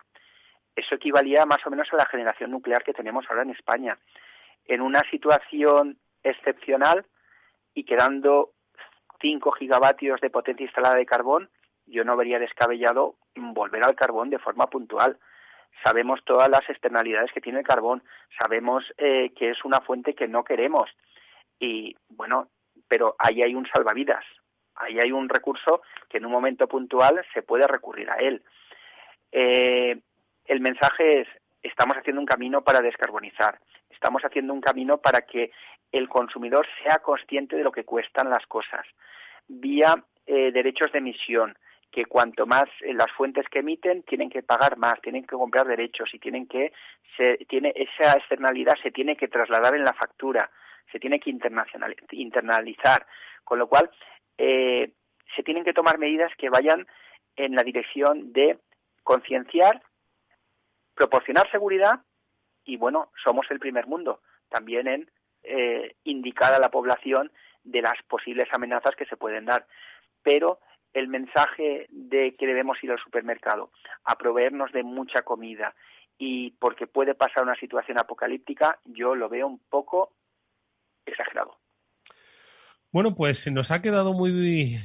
eso 0.75 0.95
equivalía 0.95 1.47
más 1.47 1.67
o 1.67 1.71
menos 1.71 1.89
a 1.93 1.97
la 1.97 2.07
generación 2.07 2.51
nuclear 2.51 2.83
que 2.83 2.95
tenemos 2.95 3.27
ahora 3.29 3.43
en 3.43 3.51
España. 3.51 3.99
En 4.65 4.81
una 4.81 5.03
situación 5.11 5.99
excepcional 6.23 7.05
y 7.75 7.85
quedando 7.85 8.53
5 9.21 9.53
gigavatios 9.53 10.21
de 10.21 10.31
potencia 10.31 10.65
instalada 10.65 10.97
de 10.97 11.07
carbón, 11.07 11.51
yo 11.87 12.05
no 12.05 12.17
vería 12.17 12.39
descabellado 12.39 13.17
volver 13.35 13.85
al 13.85 13.95
carbón 13.95 14.31
de 14.31 14.39
forma 14.39 14.69
puntual. 14.69 15.19
Sabemos 15.83 16.21
todas 16.25 16.49
las 16.49 16.69
externalidades 16.69 17.33
que 17.33 17.41
tiene 17.41 17.61
el 17.61 17.67
carbón, 17.67 18.03
sabemos 18.39 18.85
eh, 18.99 19.33
que 19.37 19.51
es 19.51 19.65
una 19.65 19.81
fuente 19.81 20.15
que 20.15 20.29
no 20.29 20.45
queremos 20.45 20.91
y 21.59 21.97
bueno, 22.09 22.49
pero 22.89 23.15
ahí 23.19 23.43
hay 23.43 23.55
un 23.55 23.67
salvavidas, 23.67 24.25
ahí 24.75 24.99
hay 24.99 25.13
un 25.13 25.29
recurso 25.29 25.83
que 26.09 26.19
en 26.19 26.27
un 26.27 26.33
momento 26.33 26.67
puntual 26.67 27.25
se 27.33 27.43
puede 27.43 27.67
recurrir 27.67 28.11
a 28.11 28.17
él. 28.17 28.43
Eh, 29.31 30.01
el 30.53 30.61
mensaje 30.61 31.23
es, 31.23 31.29
estamos 31.63 31.97
haciendo 31.97 32.21
un 32.21 32.27
camino 32.27 32.63
para 32.63 32.83
descarbonizar, 32.83 33.59
estamos 33.89 34.23
haciendo 34.23 34.53
un 34.53 34.61
camino 34.61 34.99
para 34.99 35.23
que 35.23 35.51
el 35.91 36.11
consumidor 36.11 36.67
sea 36.83 36.99
consciente 36.99 37.57
de 37.57 37.65
lo 37.65 37.73
que 37.73 37.85
cuestan 37.85 38.29
las 38.29 38.47
cosas, 38.47 38.87
vía 39.49 40.05
eh, 40.27 40.53
derechos 40.53 40.93
de 40.93 40.99
emisión, 40.99 41.57
que 41.91 42.05
cuanto 42.05 42.47
más 42.47 42.69
eh, 42.83 42.93
las 42.93 43.11
fuentes 43.13 43.47
que 43.49 43.61
emiten 43.61 44.03
tienen 44.03 44.29
que 44.29 44.43
pagar 44.43 44.77
más, 44.77 45.01
tienen 45.01 45.23
que 45.23 45.37
comprar 45.37 45.67
derechos 45.67 46.13
y 46.13 46.19
tienen 46.19 46.47
que 46.47 46.73
se, 47.17 47.39
tiene 47.49 47.73
esa 47.75 48.13
externalidad 48.13 48.77
se 48.83 48.91
tiene 48.91 49.17
que 49.17 49.29
trasladar 49.29 49.75
en 49.75 49.85
la 49.85 49.95
factura, 49.95 50.51
se 50.91 50.99
tiene 50.99 51.19
que 51.19 51.31
internalizar, 51.31 53.07
con 53.43 53.59
lo 53.59 53.69
cual 53.69 53.91
eh, 54.37 54.91
se 55.35 55.43
tienen 55.43 55.65
que 55.65 55.73
tomar 55.73 55.97
medidas 55.97 56.31
que 56.37 56.51
vayan 56.51 56.87
en 57.37 57.55
la 57.55 57.65
dirección 57.65 58.35
de 58.35 58.59
concienciar 59.03 59.81
proporcionar 60.95 61.51
seguridad 61.51 62.01
y 62.65 62.77
bueno, 62.77 63.11
somos 63.23 63.47
el 63.51 63.59
primer 63.59 63.87
mundo 63.87 64.21
también 64.49 64.87
en 64.87 65.11
eh, 65.43 65.97
indicar 66.05 66.53
a 66.53 66.59
la 66.59 66.71
población 66.71 67.33
de 67.65 67.83
las 67.83 68.01
posibles 68.09 68.49
amenazas 68.53 68.95
que 68.97 69.07
se 69.07 69.17
pueden 69.17 69.47
dar. 69.47 69.67
Pero 70.23 70.61
el 70.93 71.09
mensaje 71.09 71.87
de 71.91 72.37
que 72.37 72.47
debemos 72.47 72.83
ir 72.85 72.93
al 72.93 73.01
supermercado 73.01 73.73
a 74.05 74.17
proveernos 74.17 74.73
de 74.73 74.83
mucha 74.83 75.23
comida 75.23 75.75
y 76.19 76.53
porque 76.53 76.87
puede 76.87 77.15
pasar 77.15 77.43
una 77.43 77.57
situación 77.57 77.99
apocalíptica, 77.99 78.79
yo 78.85 79.15
lo 79.15 79.29
veo 79.29 79.47
un 79.47 79.59
poco 79.59 80.13
exagerado. 81.07 81.59
Bueno, 82.93 83.15
pues 83.15 83.51
nos 83.51 83.71
ha 83.71 83.81
quedado 83.81 84.13
muy 84.13 84.77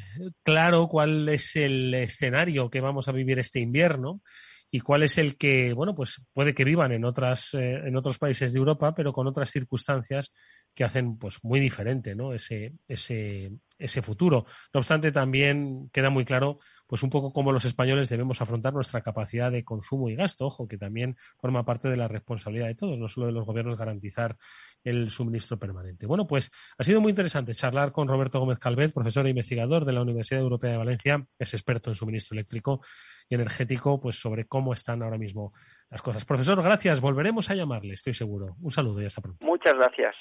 claro 0.44 0.88
cuál 0.88 1.28
es 1.28 1.56
el 1.58 1.94
escenario 1.94 2.70
que 2.70 2.80
vamos 2.80 3.10
a 3.10 3.12
vivir 3.12 3.38
este 3.38 3.60
invierno 3.60 4.22
y 4.70 4.82
cuál 4.82 5.04
es 5.04 5.18
el 5.18 5.38
que, 5.38 5.74
bueno, 5.74 5.96
pues 5.96 6.22
puede 6.34 6.54
que 6.54 6.64
vivan 6.64 6.92
en 6.92 7.06
otras, 7.06 7.54
eh, 7.54 7.82
en 7.86 7.96
otros 7.96 8.18
países 8.18 8.54
de 8.54 8.60
Europa, 8.60 8.94
pero 8.94 9.14
con 9.14 9.28
otras 9.28 9.50
circunstancias 9.50 10.32
que 10.78 10.84
hacen 10.84 11.18
pues 11.18 11.44
muy 11.44 11.60
diferente, 11.60 12.14
¿no? 12.14 12.34
Ese, 12.34 12.74
ese, 12.88 13.52
ese 13.80 14.04
futuro. 14.04 14.46
No 14.72 14.78
obstante, 14.78 15.12
también 15.12 15.90
queda 15.92 16.12
muy 16.12 16.24
claro, 16.24 16.60
pues 16.86 17.02
un 17.02 17.10
poco 17.10 17.34
cómo 17.34 17.52
los 17.52 17.66
españoles 17.66 18.10
debemos 18.10 18.44
afrontar 18.44 18.76
nuestra 18.76 19.02
capacidad 19.02 19.52
de 19.52 19.64
consumo 19.64 20.08
y 20.08 20.16
gasto, 20.16 20.46
ojo, 20.46 20.68
que 20.68 20.78
también 20.78 21.16
forma 21.40 21.66
parte 21.66 21.90
de 21.90 21.98
la 21.98 22.08
responsabilidad 22.08 22.68
de 22.68 22.76
todos, 22.76 22.96
no 22.96 23.08
solo 23.08 23.26
de 23.26 23.32
los 23.32 23.44
gobiernos 23.44 23.76
garantizar 23.76 24.36
el 24.84 25.10
suministro 25.10 25.58
permanente. 25.58 26.06
Bueno, 26.06 26.28
pues 26.28 26.52
ha 26.78 26.84
sido 26.84 27.02
muy 27.02 27.10
interesante 27.10 27.56
charlar 27.56 27.92
con 27.92 28.08
Roberto 28.08 28.40
Gómez 28.40 28.60
Calvet, 28.60 28.94
profesor 28.94 29.26
e 29.26 29.32
investigador 29.32 29.84
de 29.84 29.94
la 29.94 30.04
Universidad 30.04 30.42
Europea 30.42 30.74
de 30.74 30.78
Valencia, 30.78 31.26
es 31.40 31.56
experto 31.56 31.90
en 31.90 31.96
suministro 31.96 32.36
eléctrico 32.36 32.82
y 33.28 33.34
energético, 33.34 34.00
pues 34.00 34.20
sobre 34.22 34.46
cómo 34.46 34.74
están 34.74 35.02
ahora 35.02 35.18
mismo 35.18 35.54
las 35.90 36.04
cosas. 36.04 36.24
Profesor, 36.24 36.62
gracias. 36.62 37.02
Volveremos 37.02 37.50
a 37.50 37.56
llamarle, 37.56 37.96
estoy 37.96 38.14
seguro. 38.14 38.58
Un 38.62 38.72
saludo 38.72 39.02
y 39.02 39.06
hasta 39.06 39.24
pronto. 39.24 39.44
Muchas 39.44 39.76
gracias. 39.76 40.16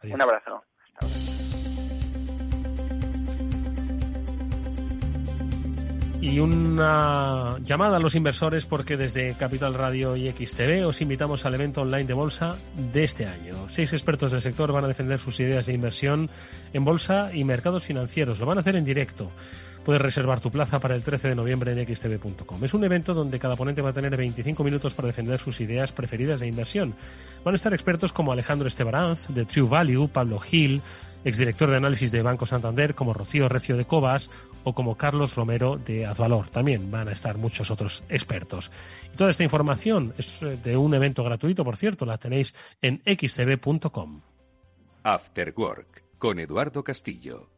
Adiós. 0.00 0.14
Un 0.14 0.22
abrazo. 0.22 0.64
Y 6.20 6.40
una 6.40 7.58
llamada 7.62 7.96
a 7.96 8.00
los 8.00 8.16
inversores 8.16 8.66
porque 8.66 8.96
desde 8.96 9.34
Capital 9.34 9.74
Radio 9.74 10.16
y 10.16 10.28
XTV 10.28 10.84
os 10.84 11.00
invitamos 11.00 11.46
al 11.46 11.54
evento 11.54 11.82
online 11.82 12.06
de 12.06 12.14
bolsa 12.14 12.50
de 12.92 13.04
este 13.04 13.26
año. 13.26 13.54
Seis 13.68 13.92
expertos 13.92 14.32
del 14.32 14.42
sector 14.42 14.72
van 14.72 14.84
a 14.84 14.88
defender 14.88 15.20
sus 15.20 15.38
ideas 15.38 15.66
de 15.66 15.74
inversión 15.74 16.28
en 16.72 16.84
bolsa 16.84 17.30
y 17.32 17.44
mercados 17.44 17.84
financieros. 17.84 18.40
Lo 18.40 18.46
van 18.46 18.58
a 18.58 18.62
hacer 18.62 18.74
en 18.74 18.84
directo. 18.84 19.30
Puedes 19.88 20.02
reservar 20.02 20.38
tu 20.40 20.50
plaza 20.50 20.78
para 20.78 20.94
el 20.94 21.02
13 21.02 21.28
de 21.28 21.34
noviembre 21.34 21.72
en 21.72 21.78
xtv.com. 21.78 22.62
Es 22.62 22.74
un 22.74 22.84
evento 22.84 23.14
donde 23.14 23.38
cada 23.38 23.56
ponente 23.56 23.80
va 23.80 23.88
a 23.88 23.94
tener 23.94 24.14
25 24.18 24.62
minutos 24.62 24.92
para 24.92 25.08
defender 25.08 25.40
sus 25.40 25.62
ideas 25.62 25.92
preferidas 25.92 26.40
de 26.40 26.46
inversión. 26.46 26.94
Van 27.42 27.54
a 27.54 27.56
estar 27.56 27.72
expertos 27.72 28.12
como 28.12 28.30
Alejandro 28.30 28.68
Estebaranz, 28.68 29.28
de 29.28 29.46
True 29.46 29.66
Value, 29.66 30.08
Pablo 30.08 30.40
Gil, 30.40 30.82
exdirector 31.24 31.70
de 31.70 31.78
análisis 31.78 32.12
de 32.12 32.20
Banco 32.20 32.44
Santander, 32.44 32.94
como 32.94 33.14
Rocío 33.14 33.48
Recio 33.48 33.78
de 33.78 33.86
Cobas 33.86 34.28
o 34.62 34.74
como 34.74 34.98
Carlos 34.98 35.34
Romero 35.36 35.78
de 35.78 36.04
Azvalor. 36.04 36.50
También 36.50 36.90
van 36.90 37.08
a 37.08 37.12
estar 37.12 37.38
muchos 37.38 37.70
otros 37.70 38.02
expertos. 38.10 38.70
Y 39.14 39.16
toda 39.16 39.30
esta 39.30 39.44
información 39.44 40.12
es 40.18 40.42
eh, 40.42 40.58
de 40.62 40.76
un 40.76 40.92
evento 40.92 41.24
gratuito, 41.24 41.64
por 41.64 41.78
cierto, 41.78 42.04
la 42.04 42.18
tenéis 42.18 42.54
en 42.82 43.00
xtv.com. 43.06 44.20
After 45.02 45.54
Work 45.56 46.04
con 46.18 46.38
Eduardo 46.40 46.84
Castillo. 46.84 47.57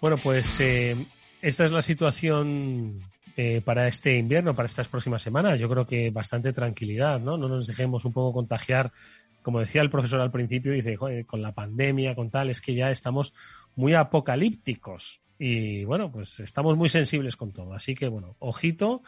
Bueno, 0.00 0.16
pues 0.16 0.60
eh, 0.60 0.94
esta 1.42 1.64
es 1.64 1.72
la 1.72 1.82
situación 1.82 2.94
eh, 3.36 3.60
para 3.64 3.88
este 3.88 4.16
invierno, 4.16 4.54
para 4.54 4.66
estas 4.66 4.86
próximas 4.86 5.22
semanas. 5.22 5.58
Yo 5.58 5.68
creo 5.68 5.86
que 5.86 6.10
bastante 6.10 6.52
tranquilidad, 6.52 7.18
¿no? 7.18 7.36
No 7.36 7.48
nos 7.48 7.66
dejemos 7.66 8.04
un 8.04 8.12
poco 8.12 8.32
contagiar. 8.32 8.92
Como 9.42 9.58
decía 9.58 9.82
el 9.82 9.90
profesor 9.90 10.20
al 10.20 10.30
principio, 10.30 10.72
dice, 10.72 10.94
Joder, 10.94 11.26
con 11.26 11.42
la 11.42 11.52
pandemia, 11.52 12.14
con 12.14 12.30
tal, 12.30 12.48
es 12.48 12.60
que 12.60 12.74
ya 12.74 12.92
estamos 12.92 13.34
muy 13.74 13.94
apocalípticos. 13.94 15.20
Y 15.36 15.84
bueno, 15.84 16.12
pues 16.12 16.38
estamos 16.38 16.76
muy 16.76 16.88
sensibles 16.88 17.34
con 17.34 17.52
todo. 17.52 17.74
Así 17.74 17.96
que 17.96 18.06
bueno, 18.06 18.36
ojito, 18.38 19.02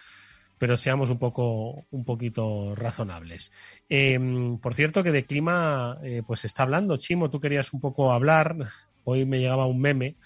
pero 0.58 0.76
seamos 0.76 1.08
un 1.10 1.18
poco, 1.18 1.84
un 1.92 2.04
poquito 2.04 2.74
razonables. 2.74 3.52
Em, 3.88 4.58
por 4.58 4.74
cierto, 4.74 5.04
que 5.04 5.12
de 5.12 5.24
clima, 5.24 5.98
eh, 6.02 6.24
pues 6.26 6.44
está 6.44 6.64
hablando. 6.64 6.96
Chimo, 6.96 7.30
tú 7.30 7.38
querías 7.38 7.72
un 7.72 7.80
poco 7.80 8.12
hablar. 8.12 8.56
Hoy 9.04 9.24
me 9.24 9.38
llegaba 9.38 9.66
un 9.66 9.80
meme 9.80 10.16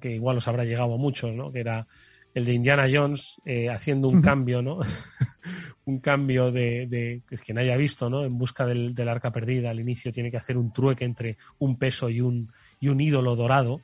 que 0.00 0.12
igual 0.12 0.38
os 0.38 0.48
habrá 0.48 0.64
llegado 0.64 0.94
a 0.94 0.98
muchos, 0.98 1.34
¿no? 1.34 1.52
Que 1.52 1.60
era 1.60 1.86
el 2.34 2.44
de 2.44 2.52
Indiana 2.52 2.88
Jones 2.92 3.40
eh, 3.44 3.68
haciendo 3.68 4.08
un 4.08 4.22
cambio, 4.22 4.62
¿no? 4.62 4.80
un 5.84 6.00
cambio 6.00 6.52
de, 6.52 6.86
de, 6.86 7.22
que 7.28 7.38
quien 7.38 7.58
haya 7.58 7.76
visto, 7.76 8.08
¿no? 8.08 8.24
En 8.24 8.38
busca 8.38 8.66
del, 8.66 8.94
del, 8.94 9.08
arca 9.08 9.32
perdida, 9.32 9.70
al 9.70 9.80
inicio 9.80 10.12
tiene 10.12 10.30
que 10.30 10.36
hacer 10.36 10.56
un 10.56 10.72
trueque 10.72 11.04
entre 11.04 11.36
un 11.58 11.76
peso 11.76 12.08
y 12.08 12.20
un, 12.20 12.52
y 12.78 12.88
un 12.88 13.00
ídolo 13.00 13.34
dorado. 13.34 13.80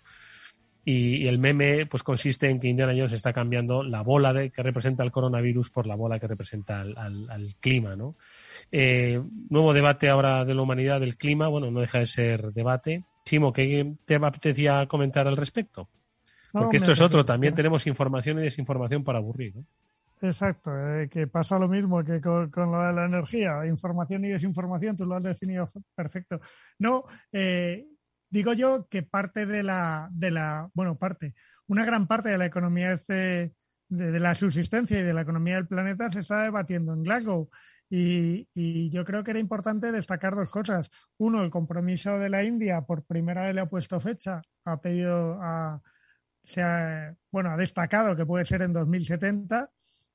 Y, 0.84 1.24
y, 1.24 1.26
el 1.26 1.40
meme, 1.40 1.86
pues 1.86 2.04
consiste 2.04 2.48
en 2.48 2.60
que 2.60 2.68
Indiana 2.68 2.92
Jones 2.92 3.12
está 3.12 3.32
cambiando 3.32 3.82
la 3.82 4.02
bola 4.02 4.32
de, 4.32 4.50
que 4.50 4.62
representa 4.62 5.02
el 5.02 5.10
coronavirus 5.10 5.70
por 5.70 5.88
la 5.88 5.96
bola 5.96 6.20
que 6.20 6.28
representa 6.28 6.80
al, 6.80 6.96
al, 6.96 7.28
al 7.28 7.56
clima, 7.58 7.96
¿no? 7.96 8.14
Eh, 8.70 9.20
nuevo 9.50 9.72
debate 9.72 10.08
ahora 10.08 10.44
de 10.44 10.54
la 10.54 10.62
humanidad 10.62 11.00
del 11.00 11.16
clima, 11.16 11.48
bueno, 11.48 11.72
no 11.72 11.80
deja 11.80 11.98
de 11.98 12.06
ser 12.06 12.52
debate. 12.52 13.04
Chimo, 13.26 13.52
¿qué 13.52 13.96
te 14.04 14.14
apetecía 14.14 14.86
comentar 14.86 15.26
al 15.26 15.36
respecto? 15.36 15.90
Porque 16.52 16.78
no, 16.78 16.82
esto 16.84 16.92
es 16.92 17.00
otro, 17.00 17.24
también 17.24 17.54
tenemos 17.54 17.84
información 17.88 18.38
y 18.38 18.42
desinformación 18.42 19.02
para 19.02 19.18
aburrir. 19.18 19.56
¿no? 19.56 19.66
Exacto, 20.22 20.70
eh, 20.72 21.08
que 21.08 21.26
pasa 21.26 21.58
lo 21.58 21.68
mismo 21.68 22.04
que 22.04 22.20
con, 22.20 22.50
con, 22.50 22.70
lo 22.70 22.80
de 22.82 22.92
la 22.92 23.06
energía, 23.06 23.66
información 23.66 24.24
y 24.24 24.28
desinformación, 24.28 24.96
tú 24.96 25.04
lo 25.04 25.16
has 25.16 25.24
definido 25.24 25.68
perfecto. 25.94 26.40
No, 26.78 27.04
eh, 27.32 27.86
digo 28.30 28.52
yo 28.52 28.86
que 28.88 29.02
parte 29.02 29.44
de 29.44 29.64
la, 29.64 30.08
de 30.12 30.30
la, 30.30 30.70
bueno, 30.72 30.96
parte, 30.96 31.34
una 31.66 31.84
gran 31.84 32.06
parte 32.06 32.28
de 32.28 32.38
la 32.38 32.46
economía 32.46 32.92
este, 32.92 33.54
de, 33.88 34.12
de 34.12 34.20
la 34.20 34.36
subsistencia 34.36 35.00
y 35.00 35.02
de 35.02 35.14
la 35.14 35.22
economía 35.22 35.56
del 35.56 35.66
planeta 35.66 36.12
se 36.12 36.20
está 36.20 36.44
debatiendo 36.44 36.92
en 36.92 37.02
Glasgow. 37.02 37.50
Y, 37.88 38.48
y, 38.54 38.90
yo 38.90 39.04
creo 39.04 39.22
que 39.22 39.30
era 39.30 39.40
importante 39.40 39.92
destacar 39.92 40.34
dos 40.34 40.50
cosas. 40.50 40.90
Uno, 41.18 41.42
el 41.42 41.50
compromiso 41.50 42.18
de 42.18 42.28
la 42.28 42.42
India, 42.42 42.82
por 42.82 43.04
primera 43.04 43.46
vez 43.46 43.54
le 43.54 43.60
ha 43.60 43.68
puesto 43.68 44.00
fecha, 44.00 44.42
ha 44.64 44.80
pedido, 44.80 45.38
a, 45.40 45.80
se 46.42 46.62
ha, 46.62 47.14
bueno, 47.30 47.50
ha 47.50 47.56
destacado 47.56 48.16
que 48.16 48.26
puede 48.26 48.44
ser 48.44 48.62
en 48.62 48.72
2070, 48.72 49.70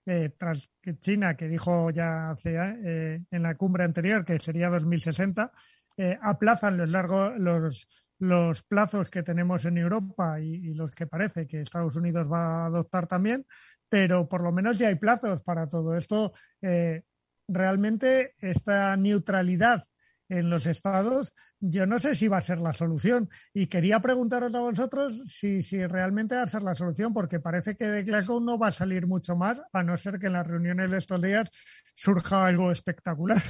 eh, 0.05 0.31
tras 0.37 0.69
que 0.81 0.97
China, 0.99 1.37
que 1.37 1.47
dijo 1.47 1.91
ya 1.91 2.31
hace, 2.31 2.55
eh, 2.57 3.23
en 3.31 3.43
la 3.43 3.55
cumbre 3.55 3.83
anterior 3.83 4.25
que 4.25 4.39
sería 4.39 4.69
2060, 4.69 5.51
eh, 5.97 6.17
aplazan 6.21 6.77
los 6.77 6.89
largos, 6.89 7.37
los, 7.37 7.87
los 8.19 8.63
plazos 8.63 9.09
que 9.09 9.23
tenemos 9.23 9.65
en 9.65 9.77
Europa 9.77 10.41
y, 10.41 10.55
y, 10.55 10.73
los 10.73 10.95
que 10.95 11.07
parece 11.07 11.47
que 11.47 11.61
Estados 11.61 11.95
Unidos 11.95 12.31
va 12.31 12.63
a 12.63 12.65
adoptar 12.65 13.07
también, 13.07 13.45
pero 13.91 14.29
por 14.29 14.41
lo 14.41 14.53
menos 14.53 14.77
ya 14.77 14.87
hay 14.87 14.95
plazos 14.95 15.41
para 15.41 15.67
todo 15.67 15.97
esto. 15.97 16.31
Eh, 16.61 17.03
realmente 17.51 18.35
esta 18.39 18.95
neutralidad 18.97 19.85
en 20.29 20.49
los 20.49 20.65
estados, 20.65 21.33
yo 21.59 21.85
no 21.85 21.99
sé 21.99 22.15
si 22.15 22.29
va 22.29 22.37
a 22.37 22.41
ser 22.41 22.61
la 22.61 22.71
solución. 22.71 23.29
Y 23.53 23.67
quería 23.67 23.99
preguntaros 23.99 24.55
a 24.55 24.59
vosotros 24.59 25.21
si, 25.27 25.61
si 25.61 25.85
realmente 25.85 26.35
va 26.35 26.43
a 26.43 26.47
ser 26.47 26.63
la 26.63 26.73
solución, 26.73 27.13
porque 27.13 27.39
parece 27.39 27.75
que 27.75 27.85
de 27.85 28.03
Glasgow 28.03 28.39
no 28.39 28.57
va 28.57 28.67
a 28.67 28.71
salir 28.71 29.07
mucho 29.07 29.35
más, 29.35 29.61
a 29.73 29.83
no 29.83 29.97
ser 29.97 30.19
que 30.19 30.27
en 30.27 30.33
las 30.33 30.47
reuniones 30.47 30.89
de 30.89 30.97
estos 30.97 31.21
días 31.21 31.51
surja 31.93 32.45
algo 32.45 32.71
espectacular. 32.71 33.41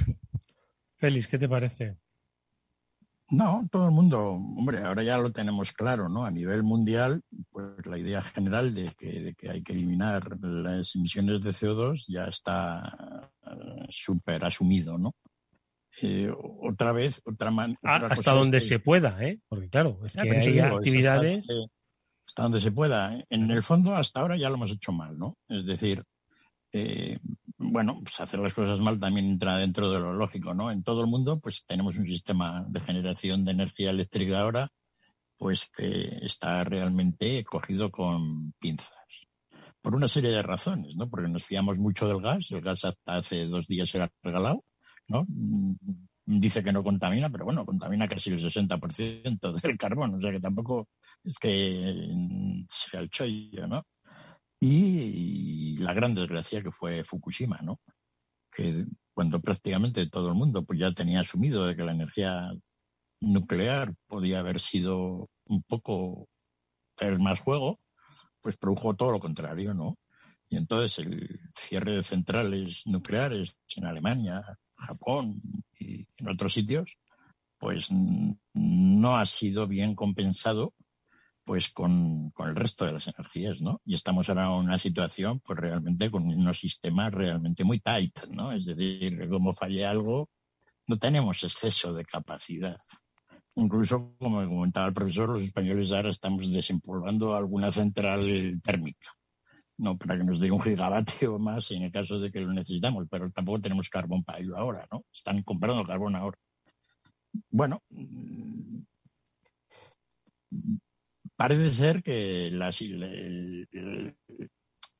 Félix, 0.98 1.28
¿qué 1.28 1.38
te 1.38 1.48
parece? 1.48 1.96
No, 3.32 3.66
todo 3.72 3.86
el 3.86 3.92
mundo, 3.92 4.32
hombre, 4.32 4.84
ahora 4.84 5.02
ya 5.02 5.16
lo 5.16 5.32
tenemos 5.32 5.72
claro, 5.72 6.10
¿no? 6.10 6.26
A 6.26 6.30
nivel 6.30 6.62
mundial, 6.64 7.22
pues 7.50 7.86
la 7.86 7.96
idea 7.96 8.20
general 8.20 8.74
de 8.74 8.90
que, 8.98 9.20
de 9.20 9.34
que 9.34 9.48
hay 9.48 9.62
que 9.62 9.72
eliminar 9.72 10.36
las 10.42 10.94
emisiones 10.94 11.40
de 11.40 11.52
CO2 11.52 12.04
ya 12.08 12.24
está 12.24 13.30
uh, 13.46 13.86
súper 13.88 14.44
asumido, 14.44 14.98
¿no? 14.98 15.14
Eh, 16.02 16.30
otra 16.60 16.92
vez, 16.92 17.22
otra 17.24 17.50
manera. 17.50 17.78
Ah, 17.82 18.06
hasta 18.10 18.32
donde 18.32 18.58
que... 18.58 18.66
se 18.66 18.78
pueda, 18.80 19.16
¿eh? 19.24 19.40
Porque 19.48 19.70
claro, 19.70 19.98
es 20.04 20.12
ya, 20.12 20.24
que 20.24 20.36
hay 20.36 20.58
actividades. 20.58 21.48
Hasta, 21.48 21.62
hasta, 22.26 22.42
donde 22.42 22.60
se 22.60 22.70
pueda. 22.70 23.16
¿eh? 23.16 23.24
En 23.30 23.50
el 23.50 23.62
fondo, 23.62 23.96
hasta 23.96 24.20
ahora 24.20 24.36
ya 24.36 24.50
lo 24.50 24.56
hemos 24.56 24.72
hecho 24.72 24.92
mal, 24.92 25.18
¿no? 25.18 25.38
Es 25.48 25.64
decir, 25.64 26.04
eh, 26.72 27.18
bueno, 27.58 28.00
pues 28.02 28.20
hacer 28.20 28.40
las 28.40 28.54
cosas 28.54 28.80
mal 28.80 28.98
también 28.98 29.26
entra 29.26 29.56
dentro 29.58 29.90
de 29.90 30.00
lo 30.00 30.12
lógico, 30.14 30.54
¿no? 30.54 30.70
En 30.70 30.82
todo 30.82 31.02
el 31.02 31.06
mundo, 31.06 31.38
pues 31.40 31.64
tenemos 31.66 31.96
un 31.96 32.06
sistema 32.06 32.64
de 32.68 32.80
generación 32.80 33.44
de 33.44 33.52
energía 33.52 33.90
eléctrica 33.90 34.40
ahora, 34.40 34.70
pues 35.36 35.70
que 35.70 36.08
está 36.22 36.64
realmente 36.64 37.44
cogido 37.44 37.90
con 37.90 38.52
pinzas. 38.58 38.90
Por 39.80 39.94
una 39.94 40.08
serie 40.08 40.30
de 40.30 40.42
razones, 40.42 40.96
¿no? 40.96 41.08
Porque 41.08 41.28
nos 41.28 41.44
fiamos 41.44 41.78
mucho 41.78 42.08
del 42.08 42.22
gas, 42.22 42.50
el 42.52 42.60
gas 42.60 42.84
hasta 42.84 43.18
hace 43.18 43.46
dos 43.46 43.66
días 43.66 43.94
era 43.94 44.10
regalado, 44.22 44.64
¿no? 45.08 45.26
dice 46.24 46.62
que 46.62 46.72
no 46.72 46.82
contamina, 46.82 47.30
pero 47.30 47.44
bueno, 47.44 47.66
contamina 47.66 48.08
casi 48.08 48.30
el 48.30 48.42
60% 48.42 49.60
del 49.60 49.76
carbón, 49.76 50.14
o 50.14 50.20
sea 50.20 50.30
que 50.30 50.40
tampoco 50.40 50.88
es 51.24 51.38
que 51.38 52.08
sea 52.68 53.00
el 53.00 53.10
chollo, 53.10 53.66
¿no? 53.66 53.84
Y, 54.64 55.76
la 55.78 55.92
gran 55.92 56.14
desgracia 56.14 56.62
que 56.62 56.70
fue 56.70 57.02
Fukushima, 57.02 57.58
¿no? 57.62 57.80
Que 58.52 58.84
cuando 59.12 59.40
prácticamente 59.40 60.08
todo 60.08 60.28
el 60.28 60.34
mundo 60.34 60.64
pues 60.64 60.78
ya 60.78 60.92
tenía 60.92 61.18
asumido 61.18 61.66
de 61.66 61.74
que 61.74 61.82
la 61.82 61.90
energía 61.90 62.52
nuclear 63.20 63.92
podía 64.06 64.38
haber 64.38 64.60
sido 64.60 65.28
un 65.46 65.62
poco 65.64 66.28
el 67.00 67.18
más 67.18 67.40
juego, 67.40 67.80
pues 68.40 68.56
produjo 68.56 68.94
todo 68.94 69.10
lo 69.10 69.18
contrario, 69.18 69.74
¿no? 69.74 69.98
Y 70.48 70.58
entonces 70.58 70.96
el 71.00 71.40
cierre 71.56 71.96
de 71.96 72.04
centrales 72.04 72.86
nucleares 72.86 73.58
en 73.74 73.86
Alemania, 73.86 74.44
Japón 74.76 75.40
y 75.76 76.06
en 76.18 76.28
otros 76.28 76.52
sitios, 76.52 76.88
pues 77.58 77.88
no 77.90 79.16
ha 79.16 79.26
sido 79.26 79.66
bien 79.66 79.96
compensado 79.96 80.72
pues 81.44 81.70
con, 81.70 82.30
con, 82.30 82.48
el 82.48 82.56
resto 82.56 82.84
de 82.84 82.92
las 82.92 83.08
energías, 83.08 83.60
¿no? 83.60 83.80
Y 83.84 83.94
estamos 83.94 84.28
ahora 84.28 84.46
en 84.46 84.52
una 84.52 84.78
situación, 84.78 85.40
pues 85.40 85.58
realmente 85.58 86.10
con 86.10 86.24
unos 86.24 86.58
sistemas 86.58 87.12
realmente 87.12 87.64
muy 87.64 87.80
tight, 87.80 88.24
¿no? 88.28 88.52
Es 88.52 88.66
decir, 88.66 89.28
como 89.28 89.52
falle 89.54 89.84
algo, 89.84 90.28
no 90.86 90.98
tenemos 90.98 91.42
exceso 91.42 91.92
de 91.92 92.04
capacidad. 92.04 92.78
Incluso, 93.54 94.14
como 94.18 94.38
comentaba 94.48 94.86
el 94.86 94.94
profesor, 94.94 95.28
los 95.28 95.42
españoles 95.42 95.92
ahora 95.92 96.10
estamos 96.10 96.50
desempolvando 96.50 97.34
alguna 97.34 97.70
central 97.70 98.60
térmica, 98.62 99.10
no 99.78 99.98
para 99.98 100.16
que 100.16 100.24
nos 100.24 100.40
dé 100.40 100.50
un 100.50 100.62
gigavatio 100.62 101.38
más 101.38 101.70
en 101.72 101.82
el 101.82 101.92
caso 101.92 102.18
de 102.18 102.30
que 102.30 102.40
lo 102.40 102.52
necesitamos, 102.52 103.06
pero 103.10 103.30
tampoco 103.30 103.60
tenemos 103.60 103.88
carbón 103.88 104.22
para 104.24 104.38
ello 104.38 104.56
ahora, 104.56 104.86
¿no? 104.90 105.04
Están 105.12 105.42
comprando 105.42 105.84
carbón 105.84 106.16
ahora. 106.16 106.38
Bueno, 107.50 107.82
parece 111.42 111.70
ser 111.70 112.02
que 112.04 112.46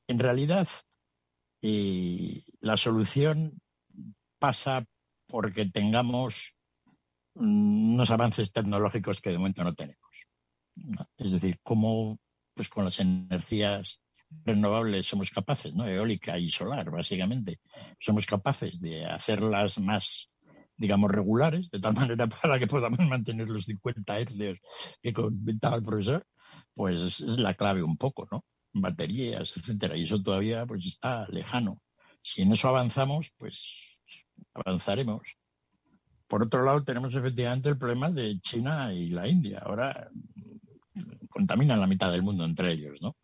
en 0.07 0.19
realidad 0.19 0.67
la 2.59 2.75
solución 2.75 3.61
pasa 4.39 4.85
porque 5.25 5.67
tengamos 5.67 6.57
unos 7.35 8.11
avances 8.11 8.51
tecnológicos 8.51 9.21
que 9.21 9.29
de 9.29 9.37
momento 9.37 9.63
no 9.63 9.73
tenemos. 9.73 10.11
Es 11.17 11.31
decir, 11.31 11.59
cómo 11.63 12.19
pues 12.53 12.67
con 12.67 12.83
las 12.83 12.99
energías 12.99 14.01
renovables 14.43 15.07
somos 15.07 15.29
capaces, 15.31 15.73
¿no? 15.73 15.87
Eólica 15.87 16.37
y 16.37 16.51
solar, 16.51 16.91
básicamente. 16.91 17.61
Somos 18.01 18.25
capaces 18.25 18.81
de 18.81 19.05
hacerlas 19.05 19.77
más 19.77 20.33
digamos, 20.77 21.11
regulares, 21.11 21.69
de 21.71 21.79
tal 21.79 21.93
manera 22.17 22.27
para 22.27 22.59
que 22.59 22.67
podamos 22.67 22.99
mantener 23.07 23.47
los 23.47 23.65
50 23.65 24.19
hercios 24.19 24.59
que 25.01 25.13
comentaba 25.13 25.77
el 25.77 25.83
profesor, 25.83 26.25
pues 26.75 27.01
es 27.01 27.19
la 27.21 27.53
clave 27.53 27.83
un 27.83 27.97
poco, 27.97 28.27
¿no? 28.31 28.43
Baterías, 28.73 29.51
etcétera. 29.55 29.97
Y 29.97 30.05
eso 30.05 30.21
todavía 30.21 30.65
pues 30.65 30.85
está 30.85 31.27
lejano. 31.29 31.79
Si 32.21 32.41
en 32.41 32.53
eso 32.53 32.69
avanzamos, 32.69 33.31
pues 33.37 33.77
avanzaremos. 34.53 35.21
Por 36.27 36.43
otro 36.43 36.63
lado, 36.63 36.83
tenemos 36.83 37.13
efectivamente 37.13 37.69
el 37.69 37.77
problema 37.77 38.09
de 38.09 38.39
China 38.39 38.93
y 38.93 39.09
la 39.09 39.27
India. 39.27 39.59
Ahora 39.59 40.09
contaminan 41.29 41.79
la 41.79 41.87
mitad 41.87 42.11
del 42.11 42.23
mundo 42.23 42.45
entre 42.45 42.73
ellos, 42.73 42.99
¿no? 43.01 43.15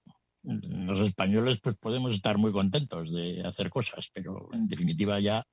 Los 0.43 1.01
españoles 1.01 1.59
pues 1.61 1.75
podemos 1.77 2.11
estar 2.11 2.37
muy 2.37 2.51
contentos 2.51 3.11
de 3.11 3.41
hacer 3.45 3.69
cosas, 3.69 4.09
pero 4.13 4.49
en 4.53 4.67
definitiva 4.67 5.19
ya 5.19 5.45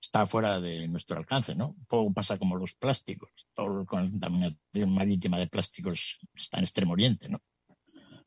está 0.00 0.26
fuera 0.26 0.60
de 0.60 0.88
nuestro 0.88 1.16
alcance, 1.16 1.54
¿no? 1.54 1.76
Todo 1.88 2.12
pasa 2.12 2.38
como 2.38 2.56
los 2.56 2.74
plásticos, 2.74 3.30
todo 3.54 3.80
la 3.80 3.84
contaminación 3.84 4.94
marítima 4.94 5.38
de 5.38 5.48
plásticos 5.48 6.18
está 6.34 6.58
en 6.58 6.64
Extremo 6.64 6.92
Oriente, 6.92 7.28
¿no? 7.28 7.40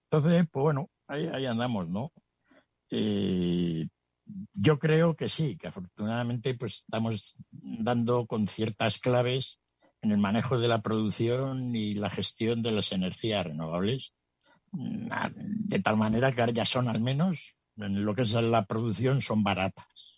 Entonces, 0.03 0.45
pues 0.51 0.63
bueno, 0.63 0.89
ahí, 1.07 1.45
andamos, 1.45 1.89
¿no? 1.89 2.11
Eh, 2.89 3.87
yo 4.53 4.79
creo 4.79 5.15
que 5.15 5.29
sí, 5.29 5.57
que 5.57 5.67
afortunadamente 5.67 6.53
pues 6.53 6.79
estamos 6.79 7.35
dando 7.51 8.27
con 8.27 8.47
ciertas 8.47 8.97
claves 8.97 9.59
en 10.01 10.11
el 10.11 10.17
manejo 10.17 10.59
de 10.59 10.67
la 10.67 10.81
producción 10.81 11.75
y 11.75 11.93
la 11.93 12.09
gestión 12.09 12.61
de 12.61 12.71
las 12.71 12.91
energías 12.91 13.45
renovables, 13.45 14.13
de 14.71 15.79
tal 15.79 15.97
manera 15.97 16.31
que 16.31 16.41
ahora 16.41 16.53
ya 16.53 16.65
son 16.65 16.87
al 16.87 17.01
menos, 17.01 17.55
en 17.77 18.03
lo 18.03 18.15
que 18.15 18.23
es 18.23 18.33
la 18.33 18.65
producción, 18.65 19.21
son 19.21 19.43
baratas 19.43 20.10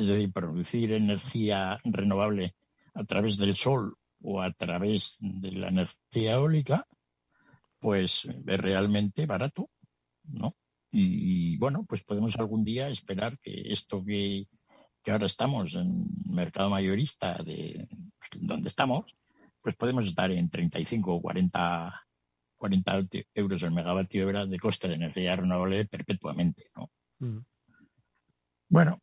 es 0.00 0.06
decir, 0.06 0.32
producir 0.32 0.92
energía 0.92 1.78
renovable 1.84 2.54
a 2.94 3.04
través 3.04 3.36
del 3.36 3.54
sol 3.56 3.96
o 4.22 4.42
a 4.42 4.52
través 4.52 5.18
de 5.20 5.52
la 5.52 5.68
energía 5.68 6.34
eólica, 6.34 6.86
pues 7.78 8.24
es 8.24 8.58
realmente 8.60 9.26
barato, 9.26 9.70
¿no? 10.24 10.54
Y, 10.92 11.56
bueno, 11.58 11.84
pues 11.88 12.02
podemos 12.02 12.36
algún 12.36 12.64
día 12.64 12.88
esperar 12.88 13.38
que 13.38 13.72
esto 13.72 14.04
que, 14.04 14.48
ahora 15.06 15.26
estamos 15.26 15.74
en 15.74 16.04
mercado 16.34 16.70
mayorista 16.70 17.38
de 17.44 17.88
donde 18.36 18.68
estamos, 18.68 19.14
pues 19.60 19.76
podemos 19.76 20.06
estar 20.06 20.30
en 20.30 20.48
35 20.50 21.14
o 21.14 21.22
40, 21.22 22.06
40 22.56 23.06
euros 23.34 23.62
el 23.62 23.72
megavatio 23.72 24.26
hora 24.26 24.46
de 24.46 24.58
coste 24.58 24.88
de 24.88 24.94
energía 24.94 25.36
renovable 25.36 25.86
perpetuamente, 25.86 26.66
¿no? 26.76 26.90
Mm. 27.18 27.44
Bueno, 28.68 29.00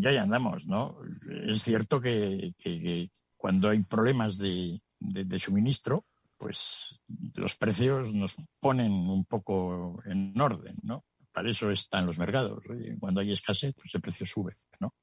ya 0.00 0.12
ya 0.12 0.22
andamos, 0.22 0.66
¿no? 0.66 0.96
Es 1.46 1.62
cierto 1.62 2.00
que, 2.00 2.54
cuando 3.36 3.68
hay 3.68 3.82
problemas 3.82 4.38
de, 4.38 4.80
suministro, 5.38 6.04
pues 6.38 7.00
los 7.34 7.56
precios 7.56 8.12
nos 8.12 8.36
ponen 8.60 8.92
un 8.92 9.24
poco 9.24 9.96
en 10.06 10.38
orden, 10.40 10.74
¿no? 10.82 11.04
Para 11.32 11.50
eso 11.50 11.70
están 11.70 12.06
los 12.06 12.18
mercados. 12.18 12.62
Cuando 13.00 13.20
hay 13.20 13.32
escasez, 13.32 13.74
pues 13.74 13.94
el 13.94 14.00
precio 14.00 14.26
sube, 14.26 14.56
¿no? 14.80 14.94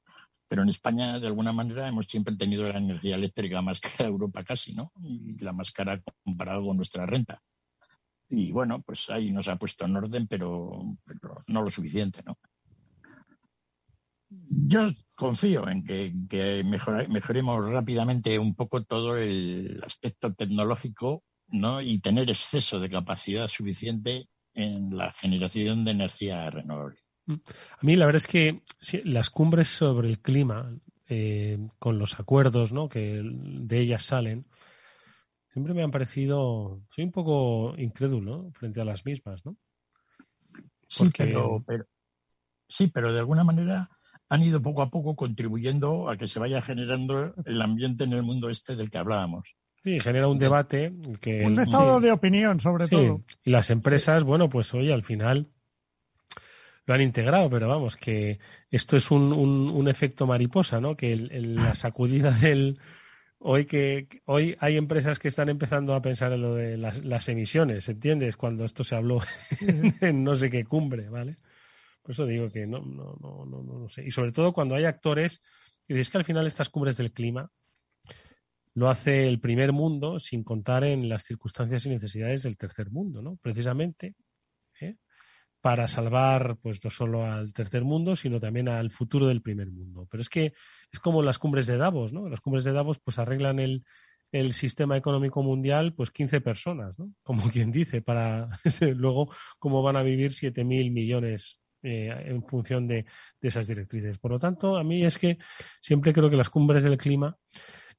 Pero 0.47 0.63
en 0.63 0.69
España, 0.69 1.19
de 1.19 1.27
alguna 1.27 1.51
manera, 1.51 1.87
hemos 1.87 2.07
siempre 2.07 2.35
tenido 2.35 2.71
la 2.71 2.77
energía 2.77 3.15
eléctrica 3.15 3.61
más 3.61 3.79
cara 3.79 4.05
de 4.05 4.11
Europa 4.11 4.43
casi, 4.43 4.73
¿no? 4.73 4.91
Y 5.01 5.43
la 5.43 5.53
más 5.53 5.71
cara 5.71 6.01
comparado 6.23 6.65
con 6.65 6.77
nuestra 6.77 7.05
renta. 7.05 7.41
Y 8.29 8.51
bueno, 8.53 8.81
pues 8.81 9.09
ahí 9.09 9.31
nos 9.31 9.49
ha 9.49 9.57
puesto 9.57 9.85
en 9.85 9.95
orden, 9.97 10.27
pero, 10.27 10.83
pero 11.05 11.37
no 11.47 11.63
lo 11.63 11.69
suficiente, 11.69 12.23
¿no? 12.25 12.37
Yo 14.31 14.89
confío 15.15 15.67
en 15.67 15.83
que, 15.83 16.63
mejoremos 17.09 17.69
rápidamente 17.69 18.39
un 18.39 18.55
poco 18.55 18.83
todo 18.83 19.17
el 19.17 19.81
aspecto 19.83 20.33
tecnológico 20.33 21.23
¿no? 21.49 21.81
y 21.81 21.99
tener 21.99 22.29
exceso 22.29 22.79
de 22.79 22.89
capacidad 22.89 23.47
suficiente 23.47 24.29
en 24.53 24.95
la 24.97 25.11
generación 25.11 25.83
de 25.83 25.91
energía 25.91 26.49
renovable. 26.49 26.99
Mm. 27.25 27.33
A 27.33 27.79
mí 27.81 27.95
la 27.95 28.05
verdad 28.05 28.23
es 28.25 28.27
que 28.27 28.61
las 29.03 29.29
cumbres 29.29 29.67
sobre 29.67 30.09
el 30.09 30.19
clima, 30.19 30.73
eh, 31.07 31.57
con 31.77 31.99
los 31.99 32.19
acuerdos 32.19 32.71
¿no? 32.71 32.87
que 32.87 33.21
de 33.23 33.79
ellas 33.79 34.05
salen, 34.05 34.45
siempre 35.49 35.73
me 35.73 35.83
han 35.83 35.91
parecido, 35.91 36.81
soy 36.89 37.03
un 37.03 37.11
poco 37.11 37.75
incrédulo 37.77 38.51
frente 38.53 38.79
a 38.79 38.85
las 38.85 39.05
mismas, 39.05 39.45
¿no? 39.45 39.57
Sí, 40.87 41.09
pero, 41.17 41.63
sí, 42.67 42.87
pero 42.87 43.13
de 43.13 43.19
alguna 43.19 43.43
manera 43.43 43.89
han 44.31 44.41
ido 44.43 44.61
poco 44.61 44.81
a 44.81 44.89
poco 44.89 45.13
contribuyendo 45.13 46.09
a 46.09 46.15
que 46.15 46.25
se 46.25 46.39
vaya 46.39 46.61
generando 46.61 47.33
el 47.45 47.61
ambiente 47.61 48.05
en 48.05 48.13
el 48.13 48.23
mundo 48.23 48.49
este 48.49 48.77
del 48.77 48.89
que 48.89 48.97
hablábamos. 48.97 49.57
Sí, 49.83 49.99
genera 49.99 50.29
un 50.29 50.39
debate. 50.39 50.93
Que, 51.19 51.43
un 51.43 51.59
estado 51.59 51.99
de 51.99 52.13
opinión, 52.13 52.61
sobre 52.61 52.87
todo. 52.87 53.25
Y 53.43 53.51
las 53.51 53.69
empresas, 53.71 54.23
bueno, 54.23 54.47
pues 54.47 54.73
hoy 54.73 54.89
al 54.89 55.03
final 55.03 55.49
lo 56.85 56.93
han 56.93 57.01
integrado, 57.01 57.49
pero 57.49 57.67
vamos, 57.67 57.97
que 57.97 58.39
esto 58.69 58.95
es 58.95 59.11
un, 59.11 59.33
un, 59.33 59.87
efecto 59.89 60.25
mariposa, 60.25 60.79
¿no? 60.79 60.95
Que 60.95 61.17
la 61.17 61.75
sacudida 61.75 62.31
del. 62.39 62.79
Hoy 63.37 63.65
que 63.65 64.07
hoy 64.25 64.55
hay 64.59 64.77
empresas 64.77 65.19
que 65.19 65.27
están 65.27 65.49
empezando 65.49 65.93
a 65.93 66.01
pensar 66.01 66.31
en 66.31 66.41
lo 66.41 66.55
de 66.55 66.77
las, 66.77 67.03
las 67.03 67.27
emisiones, 67.27 67.89
¿entiendes? 67.89 68.37
Cuando 68.37 68.63
esto 68.63 68.85
se 68.85 68.95
habló 68.95 69.19
en 69.99 70.23
no 70.23 70.37
sé 70.37 70.49
qué 70.49 70.63
cumbre, 70.63 71.09
¿vale? 71.09 71.37
Por 72.01 72.11
eso 72.11 72.25
digo 72.25 72.51
que 72.51 72.65
no, 72.65 72.79
no, 72.79 73.15
no, 73.21 73.45
no, 73.45 73.63
no 73.63 73.89
sé. 73.89 74.05
Y 74.05 74.11
sobre 74.11 74.31
todo 74.31 74.53
cuando 74.53 74.75
hay 74.75 74.85
actores, 74.85 75.41
y 75.87 75.99
es 75.99 76.09
que 76.09 76.17
al 76.17 76.25
final 76.25 76.47
estas 76.47 76.69
cumbres 76.69 76.97
del 76.97 77.11
clima 77.11 77.49
lo 78.73 78.89
hace 78.89 79.27
el 79.27 79.39
primer 79.39 79.71
mundo 79.73 80.19
sin 80.19 80.43
contar 80.43 80.83
en 80.83 81.09
las 81.09 81.23
circunstancias 81.23 81.85
y 81.85 81.89
necesidades 81.89 82.43
del 82.43 82.57
tercer 82.57 82.89
mundo, 82.89 83.21
¿no? 83.21 83.37
Precisamente 83.41 84.15
¿eh? 84.79 84.95
para 85.59 85.87
salvar 85.87 86.57
pues 86.61 86.83
no 86.83 86.89
solo 86.89 87.25
al 87.25 87.53
tercer 87.53 87.83
mundo, 87.83 88.15
sino 88.15 88.39
también 88.39 88.69
al 88.69 88.91
futuro 88.91 89.27
del 89.27 89.41
primer 89.41 89.69
mundo. 89.69 90.07
Pero 90.09 90.21
es 90.21 90.29
que 90.29 90.53
es 90.91 90.99
como 90.99 91.21
las 91.21 91.37
cumbres 91.37 91.67
de 91.67 91.77
Davos, 91.77 92.13
¿no? 92.13 92.29
Las 92.29 92.41
cumbres 92.41 92.63
de 92.63 92.71
Davos 92.71 92.99
pues 92.99 93.19
arreglan 93.19 93.59
el, 93.59 93.83
el 94.31 94.53
sistema 94.53 94.97
económico 94.97 95.43
mundial, 95.43 95.93
pues 95.93 96.11
15 96.11 96.41
personas, 96.41 96.97
¿no? 96.97 97.13
Como 97.23 97.49
quien 97.51 97.71
dice, 97.71 98.01
para 98.01 98.49
luego 98.95 99.33
cómo 99.59 99.83
van 99.83 99.97
a 99.97 100.03
vivir 100.03 100.31
7.000 100.31 100.91
millones 100.91 101.60
eh, 101.83 102.13
en 102.25 102.43
función 102.43 102.87
de, 102.87 103.05
esas 103.41 103.67
directrices. 103.67 104.17
Por 104.19 104.31
lo 104.31 104.39
tanto, 104.39 104.77
a 104.77 104.83
mí 104.83 105.03
es 105.03 105.17
que 105.17 105.37
siempre 105.81 106.13
creo 106.13 106.29
que 106.29 106.35
las 106.35 106.49
cumbres 106.49 106.83
del 106.83 106.97
clima, 106.97 107.35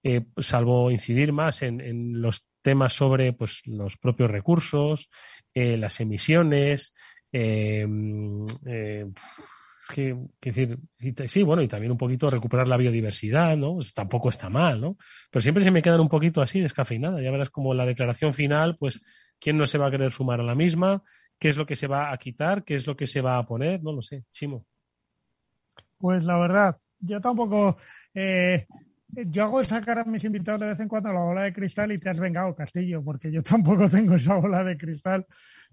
eh, 0.03 0.24
salvo 0.39 0.91
incidir 0.91 1.33
más 1.33 1.62
en, 1.62 2.20
los 2.20 2.45
temas 2.62 2.93
sobre 2.93 3.33
pues, 3.33 3.62
los 3.66 3.97
propios 3.97 4.30
recursos, 4.30 5.11
eh, 5.53 5.76
las 5.76 6.01
emisiones, 6.01 6.93
que, 9.93 10.16
decir, 10.41 10.78
sí, 11.26 11.43
bueno, 11.43 11.62
y 11.62 11.68
también 11.68 11.93
un 11.93 11.99
poquito 11.99 12.28
recuperar 12.28 12.68
la 12.68 12.76
biodiversidad, 12.76 13.57
¿no? 13.57 13.78
Tampoco 13.95 14.28
está 14.28 14.49
mal, 14.49 14.80
¿no? 14.80 14.97
Pero 15.30 15.43
siempre 15.43 15.64
se 15.64 15.70
me 15.70 15.83
quedan 15.83 16.01
un 16.01 16.09
poquito 16.09 16.41
así 16.41 16.61
descafeinada. 16.61 17.20
Ya 17.20 17.30
verás 17.30 17.51
como 17.51 17.74
la 17.74 17.85
declaración 17.87 18.33
final, 18.33 18.76
pues, 18.78 19.01
¿quién 19.39 19.57
no 19.57 19.66
se 19.66 19.78
va 19.78 19.89
a 19.89 19.91
querer 19.91 20.12
sumar 20.12 20.41
a 20.41 20.45
la 20.45 20.55
misma? 20.55 21.03
¿Qué 21.43 21.49
es 21.49 21.57
lo 21.57 21.66
que 21.66 21.74
se 21.74 21.88
va 21.88 22.12
a 22.12 22.18
quitar? 22.18 22.62
¿Qué 22.62 22.76
es 22.76 22.86
lo 22.86 22.95
que 22.95 23.09
se 23.09 23.20
va 23.20 23.36
a 23.36 23.45
poner? 23.45 23.82
No 23.82 23.90
lo 23.90 24.01
sé. 24.01 24.22
Chimo. 24.30 24.64
Pues 25.99 26.22
la 26.22 26.38
verdad, 26.38 26.78
yo 27.01 27.20
tampoco. 27.20 27.78
Eh, 28.14 28.64
yo 29.09 29.43
hago 29.43 29.64
sacar 29.64 29.99
a 29.99 30.05
mis 30.05 30.22
invitados 30.22 30.61
de 30.61 30.68
vez 30.68 30.78
en 30.78 30.86
cuando 30.86 31.12
la 31.12 31.18
bola 31.18 31.43
de 31.43 31.53
cristal 31.53 31.90
y 31.90 31.99
te 31.99 32.11
has 32.11 32.20
vengado, 32.20 32.55
Castillo, 32.55 33.03
porque 33.03 33.32
yo 33.32 33.43
tampoco 33.43 33.88
tengo 33.90 34.14
esa 34.14 34.36
bola 34.36 34.62
de 34.62 34.78
cristal. 34.78 35.26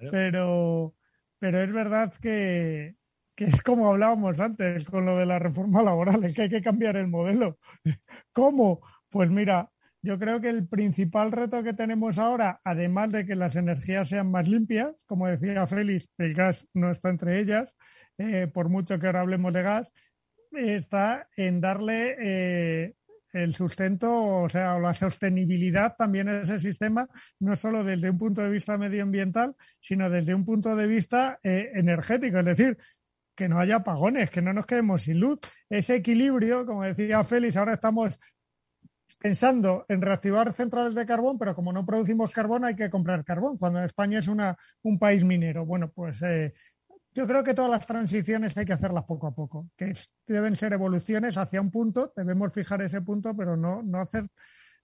Pero, 0.09 0.95
pero 1.38 1.61
es 1.61 1.72
verdad 1.72 2.15
que, 2.20 2.95
que 3.36 3.43
es 3.43 3.61
como 3.61 3.89
hablábamos 3.89 4.39
antes 4.39 4.89
con 4.89 5.05
lo 5.05 5.17
de 5.17 5.28
la 5.28 5.38
reforma 5.38 5.84
laboral, 5.84 6.24
es 6.24 6.34
que 6.34 6.41
hay 6.41 6.49
que 6.49 6.63
cambiar 6.63 6.97
el 6.97 7.09
modelo. 7.09 7.59
¿Cómo? 8.34 8.82
Pues 9.07 9.30
mira, 9.30 9.70
yo 10.02 10.18
creo 10.18 10.39
que 10.39 10.50
el 10.50 10.68
principal 10.68 11.32
reto 11.32 11.64
que 11.64 11.74
tenemos 11.74 12.20
ahora, 12.20 12.62
además 12.64 13.12
de 13.12 13.26
que 13.26 13.36
las 13.36 13.56
energías 13.56 14.10
sean 14.10 14.32
más 14.32 14.47
limpias, 14.47 14.95
como 15.06 15.28
decía 15.28 15.68
Félix, 15.68 16.10
el 16.18 16.34
gas 16.34 16.68
no 16.74 16.91
está 16.91 17.10
entre 17.10 17.39
ellas, 17.39 17.74
eh, 18.18 18.47
por 18.47 18.70
mucho 18.70 19.00
que 19.00 19.08
ahora 19.08 19.22
hablemos 19.22 19.54
de 19.54 19.62
gas, 19.62 19.93
está 20.52 21.28
en 21.36 21.62
darle 21.62 22.16
eh, 22.20 22.93
el 23.34 23.54
sustento, 23.54 24.43
o 24.43 24.50
sea, 24.50 24.80
la 24.80 24.93
sostenibilidad 24.93 25.95
también 25.97 26.30
a 26.30 26.41
ese 26.41 26.60
sistema, 26.60 27.08
no 27.39 27.56
solo 27.56 27.84
desde 27.84 28.10
un 28.10 28.18
punto 28.18 28.41
de 28.41 28.50
vista 28.50 28.78
medioambiental, 28.78 29.56
sino 29.80 30.10
desde 30.10 30.34
un 30.34 30.45
punto 30.45 30.76
de 30.76 30.88
vista 30.88 31.39
eh, 31.43 31.72
energético. 31.76 32.39
Es 32.39 32.45
decir, 32.45 32.78
que 33.36 33.47
no 33.47 33.60
haya 33.60 33.78
apagones, 33.78 34.30
que 34.30 34.41
no 34.41 34.54
nos 34.54 34.66
quedemos 34.66 35.04
sin 35.04 35.20
luz. 35.20 35.39
Ese 35.70 35.95
equilibrio, 35.95 36.66
como 36.66 36.84
decía 36.84 37.24
Félix, 37.24 37.56
ahora 37.56 37.74
estamos 37.74 38.20
pensando 39.20 39.86
en 39.89 40.01
reactivar 40.01 40.53
centrales 40.53 40.95
de 40.95 41.05
carbón, 41.05 41.38
pero 41.38 41.53
como 41.53 41.72
no 41.72 41.86
producimos 41.86 42.34
carbón 42.34 42.65
hay 42.65 42.76
que 42.76 42.89
comprar 42.89 43.24
carbón, 43.24 43.57
cuando 43.57 43.84
España 43.84 44.20
es 44.20 44.28
una, 44.28 44.57
un 44.82 44.97
país 44.97 45.24
minero. 45.24 45.65
Bueno, 45.65 45.91
pues 45.91 46.22
eh, 46.24 46.53
yo 47.13 47.28
creo 47.28 47.43
que 47.43 47.53
todas 47.53 47.70
las 47.70 47.86
transiciones 47.86 48.55
hay 48.57 48.65
que 48.65 48.74
hacerlas 48.74 49.03
poco 49.03 49.28
a 49.28 49.36
poco, 49.36 49.70
que 49.76 49.93
deben 50.26 50.55
ser 50.55 50.74
evoluciones 50.74 51.38
hacia 51.38 51.61
un 51.61 51.70
punto, 51.70 52.13
debemos 52.15 52.53
fijar 52.53 52.82
ese 52.82 53.01
punto, 53.01 53.36
pero 53.36 53.57
no, 53.57 53.84
no 53.84 53.99
hacer 53.99 54.26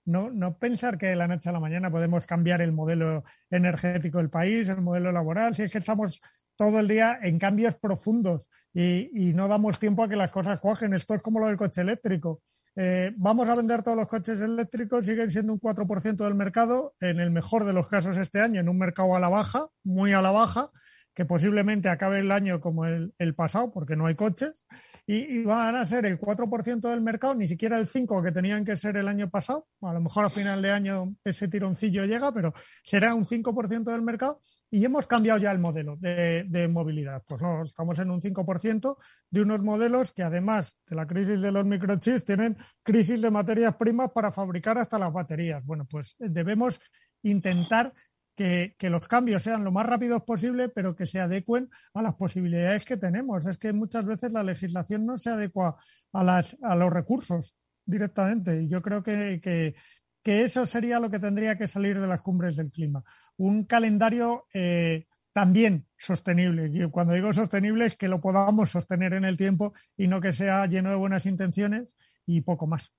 no, 0.06 0.30
no, 0.30 0.58
pensar 0.58 1.00
que 1.00 1.08
de 1.08 1.16
la 1.16 1.28
noche 1.28 1.50
a 1.50 1.52
la 1.52 1.60
mañana 1.60 1.90
podemos 1.90 2.28
cambiar 2.28 2.62
el 2.62 2.72
modelo 2.72 3.24
energético 3.50 4.20
del 4.20 4.30
país, 4.30 4.70
el 4.70 4.82
modelo 4.82 5.12
laboral, 5.12 5.56
si 5.56 5.64
es 5.64 5.72
que 5.72 5.80
estamos 5.80 6.22
todo 6.56 6.80
el 6.80 6.88
día 6.88 7.20
en 7.22 7.40
cambios 7.40 7.76
profundos 7.76 8.48
y, 8.74 9.34
no 9.34 9.48
damos 9.48 9.80
tiempo 9.80 10.04
a 10.04 10.10
que 10.10 10.16
las 10.16 10.32
cosas 10.32 10.60
cogen. 10.60 10.94
Esto 10.94 11.16
es 11.16 11.22
como 11.22 11.40
lo 11.40 11.48
del 11.48 11.58
coche 11.58 11.82
eléctrico. 11.82 12.42
Eh, 12.78 13.14
vamos 13.16 13.48
a 13.48 13.56
vender 13.56 13.84
todos 13.84 13.98
los 13.98 14.08
coches 14.08 14.42
eléctricos, 14.42 15.06
siguen 15.06 15.32
siendo 15.32 15.54
un 15.54 15.60
4% 15.60 16.24
del 16.26 16.36
mercado, 16.36 16.94
en 17.00 17.20
el 17.20 17.32
mejor 17.32 17.64
de 17.64 17.72
los 17.72 17.88
casos 17.88 18.18
este 18.18 18.42
año, 18.42 18.60
en 18.60 18.68
un 18.68 18.78
mercado 18.78 19.16
a 19.16 19.20
la 19.20 19.30
baja, 19.30 19.68
muy 19.84 20.12
a 20.12 20.22
la 20.22 20.32
baja, 20.32 20.72
que 21.14 21.24
posiblemente 21.24 21.88
acabe 21.88 22.20
el 22.20 22.32
año 22.32 22.60
como 22.60 22.86
el, 22.86 23.14
pasado, 23.36 23.72
porque 23.72 23.96
no 23.96 24.08
hay 24.08 24.16
coches, 24.16 24.66
y, 25.08 25.16
y, 25.16 25.44
van 25.44 25.76
a 25.76 25.86
ser 25.86 26.06
el 26.06 26.20
4% 26.20 26.90
del 26.90 27.00
mercado, 27.00 27.36
ni 27.36 27.48
siquiera 27.48 27.78
el 27.78 27.88
5% 27.88 28.24
que 28.24 28.32
tenían 28.34 28.66
que 28.66 28.76
ser 28.76 28.98
el 28.98 29.08
año 29.08 29.30
pasado. 29.30 29.68
A 29.82 29.94
lo 29.94 30.02
mejor 30.02 30.26
a 30.26 30.30
final 30.30 30.62
de 30.62 30.72
año 30.72 31.16
ese 31.24 31.48
tironcillo 31.48 32.06
llega, 32.06 32.34
pero 32.34 32.54
será 32.84 33.14
un 33.14 33.24
5% 33.24 33.92
del 33.92 34.02
mercado 34.02 34.42
y 34.72 34.84
hemos 34.84 35.08
cambiado 35.08 35.40
ya 35.40 35.52
el 35.52 35.60
modelo 35.60 35.96
de, 35.98 36.68
movilidad. 36.70 37.24
Pues 37.28 37.42
no, 37.42 37.64
estamos 37.64 37.98
en 38.00 38.12
un 38.12 38.22
5% 38.22 38.98
de 39.30 39.42
unos 39.42 39.62
modelos 39.62 40.14
que 40.14 40.24
además 40.24 40.80
de 40.88 40.96
la 40.96 41.08
crisis 41.08 41.40
de 41.42 41.52
los 41.52 41.66
microchips 41.66 42.26
tienen 42.26 42.58
crisis 42.84 43.22
de 43.22 43.32
materias 43.32 43.76
primas 43.76 44.12
para 44.12 44.32
fabricar 44.32 44.78
hasta 44.78 45.00
las 45.00 45.14
baterías. 45.14 45.64
Bueno, 45.66 45.86
pues 45.90 46.16
debemos 46.20 46.82
intentar 47.24 47.94
que, 48.36 48.76
los 48.82 49.08
cambios 49.08 49.44
sean 49.44 49.64
lo 49.64 49.72
más 49.72 49.86
rápidos 49.86 50.24
posible, 50.24 50.70
pero 50.70 50.96
que 50.96 51.06
se 51.06 51.20
adecuen 51.20 51.70
a 51.94 52.02
las 52.02 52.16
posibilidades 52.16 52.86
que 52.86 52.98
tenemos. 52.98 53.48
Es 53.48 53.58
que 53.58 53.72
muchas 53.72 54.06
veces 54.06 54.34
la 54.34 54.44
legislación 54.44 55.06
no 55.06 55.18
se 55.18 55.30
adecua 55.30 55.78
a, 56.12 56.24
las, 56.24 56.58
a 56.62 56.76
los 56.76 56.92
recursos 56.92 57.56
directamente. 57.86 58.64
Y 58.64 58.68
yo 58.68 58.82
creo 58.82 59.02
que, 59.02 59.40
que 59.42 60.42
eso 60.42 60.66
sería 60.66 61.00
lo 61.00 61.10
que 61.10 61.20
tendría 61.20 61.58
que 61.58 61.68
salir 61.68 62.02
de 62.02 62.08
las 62.08 62.22
cumbres 62.22 62.58
del 62.58 62.72
clima 62.72 63.04
un 63.38 63.66
calendario 63.66 64.48
eh, 64.54 65.06
también 65.34 65.86
sostenible. 65.98 66.70
Y 66.74 66.90
cuando 66.90 67.14
digo 67.14 67.34
sostenible 67.34 67.86
es 67.86 67.98
que 67.98 68.08
lo 68.08 68.22
podamos 68.22 68.72
sostener 68.72 69.14
en 69.14 69.26
el 69.26 69.38
tiempo 69.38 69.74
y 69.98 70.08
no 70.08 70.22
que 70.22 70.32
sea 70.32 70.66
lleno 70.68 70.90
de 70.90 70.96
buenas 70.96 71.26
intenciones 71.26 71.96
y 72.26 72.42
poco 72.42 72.68
más. 72.68 72.94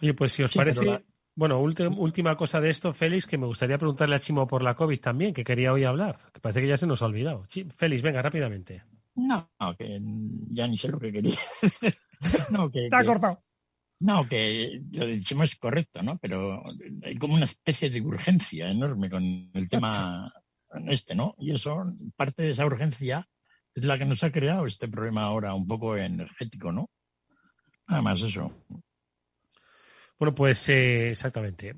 Oye, 0.00 0.14
pues 0.14 0.32
si 0.32 0.42
os 0.42 0.52
parece, 0.52 1.04
bueno, 1.34 1.60
última 1.60 2.36
cosa 2.36 2.60
de 2.60 2.70
esto, 2.70 2.92
Félix, 2.92 3.26
que 3.26 3.38
me 3.38 3.46
gustaría 3.46 3.78
preguntarle 3.78 4.16
a 4.16 4.18
Chimo 4.18 4.46
por 4.46 4.62
la 4.62 4.74
COVID 4.74 5.00
también, 5.00 5.32
que 5.32 5.44
quería 5.44 5.72
hoy 5.72 5.84
hablar, 5.84 6.18
que 6.32 6.40
parece 6.40 6.60
que 6.60 6.68
ya 6.68 6.76
se 6.76 6.86
nos 6.86 7.00
ha 7.02 7.06
olvidado. 7.06 7.46
Félix, 7.76 8.02
venga, 8.02 8.20
rápidamente. 8.20 8.82
No, 9.14 9.48
que 9.78 10.00
ya 10.50 10.66
ni 10.66 10.76
sé 10.76 10.88
lo 10.88 10.98
que 10.98 11.12
quería. 11.12 11.34
no, 12.50 12.70
que, 12.70 12.86
Está 12.86 13.04
cortado. 13.04 13.42
No, 14.02 14.28
que 14.28 14.82
lo 14.90 15.06
decimos 15.06 15.52
es 15.52 15.58
correcto, 15.58 16.02
¿no? 16.02 16.18
Pero 16.18 16.60
hay 17.04 17.16
como 17.16 17.34
una 17.34 17.44
especie 17.44 17.88
de 17.88 18.00
urgencia 18.00 18.68
enorme 18.68 19.08
con 19.08 19.48
el 19.54 19.68
tema 19.68 20.24
este, 20.86 21.14
¿no? 21.14 21.36
Y 21.38 21.54
eso, 21.54 21.84
parte 22.16 22.42
de 22.42 22.50
esa 22.50 22.66
urgencia 22.66 23.24
es 23.74 23.84
la 23.84 23.98
que 23.98 24.04
nos 24.04 24.24
ha 24.24 24.32
creado 24.32 24.66
este 24.66 24.88
problema 24.88 25.22
ahora 25.22 25.54
un 25.54 25.68
poco 25.68 25.96
energético, 25.96 26.72
¿no? 26.72 26.90
Nada 27.88 28.02
más 28.02 28.22
eso. 28.22 28.64
Bueno, 30.18 30.34
pues 30.34 30.68
eh, 30.68 31.12
exactamente. 31.12 31.76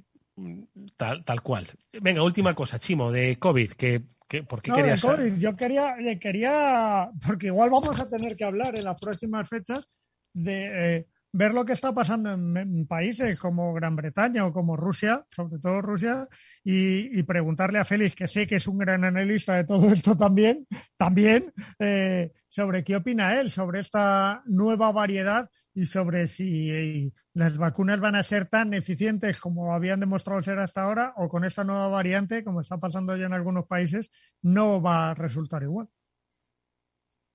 Tal, 0.96 1.24
tal 1.26 1.42
cual. 1.42 1.68
Venga, 1.92 2.22
última 2.22 2.54
cosa, 2.54 2.78
Chimo, 2.78 3.12
de 3.12 3.38
COVID, 3.38 3.72
que, 3.72 4.00
¿por 4.48 4.62
qué 4.62 4.72
querías 4.72 5.02
COVID, 5.02 5.36
Yo 5.36 5.52
quería, 5.52 5.94
quería, 6.18 7.10
porque 7.26 7.48
igual 7.48 7.68
vamos 7.68 8.00
a 8.00 8.08
tener 8.08 8.34
que 8.34 8.44
hablar 8.44 8.78
en 8.78 8.84
las 8.84 8.98
próximas 8.98 9.46
fechas 9.46 9.86
de 10.32 10.96
eh, 10.96 11.06
ver 11.34 11.52
lo 11.52 11.64
que 11.64 11.72
está 11.72 11.92
pasando 11.92 12.32
en, 12.32 12.86
países 12.86 13.40
como 13.40 13.74
Gran 13.74 13.96
Bretaña 13.96 14.46
o 14.46 14.52
como 14.52 14.76
Rusia, 14.76 15.26
sobre 15.30 15.58
todo 15.58 15.82
Rusia, 15.82 16.28
y, 16.62 17.22
preguntarle 17.24 17.80
a 17.80 17.84
Félix, 17.84 18.14
que 18.14 18.28
sé 18.28 18.46
que 18.46 18.56
es 18.56 18.68
un 18.68 18.78
gran 18.78 19.02
analista 19.02 19.56
de 19.56 19.64
todo 19.64 19.88
esto 19.92 20.16
también, 20.16 20.64
también 20.96 21.52
eh, 21.80 22.30
sobre 22.48 22.84
qué 22.84 22.96
opina 22.96 23.40
él 23.40 23.50
sobre 23.50 23.80
esta 23.80 24.42
nueva 24.46 24.92
variedad 24.92 25.50
y 25.74 25.86
sobre 25.86 26.28
si 26.28 27.12
las 27.32 27.58
vacunas 27.58 27.98
van 27.98 28.14
a 28.14 28.22
ser 28.22 28.46
tan 28.46 28.72
eficientes 28.72 29.40
como 29.40 29.74
habían 29.74 29.98
demostrado 29.98 30.40
ser 30.40 30.60
hasta 30.60 30.84
ahora 30.84 31.14
o 31.16 31.28
con 31.28 31.44
esta 31.44 31.64
nueva 31.64 31.88
variante, 31.88 32.44
como 32.44 32.60
está 32.60 32.78
pasando 32.78 33.16
ya 33.16 33.26
en 33.26 33.32
algunos 33.32 33.66
países, 33.66 34.08
no 34.40 34.80
va 34.80 35.10
a 35.10 35.14
resultar 35.14 35.64
igual. 35.64 35.88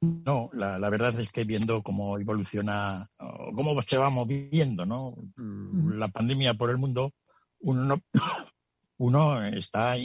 No, 0.02 0.50
la, 0.54 0.90
verdad 0.90 1.18
es 1.20 1.30
que 1.30 1.44
viendo 1.44 1.84
cómo 1.84 2.18
evoluciona, 2.18 3.10
cómo 3.18 3.82
se 3.82 3.98
va 3.98 4.10
moviendo, 4.10 4.86
¿no? 4.86 5.14
La 5.36 6.08
pandemia 6.08 6.54
por 6.54 6.70
el 6.70 6.78
mundo, 6.78 7.14
uno, 7.60 7.98
uno 8.98 9.44
está 9.44 9.96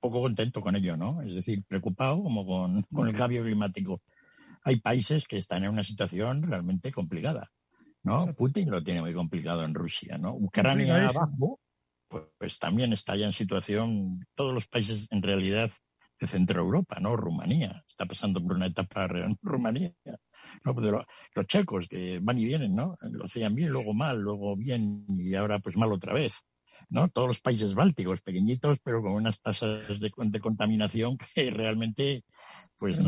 poco 0.00 0.22
contento 0.22 0.60
con 0.60 0.74
ello, 0.74 0.96
¿no? 0.96 1.22
Es 1.22 1.34
decir, 1.34 1.62
preocupado 1.68 2.20
como 2.22 2.44
con, 2.44 3.06
el 3.06 3.14
cambio 3.14 3.44
climático. 3.44 4.02
Hay 4.64 4.80
países 4.80 5.24
que 5.28 5.38
están 5.38 5.62
en 5.62 5.70
una 5.70 5.84
situación 5.84 6.42
realmente 6.42 6.90
complicada, 6.90 7.52
¿no? 8.02 8.34
Putin 8.34 8.70
lo 8.70 8.82
tiene 8.82 9.02
muy 9.02 9.14
complicado 9.14 9.62
en 9.64 9.74
Rusia, 9.74 10.18
¿no? 10.18 10.34
Ucrania 10.34 11.10
abajo, 11.10 11.60
pues, 12.08 12.24
pues 12.38 12.58
también 12.58 12.92
está 12.92 13.14
ya 13.14 13.26
en 13.26 13.32
situación, 13.32 14.26
todos 14.34 14.52
los 14.52 14.66
países 14.66 15.06
en 15.12 15.22
realidad 15.22 15.70
de 16.24 16.28
Centro 16.28 16.60
Europa, 16.60 16.98
¿no? 17.00 17.16
Rumanía. 17.16 17.84
Está 17.86 18.06
pasando 18.06 18.42
por 18.42 18.56
una 18.56 18.66
etapa 18.66 19.06
real 19.06 19.36
Rumanía. 19.42 19.92
¿no? 20.64 20.74
Los 21.34 21.46
checos 21.46 21.86
que 21.86 22.18
van 22.22 22.38
y 22.38 22.46
vienen, 22.46 22.74
¿no? 22.74 22.96
Lo 23.10 23.24
hacían 23.24 23.54
bien, 23.54 23.70
luego 23.70 23.92
mal, 23.92 24.20
luego 24.20 24.56
bien 24.56 25.04
y 25.08 25.34
ahora 25.34 25.58
pues 25.58 25.76
mal 25.76 25.92
otra 25.92 26.14
vez. 26.14 26.34
¿no? 26.88 27.08
Todos 27.08 27.28
los 27.28 27.40
países 27.40 27.74
bálticos, 27.74 28.22
pequeñitos, 28.22 28.78
pero 28.82 29.02
con 29.02 29.12
unas 29.12 29.40
tasas 29.40 30.00
de, 30.00 30.40
contaminación 30.40 31.18
que 31.34 31.50
realmente, 31.50 32.24
pues, 32.78 33.00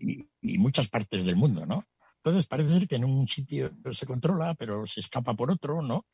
y, 0.00 0.28
y, 0.40 0.58
muchas 0.58 0.88
partes 0.88 1.24
del 1.24 1.36
mundo, 1.36 1.64
¿no? 1.66 1.82
Entonces 2.16 2.46
parece 2.46 2.70
ser 2.70 2.88
que 2.88 2.96
en 2.96 3.04
un 3.04 3.28
sitio 3.28 3.70
se 3.92 4.06
controla, 4.06 4.54
pero 4.54 4.86
se 4.86 5.00
escapa 5.00 5.34
por 5.34 5.50
otro, 5.50 5.82
¿no? 5.82 6.04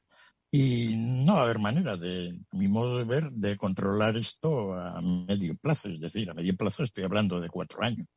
Y 0.53 0.97
no 1.25 1.35
va 1.35 1.41
a 1.41 1.43
haber 1.45 1.61
manera 1.61 1.97
de, 1.97 2.37
a 2.51 2.57
mi 2.57 2.67
modo 2.67 2.99
de 2.99 3.05
ver, 3.05 3.31
de 3.31 3.57
controlar 3.57 4.17
esto 4.17 4.75
a 4.75 5.01
medio 5.01 5.57
plazo. 5.57 5.89
Es 5.89 6.01
decir, 6.01 6.29
a 6.29 6.35
medio 6.35 6.57
plazo 6.57 6.83
estoy 6.83 7.05
hablando 7.05 7.41
de 7.41 7.49
cuatro 7.49 7.83
años. 7.85 8.09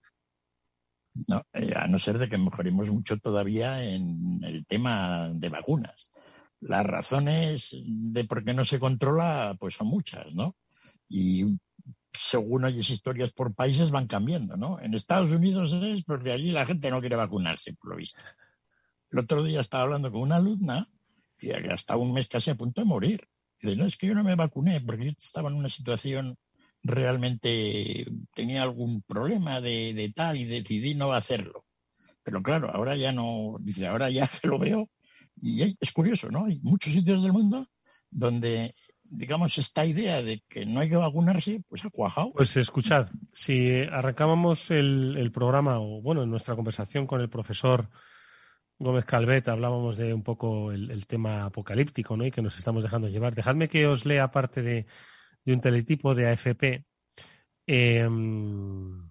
¿no? 1.28 1.44
Eh, 1.54 1.74
a 1.76 1.88
no 1.88 2.00
ser 2.00 2.18
de 2.18 2.30
que 2.30 2.38
mejoremos 2.38 2.90
mucho 2.90 3.18
todavía 3.18 3.84
en 3.84 4.40
el 4.44 4.66
tema 4.66 5.30
de 5.30 5.50
vacunas. 5.50 6.12
Las 6.60 6.86
razones 6.86 7.76
de 7.86 8.24
por 8.26 8.44
qué 8.44 8.54
no 8.54 8.66
se 8.66 8.80
controla, 8.80 9.56
pues 9.60 9.76
son 9.76 9.88
muchas, 9.88 10.34
¿no? 10.34 10.56
Y 11.10 11.46
según 12.12 12.66
hay 12.66 12.80
historias 12.80 13.32
por 13.32 13.54
países 13.54 13.92
van 13.92 14.08
cambiando, 14.08 14.56
¿no? 14.56 14.80
En 14.80 14.94
Estados 14.94 15.32
Unidos 15.32 15.72
es 15.84 16.04
porque 16.04 16.32
allí 16.32 16.52
la 16.52 16.66
gente 16.66 16.90
no 16.90 17.02
quiere 17.02 17.16
vacunarse, 17.16 17.74
por 17.74 17.92
lo 17.92 17.98
visto. 17.98 18.20
El 19.12 19.20
otro 19.20 19.44
día 19.44 19.60
estaba 19.60 19.84
hablando 19.84 20.12
con 20.12 20.22
una 20.22 20.38
alumna 20.38 20.88
y 21.44 21.52
hasta 21.70 21.98
un 21.98 22.14
mes 22.14 22.28
casi 22.28 22.50
a 22.50 22.56
punto 22.56 22.82
de 22.82 22.86
morir. 22.86 23.28
Y 23.62 23.68
dice, 23.68 23.78
no, 23.78 23.86
es 23.86 23.98
que 23.98 24.08
yo 24.08 24.16
no 24.16 24.24
me 24.24 24.36
vacuné 24.36 24.82
porque 24.82 25.06
yo 25.06 25.12
estaba 25.18 25.50
en 25.50 25.56
una 25.56 25.70
situación 25.70 26.36
realmente, 26.82 28.06
tenía 28.36 28.64
algún 28.64 29.02
problema 29.04 29.62
de, 29.62 29.94
de 29.94 30.12
tal 30.14 30.38
y 30.38 30.46
decidí 30.46 30.96
no 30.96 31.14
hacerlo. 31.14 31.66
Pero 32.24 32.42
claro, 32.42 32.70
ahora 32.74 32.96
ya 32.96 33.12
no, 33.12 33.58
dice, 33.60 33.88
ahora 33.88 34.10
ya 34.10 34.30
lo 34.44 34.60
veo. 34.60 34.90
Y 35.36 35.64
es 35.80 35.92
curioso, 35.92 36.30
¿no? 36.30 36.46
Hay 36.46 36.60
muchos 36.62 36.94
sitios 36.94 37.22
del 37.24 37.34
mundo 37.34 37.66
donde 38.12 38.72
digamos, 39.16 39.58
esta 39.58 39.86
idea 39.86 40.22
de 40.22 40.44
que 40.50 40.66
no 40.66 40.80
hay 40.80 40.90
que 40.90 40.96
vacunarse, 40.96 41.62
pues 41.70 41.84
ha 41.86 41.90
cuajado. 41.90 42.32
Pues 42.34 42.56
escuchad, 42.58 43.10
si 43.32 43.82
arrancábamos 43.92 44.72
el, 44.72 45.18
el 45.18 45.32
programa, 45.32 45.80
o 45.80 46.02
bueno, 46.02 46.24
en 46.24 46.30
nuestra 46.30 46.56
conversación 46.56 47.08
con 47.08 47.22
el 47.22 47.30
profesor 47.30 47.90
Gómez 48.84 49.06
Calvet 49.06 49.48
hablábamos 49.48 49.98
de 49.98 50.14
un 50.14 50.24
poco 50.24 50.72
el, 50.72 51.08
tema 51.08 51.46
apocalíptico, 51.46 52.18
¿no? 52.18 52.26
Y 52.26 52.32
que 52.32 52.42
nos 52.42 52.58
estamos 52.58 52.84
dejando 52.84 53.08
llevar. 53.08 53.34
Dejadme 53.34 53.70
que 53.70 53.88
os 53.88 54.06
lea 54.06 54.30
parte 54.30 54.62
de, 54.62 54.86
un 55.46 55.62
teletipo 55.62 56.14
de 56.14 56.30
AFP 56.30 56.86
em, 57.66 59.10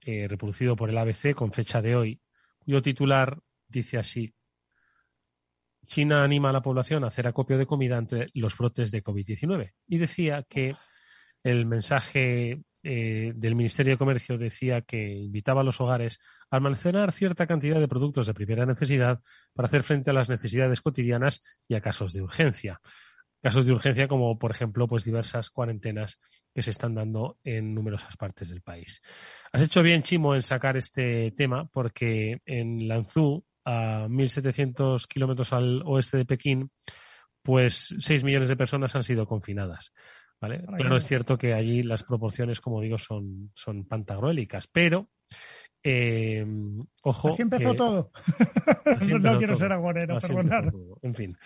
eh, 0.00 0.26
reproducido 0.28 0.76
por 0.76 0.90
el 0.90 0.98
ABC 0.98 1.34
con 1.34 1.52
fecha 1.52 1.80
de 1.80 1.96
hoy, 1.96 2.20
cuyo 2.58 2.82
titular 2.82 3.38
dice 3.68 3.98
así: 3.98 4.34
China 5.86 6.24
anima 6.24 6.50
a 6.50 6.52
la 6.52 6.62
población 6.62 7.04
a 7.04 7.06
hacer 7.06 7.28
acopio 7.28 7.56
de 7.56 7.66
comida 7.66 7.96
ante 7.96 8.26
los 8.34 8.56
brotes 8.56 8.90
de 8.90 9.02
COVID-19. 9.02 9.74
Y 9.86 9.98
decía 9.98 10.44
que 10.48 10.74
el 11.42 11.66
mensaje 11.66 12.62
eh, 12.90 13.32
del 13.36 13.54
Ministerio 13.54 13.92
de 13.92 13.98
Comercio 13.98 14.38
decía 14.38 14.80
que 14.80 15.12
invitaba 15.12 15.60
a 15.60 15.64
los 15.64 15.78
hogares 15.78 16.18
a 16.50 16.56
almacenar 16.56 17.12
cierta 17.12 17.46
cantidad 17.46 17.78
de 17.78 17.86
productos 17.86 18.26
de 18.26 18.32
primera 18.32 18.64
necesidad 18.64 19.20
para 19.52 19.66
hacer 19.66 19.82
frente 19.82 20.08
a 20.08 20.14
las 20.14 20.30
necesidades 20.30 20.80
cotidianas 20.80 21.42
y 21.68 21.74
a 21.74 21.82
casos 21.82 22.14
de 22.14 22.22
urgencia. 22.22 22.80
Casos 23.42 23.66
de 23.66 23.72
urgencia 23.72 24.08
como, 24.08 24.38
por 24.38 24.52
ejemplo, 24.52 24.88
pues 24.88 25.04
diversas 25.04 25.50
cuarentenas 25.50 26.18
que 26.54 26.62
se 26.62 26.70
están 26.70 26.94
dando 26.94 27.36
en 27.44 27.74
numerosas 27.74 28.16
partes 28.16 28.48
del 28.48 28.62
país. 28.62 29.02
Has 29.52 29.60
hecho 29.60 29.82
bien, 29.82 30.02
Chimo, 30.02 30.34
en 30.34 30.42
sacar 30.42 30.78
este 30.78 31.32
tema 31.32 31.68
porque 31.70 32.40
en 32.46 32.88
Lanzhou 32.88 33.44
a 33.66 34.08
1.700 34.08 35.06
kilómetros 35.06 35.52
al 35.52 35.82
oeste 35.84 36.16
de 36.16 36.24
Pekín, 36.24 36.70
pues 37.42 37.94
6 37.98 38.24
millones 38.24 38.48
de 38.48 38.56
personas 38.56 38.96
han 38.96 39.04
sido 39.04 39.26
confinadas. 39.26 39.92
¿Vale? 40.40 40.62
Pero 40.76 40.96
es 40.96 41.06
cierto 41.06 41.36
que 41.38 41.54
allí 41.54 41.82
las 41.82 42.02
proporciones, 42.02 42.60
como 42.60 42.80
digo, 42.80 42.98
son, 42.98 43.50
son 43.54 43.84
pantagruélicas. 43.84 44.66
Pero, 44.66 45.08
eh, 45.82 46.44
ojo. 47.02 47.28
Así 47.28 47.42
empezó 47.42 47.74
todo. 47.74 48.10
no 49.20 49.38
quiero 49.38 49.56
ser 49.56 49.72
agonero, 49.72 50.18
perdonar. 50.18 50.72
En 51.02 51.14
fin. 51.14 51.36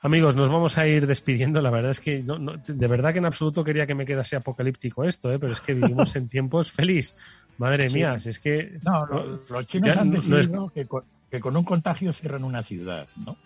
Amigos, 0.00 0.34
nos 0.34 0.48
vamos 0.48 0.78
a 0.78 0.86
ir 0.86 1.06
despidiendo. 1.06 1.60
La 1.60 1.70
verdad 1.70 1.90
es 1.92 2.00
que 2.00 2.22
no, 2.22 2.38
de 2.38 2.86
verdad 2.86 3.12
que 3.12 3.18
en 3.18 3.26
absoluto 3.26 3.64
quería 3.64 3.86
que 3.86 3.94
me 3.94 4.06
quedase 4.06 4.36
apocalíptico 4.36 5.04
esto, 5.04 5.32
¿eh? 5.32 5.38
pero 5.38 5.52
es 5.52 5.60
que 5.60 5.74
vivimos 5.74 6.16
en 6.16 6.28
tiempos 6.28 6.72
feliz. 6.72 7.14
Madre 7.58 7.90
mía, 7.90 8.16
es 8.24 8.38
que. 8.38 8.78
No, 8.82 9.40
los 9.48 9.66
chinos 9.66 9.96
han 9.96 10.10
decidido 10.10 10.68
que 10.68 10.86
que 11.30 11.40
con 11.40 11.56
un 11.56 11.64
contagio 11.64 12.12
cierran 12.12 12.44
una 12.44 12.62
ciudad, 12.62 13.08
¿no? 13.16 13.38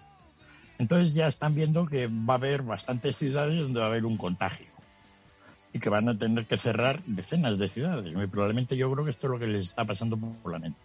Entonces 0.78 1.14
ya 1.14 1.28
están 1.28 1.54
viendo 1.54 1.86
que 1.86 2.08
va 2.08 2.34
a 2.34 2.36
haber 2.36 2.62
bastantes 2.62 3.16
ciudades 3.16 3.56
donde 3.56 3.78
va 3.78 3.86
a 3.86 3.88
haber 3.88 4.04
un 4.04 4.16
contagio 4.16 4.66
y 5.76 5.78
que 5.78 5.90
van 5.90 6.08
a 6.08 6.18
tener 6.18 6.46
que 6.46 6.56
cerrar 6.56 7.02
decenas 7.04 7.58
de 7.58 7.68
ciudades. 7.68 8.12
Muy 8.14 8.26
probablemente 8.26 8.78
yo 8.78 8.90
creo 8.90 9.04
que 9.04 9.10
esto 9.10 9.26
es 9.26 9.30
lo 9.30 9.38
que 9.38 9.46
les 9.46 9.66
está 9.68 9.84
pasando 9.84 10.16
por 10.16 10.50
la 10.50 10.58
mente. 10.58 10.82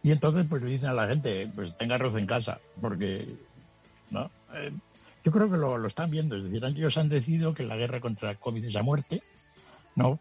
Y 0.00 0.12
entonces 0.12 0.46
pues 0.48 0.62
le 0.62 0.70
dicen 0.70 0.90
a 0.90 0.94
la 0.94 1.08
gente, 1.08 1.50
pues 1.52 1.76
tenga 1.76 1.96
arroz 1.96 2.16
en 2.16 2.26
casa, 2.26 2.60
porque, 2.80 3.36
¿no? 4.10 4.30
Eh, 4.54 4.72
yo 5.24 5.32
creo 5.32 5.50
que 5.50 5.56
lo, 5.56 5.76
lo, 5.76 5.88
están 5.88 6.10
viendo, 6.10 6.36
es 6.36 6.44
decir, 6.44 6.64
ellos 6.64 6.96
han 6.98 7.08
decidido 7.08 7.52
que 7.52 7.64
la 7.64 7.76
guerra 7.76 8.00
contra 8.00 8.36
COVID 8.36 8.64
es 8.64 8.74
la 8.74 8.84
muerte, 8.84 9.22
¿no? 9.96 10.20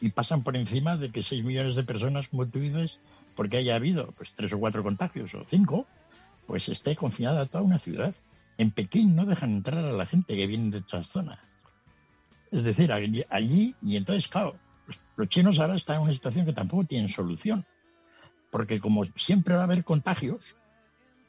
Y 0.00 0.10
pasan 0.10 0.42
por 0.42 0.56
encima 0.56 0.98
de 0.98 1.10
que 1.10 1.22
6 1.22 1.44
millones 1.44 1.76
de 1.76 1.84
personas, 1.84 2.28
como 2.28 2.46
tú 2.46 2.58
dices, 2.58 2.98
porque 3.34 3.56
haya 3.56 3.76
habido 3.76 4.12
pues 4.12 4.34
tres 4.34 4.52
o 4.52 4.58
cuatro 4.58 4.82
contagios 4.82 5.34
o 5.34 5.44
cinco, 5.48 5.86
pues 6.46 6.68
esté 6.68 6.94
confinada 6.94 7.46
toda 7.46 7.64
una 7.64 7.78
ciudad. 7.78 8.14
En 8.58 8.70
Pekín 8.70 9.16
no 9.16 9.24
dejan 9.24 9.52
entrar 9.52 9.84
a 9.84 9.92
la 9.92 10.06
gente 10.06 10.36
que 10.36 10.46
viene 10.46 10.70
de 10.70 10.78
otras 10.78 11.08
zonas. 11.08 11.38
Es 12.50 12.64
decir, 12.64 12.92
allí, 12.92 13.74
y 13.82 13.96
entonces, 13.96 14.28
claro, 14.28 14.56
los 15.16 15.28
chinos 15.28 15.58
ahora 15.58 15.76
están 15.76 15.96
en 15.96 16.02
una 16.02 16.12
situación 16.12 16.46
que 16.46 16.52
tampoco 16.52 16.84
tienen 16.84 17.10
solución. 17.10 17.66
Porque 18.50 18.80
como 18.80 19.04
siempre 19.04 19.54
va 19.54 19.62
a 19.62 19.64
haber 19.64 19.84
contagios, 19.84 20.56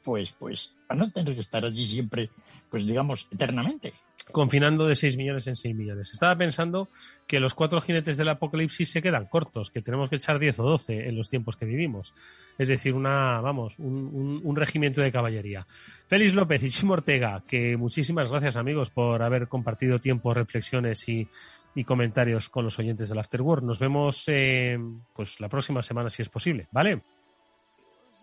pues, 0.04 0.32
pues 0.32 0.74
van 0.88 1.02
a 1.02 1.10
tener 1.10 1.34
que 1.34 1.40
estar 1.40 1.64
allí 1.64 1.86
siempre, 1.86 2.30
pues 2.70 2.86
digamos, 2.86 3.28
eternamente 3.30 3.92
confinando 4.30 4.86
de 4.86 4.94
6 4.94 5.16
millones 5.16 5.46
en 5.46 5.56
6 5.56 5.74
millones. 5.74 6.12
Estaba 6.12 6.34
pensando 6.36 6.88
que 7.26 7.40
los 7.40 7.54
cuatro 7.54 7.80
jinetes 7.80 8.16
del 8.16 8.28
apocalipsis 8.28 8.90
se 8.90 9.02
quedan 9.02 9.26
cortos, 9.26 9.70
que 9.70 9.82
tenemos 9.82 10.08
que 10.10 10.16
echar 10.16 10.38
10 10.38 10.60
o 10.60 10.62
12 10.64 11.08
en 11.08 11.16
los 11.16 11.28
tiempos 11.28 11.56
que 11.56 11.66
vivimos. 11.66 12.14
Es 12.58 12.68
decir, 12.68 12.94
una, 12.94 13.40
vamos, 13.40 13.78
un, 13.78 14.56
regimiento 14.56 15.00
de 15.00 15.12
caballería. 15.12 15.66
Félix 16.06 16.34
López 16.34 16.62
y 16.62 16.70
Chimo 16.70 16.94
Ortega, 16.94 17.42
que 17.46 17.76
muchísimas 17.76 18.28
gracias 18.28 18.56
amigos 18.56 18.90
por 18.90 19.22
haber 19.22 19.48
compartido 19.48 19.98
tiempo, 19.98 20.34
reflexiones 20.34 21.08
y, 21.08 21.28
comentarios 21.86 22.50
con 22.50 22.64
los 22.64 22.78
oyentes 22.78 23.08
del 23.08 23.18
Afterworld. 23.18 23.64
Nos 23.64 23.78
vemos 23.78 24.24
eh, 24.26 24.78
pues 25.14 25.40
la 25.40 25.48
próxima 25.48 25.82
semana 25.82 26.10
si 26.10 26.20
es 26.20 26.28
posible, 26.28 26.68
¿vale? 26.72 27.00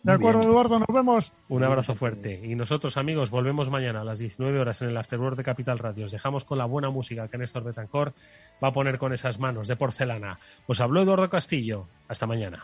De 0.08 0.14
acuerdo, 0.14 0.42
Eduardo, 0.42 0.80
nos 0.80 0.88
vemos. 0.88 1.34
Un 1.50 1.66
abrazo 1.66 1.94
fuerte. 1.94 2.40
Y 2.42 2.56
nosotros, 2.56 2.96
amigos, 2.96 3.30
volvemos 3.30 3.70
mañana 3.70 4.00
a 4.00 4.04
las 4.06 4.20
19 4.20 4.58
horas 4.58 4.82
en 4.82 4.88
el 4.88 4.96
Afterworld 4.96 5.36
de 5.36 5.44
Capital 5.44 5.80
Radio. 5.80 6.06
Os 6.06 6.14
dejamos 6.14 6.46
con 6.46 6.58
la 6.58 6.64
buena 6.64 6.90
música 6.90 7.28
que 7.28 7.38
Néstor 7.38 7.66
Betancor 7.66 8.14
va 8.64 8.70
a 8.70 8.72
poner 8.72 9.00
con 9.00 9.12
esas 9.12 9.38
manos 9.38 9.68
de 9.68 9.76
porcelana. 9.76 10.40
Os 10.66 10.80
habló 10.80 11.02
Eduardo 11.02 11.30
Castillo. 11.30 11.88
Hasta 12.08 12.26
mañana. 12.26 12.64